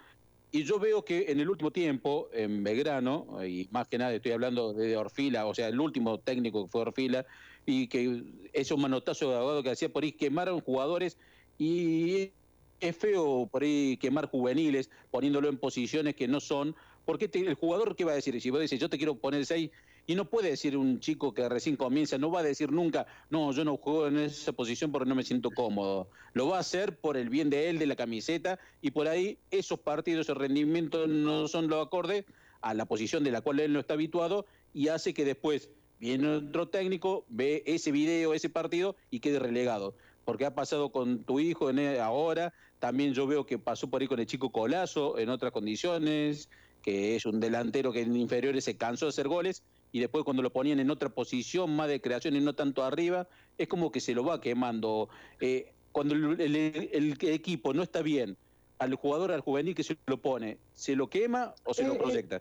[0.51, 4.31] y yo veo que en el último tiempo, en Belgrano, y más que nada estoy
[4.31, 7.25] hablando de Orfila, o sea, el último técnico que fue Orfila,
[7.65, 8.23] y que
[8.53, 11.17] esos manotazos de abogado que hacía por ahí quemaron jugadores
[11.59, 12.31] y
[12.79, 17.95] es feo por ahí quemar juveniles poniéndolo en posiciones que no son, porque el jugador,
[17.95, 18.39] ¿qué va a decir?
[18.41, 19.69] Si vos decís, yo te quiero poner seis,
[20.09, 23.51] y no puede decir un chico que recién comienza, no va a decir nunca, no,
[23.51, 26.09] yo no juego en esa posición porque no me siento cómodo.
[26.33, 29.37] Lo va a hacer por el bien de él, de la camiseta, y por ahí
[29.51, 32.25] esos partidos, esos rendimientos no son los acordes
[32.61, 35.69] a la posición de la cual él no está habituado y hace que después
[35.99, 39.93] viene otro técnico, ve ese video, ese partido y quede relegado.
[40.25, 44.01] Porque ha pasado con tu hijo en e, ahora, también yo veo que pasó por
[44.01, 46.49] ahí con el chico Colazo en otras condiciones,
[46.81, 49.61] que es un delantero que en inferiores se cansó de hacer goles
[49.91, 53.27] y después cuando lo ponían en otra posición, más de creación y no tanto arriba,
[53.57, 55.09] es como que se lo va quemando.
[55.39, 58.37] Eh, cuando el, equipo no está bien,
[58.77, 61.95] al jugador, al juvenil que se lo pone, ¿se lo quema o se lo eh,
[61.95, 62.39] eh, proyecta?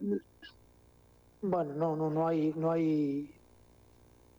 [1.41, 3.31] bueno, no, no, no hay, no hay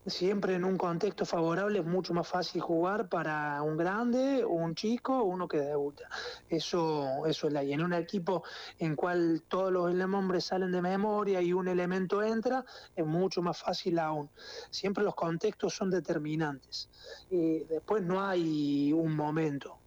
[0.06, 5.24] siempre en un contexto favorable es mucho más fácil jugar para un grande, un chico,
[5.24, 6.10] uno que debuta.
[6.48, 8.44] Eso, eso es la y en un equipo
[8.78, 12.66] en cual todos los hombres salen de memoria y un elemento entra,
[12.96, 14.30] es mucho más fácil aún.
[14.70, 16.90] Siempre los contextos son determinantes.
[17.30, 19.78] Y después no hay un momento.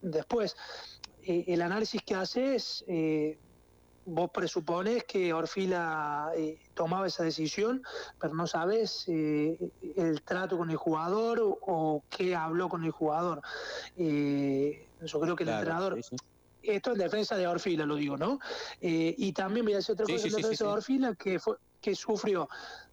[0.00, 0.56] Después,
[1.22, 3.38] eh, el análisis que haces eh,
[4.08, 7.82] vos presupones que Orfila eh, tomaba esa decisión,
[8.20, 13.42] pero no sabes eh, el trato con el jugador o, qué habló con el jugador.
[13.96, 16.00] Eh, yo creo que el entrenador...
[16.60, 18.40] Esto es defensa de Orfila, lo digo, ¿no?
[18.80, 22.48] y también voy a decir otra cosa en defensa de Orfila, que, fue, que sufrió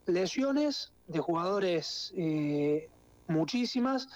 [0.06, 2.14] lesiones de jugadores
[3.28, 4.08] muchísimas,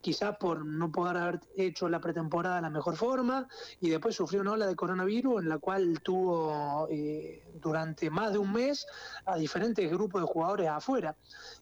[0.00, 3.48] quizás por no poder haber hecho la pretemporada de la mejor forma,
[3.80, 8.38] y después sufrió una ola de coronavirus en la cual tuvo eh, durante más de
[8.38, 8.86] un mes
[9.24, 11.16] a diferentes grupos de jugadores afuera.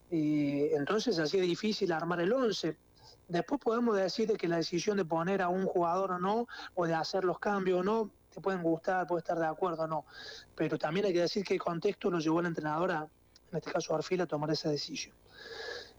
[0.09, 2.77] Eh, entonces hacía difícil armar el 11.
[3.27, 6.87] Después podemos decir de que la decisión de poner a un jugador o no, o
[6.87, 10.05] de hacer los cambios o no, te pueden gustar, puede estar de acuerdo o no.
[10.55, 13.07] Pero también hay que decir que el contexto nos llevó a la entrenadora,
[13.51, 15.15] en este caso Arfil, a tomar esa decisión.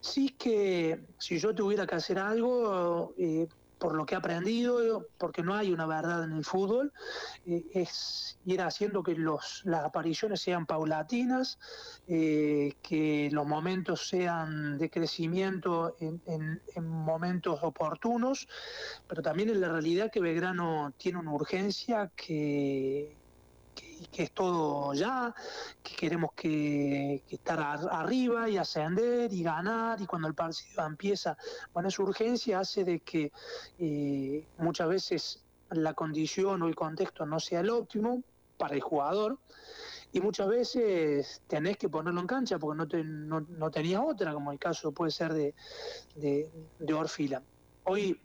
[0.01, 3.47] Sí que si yo tuviera que hacer algo, eh,
[3.81, 6.93] por lo que he aprendido, porque no hay una verdad en el fútbol,
[7.47, 11.59] eh, es ir haciendo que los, las apariciones sean paulatinas,
[12.07, 18.47] eh, que los momentos sean de crecimiento en, en, momentos oportunos,
[19.09, 23.17] pero también en la realidad que Belgrano tiene una urgencia que,
[24.09, 25.35] que es todo ya,
[25.83, 27.61] que queremos que, estar
[27.91, 31.37] arriba y ascender y ganar, y cuando el partido empieza,
[31.73, 33.33] bueno, esa urgencia hace de que
[33.79, 38.23] eh, muchas veces la condición o el contexto no sea el óptimo
[38.57, 39.39] para el jugador,
[40.13, 44.51] y muchas veces tenés que ponerlo en cancha porque no, te, no, tenías otra, como
[44.51, 47.43] el caso puede ser de Orfila.
[47.85, 48.21] Hoy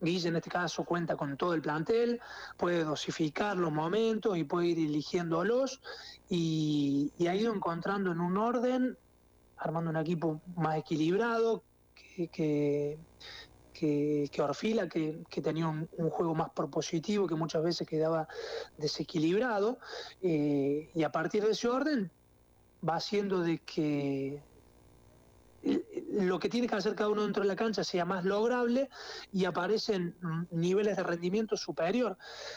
[0.00, 2.20] Guille en este caso cuenta con todo el plantel,
[2.56, 5.80] puede dosificar los momentos y puede ir eligiéndolos
[6.28, 8.96] y, y ha ido encontrando en un orden,
[9.58, 11.62] armando un equipo más equilibrado,
[12.28, 12.98] que,
[14.30, 18.28] que, Orfila, que, tenía un, juego más propositivo, que muchas veces quedaba
[18.76, 19.78] desequilibrado,
[20.22, 22.10] eh, y a partir de ese orden
[22.86, 24.42] va haciendo de que
[26.12, 28.88] lo que tiene que hacer cada uno dentro de la cancha sea más lograble
[29.32, 30.16] y aparecen
[30.50, 32.16] niveles de rendimiento superior,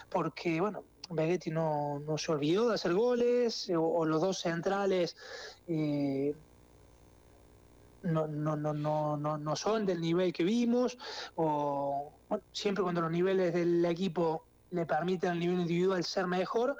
[0.09, 5.15] porque bueno, Begetti no, se olvidó de hacer goles, o, los dos centrales
[5.67, 6.33] eh,
[8.03, 10.97] no, no, no, no, no, son del nivel que vimos,
[11.35, 12.11] o
[12.51, 16.75] siempre cuando los niveles del equipo le permiten al nivel individual ser mejor,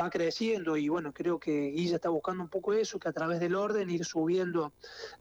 [0.00, 3.40] va creciendo y bueno, creo que Guilla está buscando un poco eso, que a través
[3.40, 4.72] del orden ir subiendo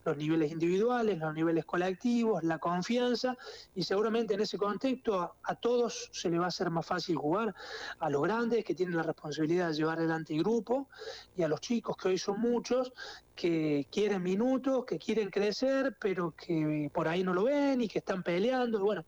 [0.03, 3.37] los niveles individuales, los niveles colectivos, la confianza
[3.73, 7.53] y seguramente en ese contexto a, todos se le va a hacer más fácil jugar,
[7.99, 10.89] a los grandes que tienen la responsabilidad de llevar adelante el grupo
[11.35, 12.93] y a los chicos que hoy son muchos
[13.35, 17.99] que quieren minutos, que quieren crecer, pero que por ahí no lo ven y que
[17.99, 18.79] están peleando.
[18.79, 19.05] Bueno,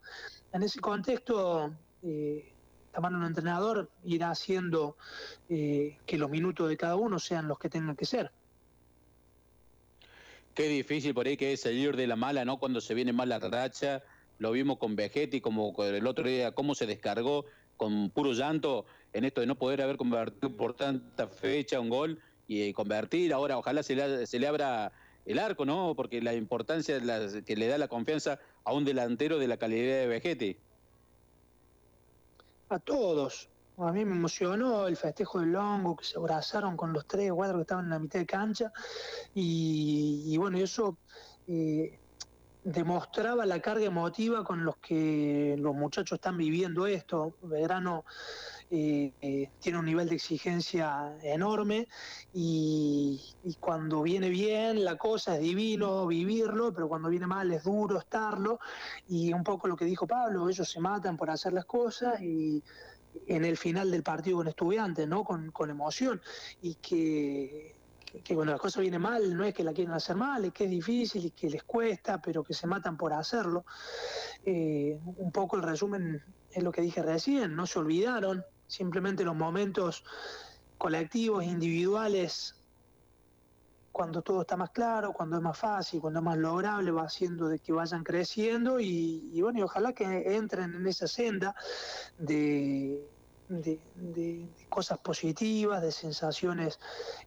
[0.52, 1.74] en ese contexto...
[2.04, 2.54] Eh,
[2.98, 4.98] la mano un entrenador irá haciendo
[5.50, 8.32] eh, que los minutos de cada uno sean los que tengan que ser.
[10.56, 12.58] Qué difícil por ahí que es salir de la mala, ¿no?
[12.58, 14.02] Cuando se viene mala racha,
[14.40, 17.46] lo vimos con Vegetti, como el otro día, cómo se descargó
[17.78, 22.20] con puro llanto en esto de no poder haber convertido por tanta fecha un gol
[22.48, 23.32] y convertir.
[23.32, 24.92] Ahora ojalá se le, se le abra
[25.28, 25.94] el arco, ¿no?
[25.96, 27.00] Porque la importancia
[27.46, 30.67] que le da la confianza a un delantero de la calidad de Vegete.
[32.70, 33.50] A todos.
[33.78, 37.60] A mí me emocionó el festejo del Longo, que se abrazaron con los tres cuadros
[37.60, 38.74] que estaban en la mitad de cancha.
[39.36, 40.98] Y, y bueno, eso
[41.48, 42.00] eh,
[42.64, 47.38] demostraba la carga emotiva con los que los muchachos están viviendo esto.
[47.44, 48.04] Belgrano
[48.70, 51.88] eh, eh, tiene un nivel de exigencia enorme
[52.34, 57.64] y, y, cuando viene bien la cosa es divino vivirlo, pero cuando viene mal es
[57.64, 58.60] duro estarlo
[59.08, 62.62] y un poco lo que dijo Pablo, ellos se matan por hacer las cosas y
[63.26, 65.24] en el final del partido con estudiantes, ¿no?
[65.24, 66.22] Con, con emoción
[66.62, 67.78] y que
[68.24, 70.66] que cuando las cosas vienen mal no es que la quieren hacer mal, es que
[70.66, 73.66] es difícil y que les cuesta, pero que se matan por hacerlo.
[74.46, 79.36] Eh, un poco el resumen es lo que dije recién, no se olvidaron, simplemente los
[79.36, 80.04] momentos
[80.78, 82.56] colectivos, individuales,
[83.92, 87.48] cuando todo está más claro, cuando es más fácil, cuando es más lograble, va haciendo
[87.48, 91.56] de que vayan creciendo y, bueno, y ojalá que entren en esa senda
[92.20, 93.04] de,
[94.70, 96.80] cosas positivas, de sensaciones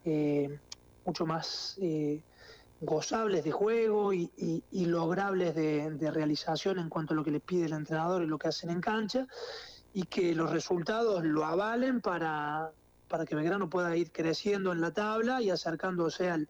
[0.04, 0.60] eh,
[1.04, 2.22] mucho más eh,
[2.80, 4.30] gozables de juego y,
[4.70, 8.38] logrables de, de, realización en cuanto a lo que les pide el entrenador y lo
[8.38, 9.26] que hacen en cancha,
[9.92, 12.72] y que los resultados lo avalen para,
[13.08, 16.48] para que Belgrano pueda ir creciendo en la tabla y acercándose al,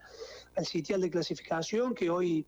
[0.57, 2.47] al sitial de clasificación, que hoy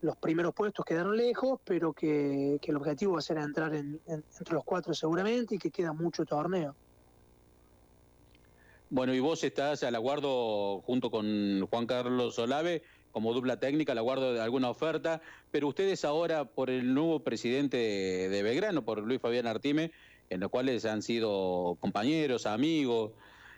[0.00, 4.00] los primeros puestos quedaron lejos, pero que, que el objetivo va a ser entrar en,
[4.06, 6.74] en, entre los cuatro seguramente y que queda mucho torneo.
[8.90, 12.82] Bueno, y vos estás al aguardo junto con Juan Carlos Olave
[13.12, 15.20] como dupla técnica, al aguardo de alguna oferta,
[15.50, 19.92] pero ustedes ahora por el nuevo presidente de Belgrano, por Luis Fabián Artime,
[20.32, 23.12] en los cuales han sido compañeros, amigos,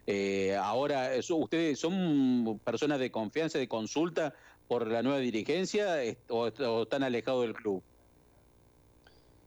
[0.06, 4.34] eh, ahora ustedes son personas de confianza, de consulta
[4.66, 5.96] por la nueva dirigencia
[6.28, 7.82] o, están alejados del club.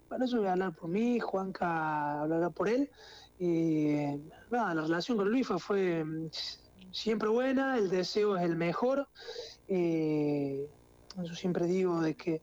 [0.09, 2.89] Bueno, eso voy a hablar por mí, Juanca hablará por él.
[4.49, 6.05] La relación con Luis fue, fue,
[6.91, 9.07] siempre buena, el deseo es el mejor.
[9.67, 10.69] Eh,
[11.21, 12.41] yo siempre digo de que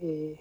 [0.00, 0.38] eh,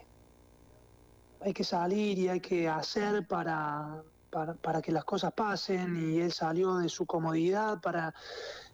[1.44, 6.22] hay que salir y hay que hacer para, para, para, que las cosas pasen y
[6.22, 8.14] él salió de su comodidad para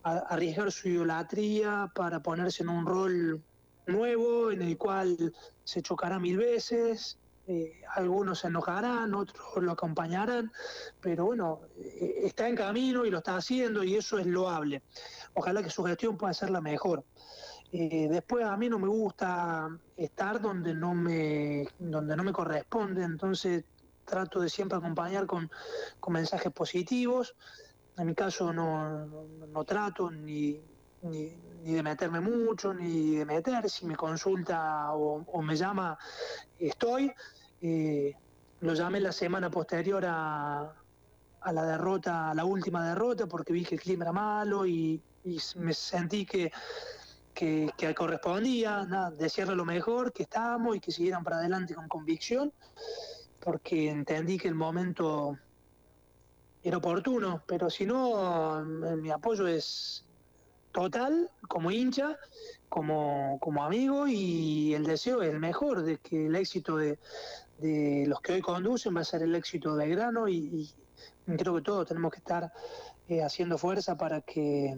[0.03, 3.43] arriesgar su idolatría, para ponerse en un rol
[3.87, 5.33] nuevo en el cual
[5.63, 7.17] se chocará mil veces
[7.51, 10.51] eh, algunos se enojarán, otros lo acompañarán,
[11.01, 14.83] pero bueno, eh, está en camino y lo está haciendo y eso es loable.
[15.33, 17.03] Ojalá que su gestión pueda ser la mejor.
[17.71, 23.03] Eh, después a mí no me gusta estar donde no me, donde no me corresponde,
[23.03, 23.63] entonces
[24.05, 25.51] trato de siempre acompañar con,
[25.99, 27.35] con mensajes positivos.
[27.95, 30.59] En mi caso no, no, trato ni,
[31.03, 33.69] ni, de meterme mucho, ni de meter.
[33.69, 35.97] Si me consulta o, me llama,
[36.57, 37.11] estoy.
[37.61, 38.15] Eh,
[38.61, 40.73] lo llamé la semana posterior a,
[41.41, 45.01] a, la derrota, a la última derrota, porque vi que el clima era malo y
[45.55, 46.51] me sentí que,
[47.40, 52.52] que, correspondía, nada, decirle lo mejor, que estábamos y que siguieran para adelante con convicción,
[53.40, 55.38] porque entendí que el momento
[56.61, 60.06] era oportuno, pero si no, mi apoyo es
[60.74, 62.18] total como hincha,
[62.68, 66.99] como, como amigo y el deseo es el mejor, de que el éxito de,
[67.60, 70.70] de los que hoy conducen va a ser el éxito de Grano y,
[71.26, 72.52] y creo que todos tenemos que estar
[73.07, 74.78] eh, haciendo fuerza para que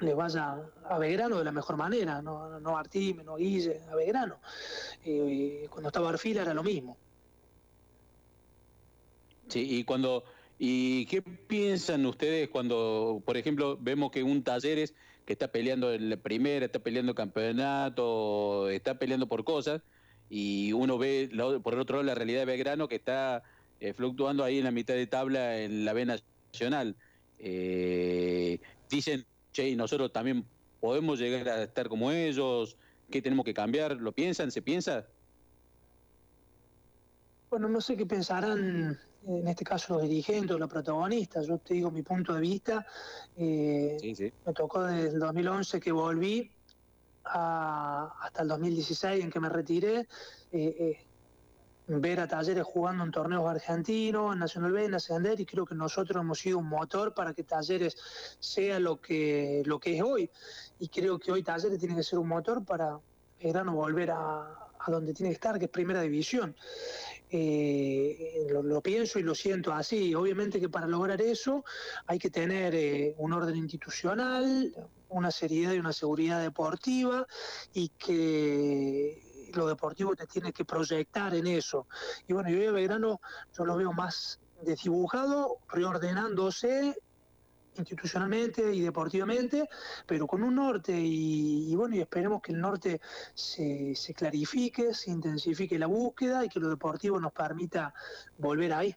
[0.00, 3.80] le vaya a Belgrano de la mejor manera, no, no a Artime, no a Guille,
[3.90, 4.38] a Belgrano.
[5.04, 6.96] Eh, cuando estaba Arfila era lo mismo.
[9.48, 10.24] Sí, y cuando
[10.58, 14.92] ¿Y qué piensan ustedes cuando, por ejemplo, vemos que un Talleres
[15.24, 19.82] que está peleando en la primera, está peleando campeonato, está peleando por cosas,
[20.30, 21.30] y uno ve
[21.62, 23.42] por el otro lado la realidad de Belgrano que está
[23.80, 26.96] eh, fluctuando ahí en la mitad de tabla en la B nacional.
[27.38, 28.58] Eh,
[28.90, 29.26] dicen,
[29.58, 30.44] che, nosotros también
[30.80, 32.76] podemos llegar a estar como ellos,
[33.10, 33.96] ¿qué tenemos que cambiar?
[33.96, 34.52] ¿Lo piensan?
[34.52, 35.06] ¿Se piensa?
[37.50, 41.46] Bueno, no sé qué pensarán en este caso los dirigentes o los protagonistas.
[41.46, 42.86] Yo te digo mi punto de vista.
[43.36, 44.32] Eh, sí, sí.
[44.46, 46.50] Me tocó desde el 2011 que volví
[47.24, 50.00] a, hasta el 2016 en que me retiré.
[50.00, 50.06] Eh,
[50.52, 51.07] eh,
[51.88, 55.74] ver a Talleres jugando en torneos argentinos, en Nacional B, en Ascender, y creo que
[55.74, 57.96] nosotros hemos sido un motor para que Talleres
[58.38, 60.30] sea lo que, lo que es hoy.
[60.78, 62.98] Y creo que hoy Talleres tiene que ser un motor para
[63.40, 64.42] Belgrano volver a,
[64.78, 66.54] a donde tiene que estar, que es Primera División.
[67.30, 70.14] eh, lo, lo pienso y lo siento así.
[70.14, 71.64] Obviamente que para lograr eso
[72.06, 74.74] hay que tener eh, un orden institucional,
[75.10, 77.26] una seriedad y una seguridad deportiva
[77.72, 79.22] y que
[79.54, 81.86] lo deportivo te tiene que proyectar en eso.
[82.26, 83.20] Y bueno, yo a Belgrano
[83.56, 86.96] yo lo veo más desdibujado, reordenándose
[87.76, 89.68] institucionalmente y deportivamente,
[90.06, 93.00] pero con un norte y, bueno, y esperemos que el norte
[93.34, 97.94] se, se clarifique, se intensifique la búsqueda y que lo deportivo nos permita
[98.36, 98.96] volver ahí.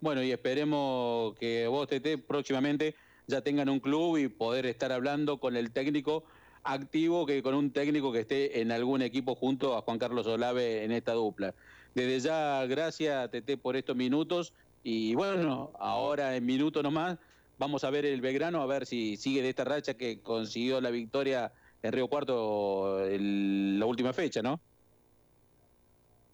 [0.00, 2.94] Bueno, y esperemos que vos, Tete, próximamente
[3.26, 6.24] ya tengan un club y poder estar hablando con el técnico
[6.62, 10.84] activo que con un técnico que esté en algún equipo junto a Juan Carlos Olave
[10.84, 11.54] en esta dupla.
[11.94, 14.52] Desde ya, gracias, Tete, por estos minutos.
[14.82, 17.18] Y bueno, ahora en minutos nomás
[17.58, 20.90] vamos a ver el Belgrano, a ver si sigue de esta racha que consiguió la
[20.90, 21.52] victoria
[21.82, 24.60] en Río Cuarto la última fecha, ¿no?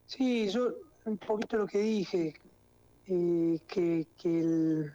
[0.07, 0.75] Sí, yo
[1.05, 2.35] un poquito lo que dije,
[3.07, 4.93] eh, que, que, el-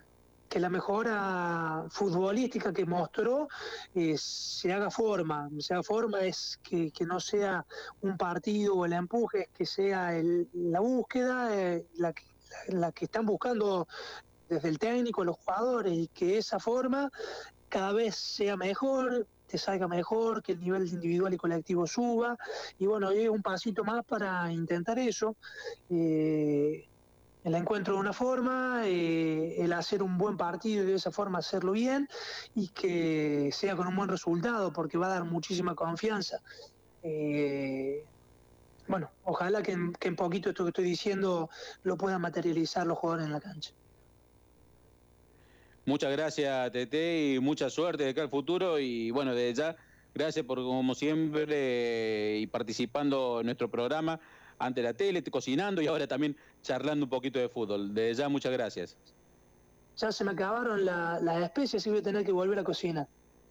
[0.50, 3.48] que la mejora futbolística que mostró
[3.94, 7.66] eh, se haga forma, se haga forma es que, que no sea
[8.02, 10.12] un partido o el empuje, es que sea
[10.54, 13.88] la búsqueda, eh, la, la- la que están buscando
[14.48, 17.10] desde el técnico, los jugadores, y que esa forma
[17.70, 22.36] cada vez sea mejor, te salga mejor, que el nivel individual y colectivo suba,
[22.80, 25.36] y bueno, es un pasito más para intentar eso.
[25.90, 26.89] Eh,
[27.44, 31.40] el encuentro de una forma, eh, el hacer un buen partido y de esa forma
[31.40, 32.08] hacerlo bien
[32.54, 36.42] y que sea con un buen resultado porque va a dar muchísima confianza.
[37.02, 38.04] Eh,
[38.88, 41.50] bueno, ojalá que en, que en poquito esto que estoy diciendo
[41.84, 43.72] lo puedan materializar los jugadores en la cancha.
[45.86, 48.80] Muchas gracias, Tete, y mucha suerte de acá al futuro.
[48.80, 49.76] Y bueno, desde ya,
[50.14, 54.20] gracias por, como siempre, y participando en nuestro programa
[54.60, 57.94] ante la tele, cocinando y ahora también charlando un poquito de fútbol.
[57.94, 58.98] Desde ya, muchas gracias.
[59.98, 63.08] Ya se me acabaron la- las especies y voy a tener que volver a cocinar.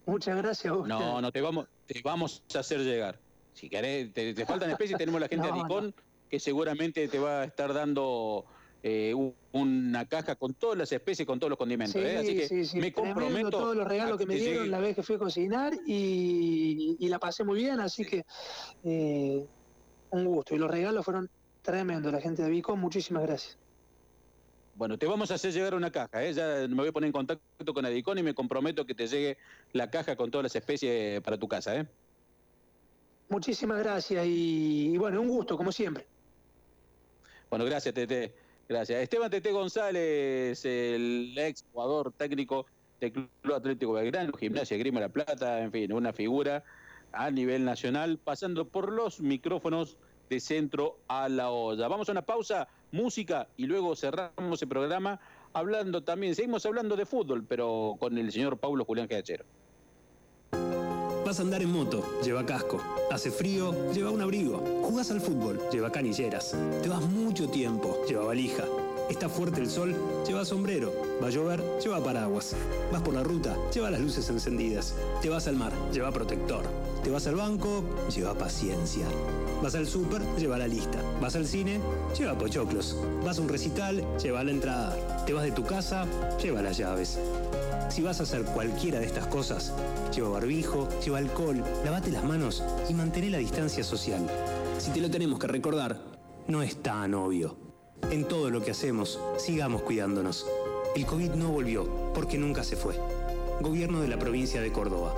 [0.06, 0.72] Muchas gracias.
[0.72, 0.89] Agustín.
[0.98, 3.18] No, no, te vamos, te vamos a hacer llegar.
[3.52, 5.94] Si querés, te, te faltan especies, tenemos la gente No, de Nicón
[6.30, 8.44] que seguramente te va a estar dando
[8.82, 12.01] eh, un- una caja con todas las especies, con todos los condimentos.
[12.01, 12.16] Sí, ¿eh?
[12.18, 13.51] Así que sí, sí, me comprometo.
[13.51, 17.09] todos los regalos que me dieron llegue- la vez que fui a cocinar y, y
[17.09, 18.24] la pasé muy bien, así que
[18.85, 19.47] eh,
[20.10, 20.55] un gusto.
[20.55, 21.30] Y los regalos fueron
[21.62, 23.59] tremendos, la gente de Vico, muchísimas gracias.
[24.74, 26.32] Bueno, te vamos a hacer llegar una caja, ¿eh?
[26.32, 29.36] ya me voy a poner en contacto con Adicón y me comprometo que te llegue
[29.72, 31.74] la caja con todas las especies para tu casa.
[31.74, 31.86] ¿eh?
[33.28, 36.06] Muchísimas gracias y, y bueno, un gusto, como siempre.
[37.51, 38.35] Bueno, gracias, Tete.
[38.68, 39.02] Gracias.
[39.02, 42.66] Esteban Tete González, el ex jugador técnico
[43.01, 46.62] del Club Atlético Belgrano, Gimnasia Grima La Plata, en fin, una figura
[47.12, 49.97] a nivel nacional, pasando por los micrófonos
[50.28, 51.89] de centro a la olla.
[51.89, 55.20] Vamos a una pausa, música, y luego cerramos el programa
[55.52, 59.44] hablando también, seguimos hablando de fútbol, pero con el señor Paulo Julián Gachero.
[61.24, 62.80] Vas a andar en moto, lleva casco.
[63.10, 64.59] Hace frío, lleva un abrigo.
[64.82, 66.56] Jugás al fútbol, lleva canilleras.
[66.82, 68.64] Te vas mucho tiempo, lleva valija.
[69.09, 69.94] Está fuerte el sol,
[70.26, 70.93] lleva sombrero.
[71.22, 72.55] Va a llover, lleva paraguas.
[72.93, 74.94] Vas por la ruta, lleva las luces encendidas.
[75.22, 76.62] Te vas al mar, lleva protector.
[77.02, 77.82] Te vas al banco,
[78.14, 79.06] lleva paciencia.
[79.62, 81.02] Vas al súper, lleva la lista.
[81.22, 81.80] Vas al cine,
[82.16, 82.97] lleva pochoclos.
[83.24, 85.24] Vas a un recital, lleva la entrada.
[85.24, 86.06] Te vas de tu casa,
[86.43, 87.18] lleva las llaves.
[87.89, 89.72] Si vas a hacer cualquiera de estas cosas,
[90.14, 94.28] lleva barbijo, lleva alcohol, lavate las manos y mantén la distancia social.
[94.78, 95.98] Si te lo tenemos que recordar,
[96.47, 97.68] no es tan obvio.
[98.10, 100.47] En todo lo que hacemos, sigamos cuidándonos.
[100.97, 102.98] El COVID no volvió, porque nunca se fue.
[103.60, 105.14] Gobierno de la provincia de Córdoba.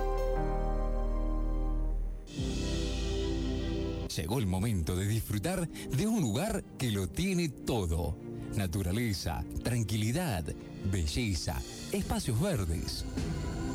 [4.13, 8.17] Llegó el momento de disfrutar de un lugar que lo tiene todo.
[8.57, 10.43] Naturaleza, tranquilidad,
[10.91, 11.61] belleza,
[11.93, 13.05] espacios verdes.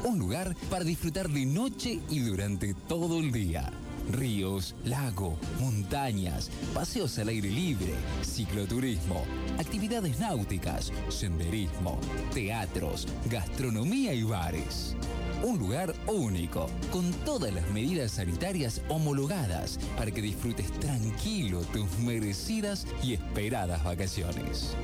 [0.04, 3.72] Un lugar para disfrutar de noche y durante todo el día.
[4.10, 7.92] Ríos, lago, montañas, paseos al aire libre,
[8.22, 9.24] cicloturismo,
[9.58, 11.98] actividades náuticas, senderismo,
[12.32, 14.96] teatros, gastronomía y bares.
[15.42, 22.86] Un lugar único, con todas las medidas sanitarias homologadas para que disfrutes tranquilo tus merecidas
[23.02, 24.76] y esperadas vacaciones.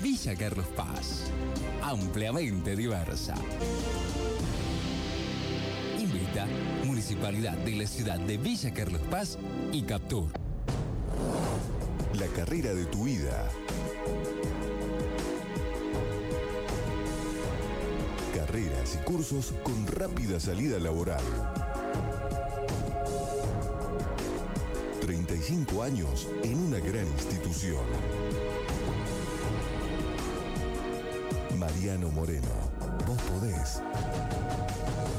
[0.00, 1.30] Villa Carlos Paz,
[1.82, 3.34] ampliamente diversa.
[6.84, 9.38] Municipalidad de la ciudad de Villa Carlos Paz
[9.72, 10.28] y Captur.
[12.14, 13.48] La carrera de tu vida.
[18.34, 21.22] Carreras y cursos con rápida salida laboral.
[25.00, 27.84] 35 años en una gran institución.
[31.56, 32.48] Mariano Moreno,
[33.06, 33.82] vos podés.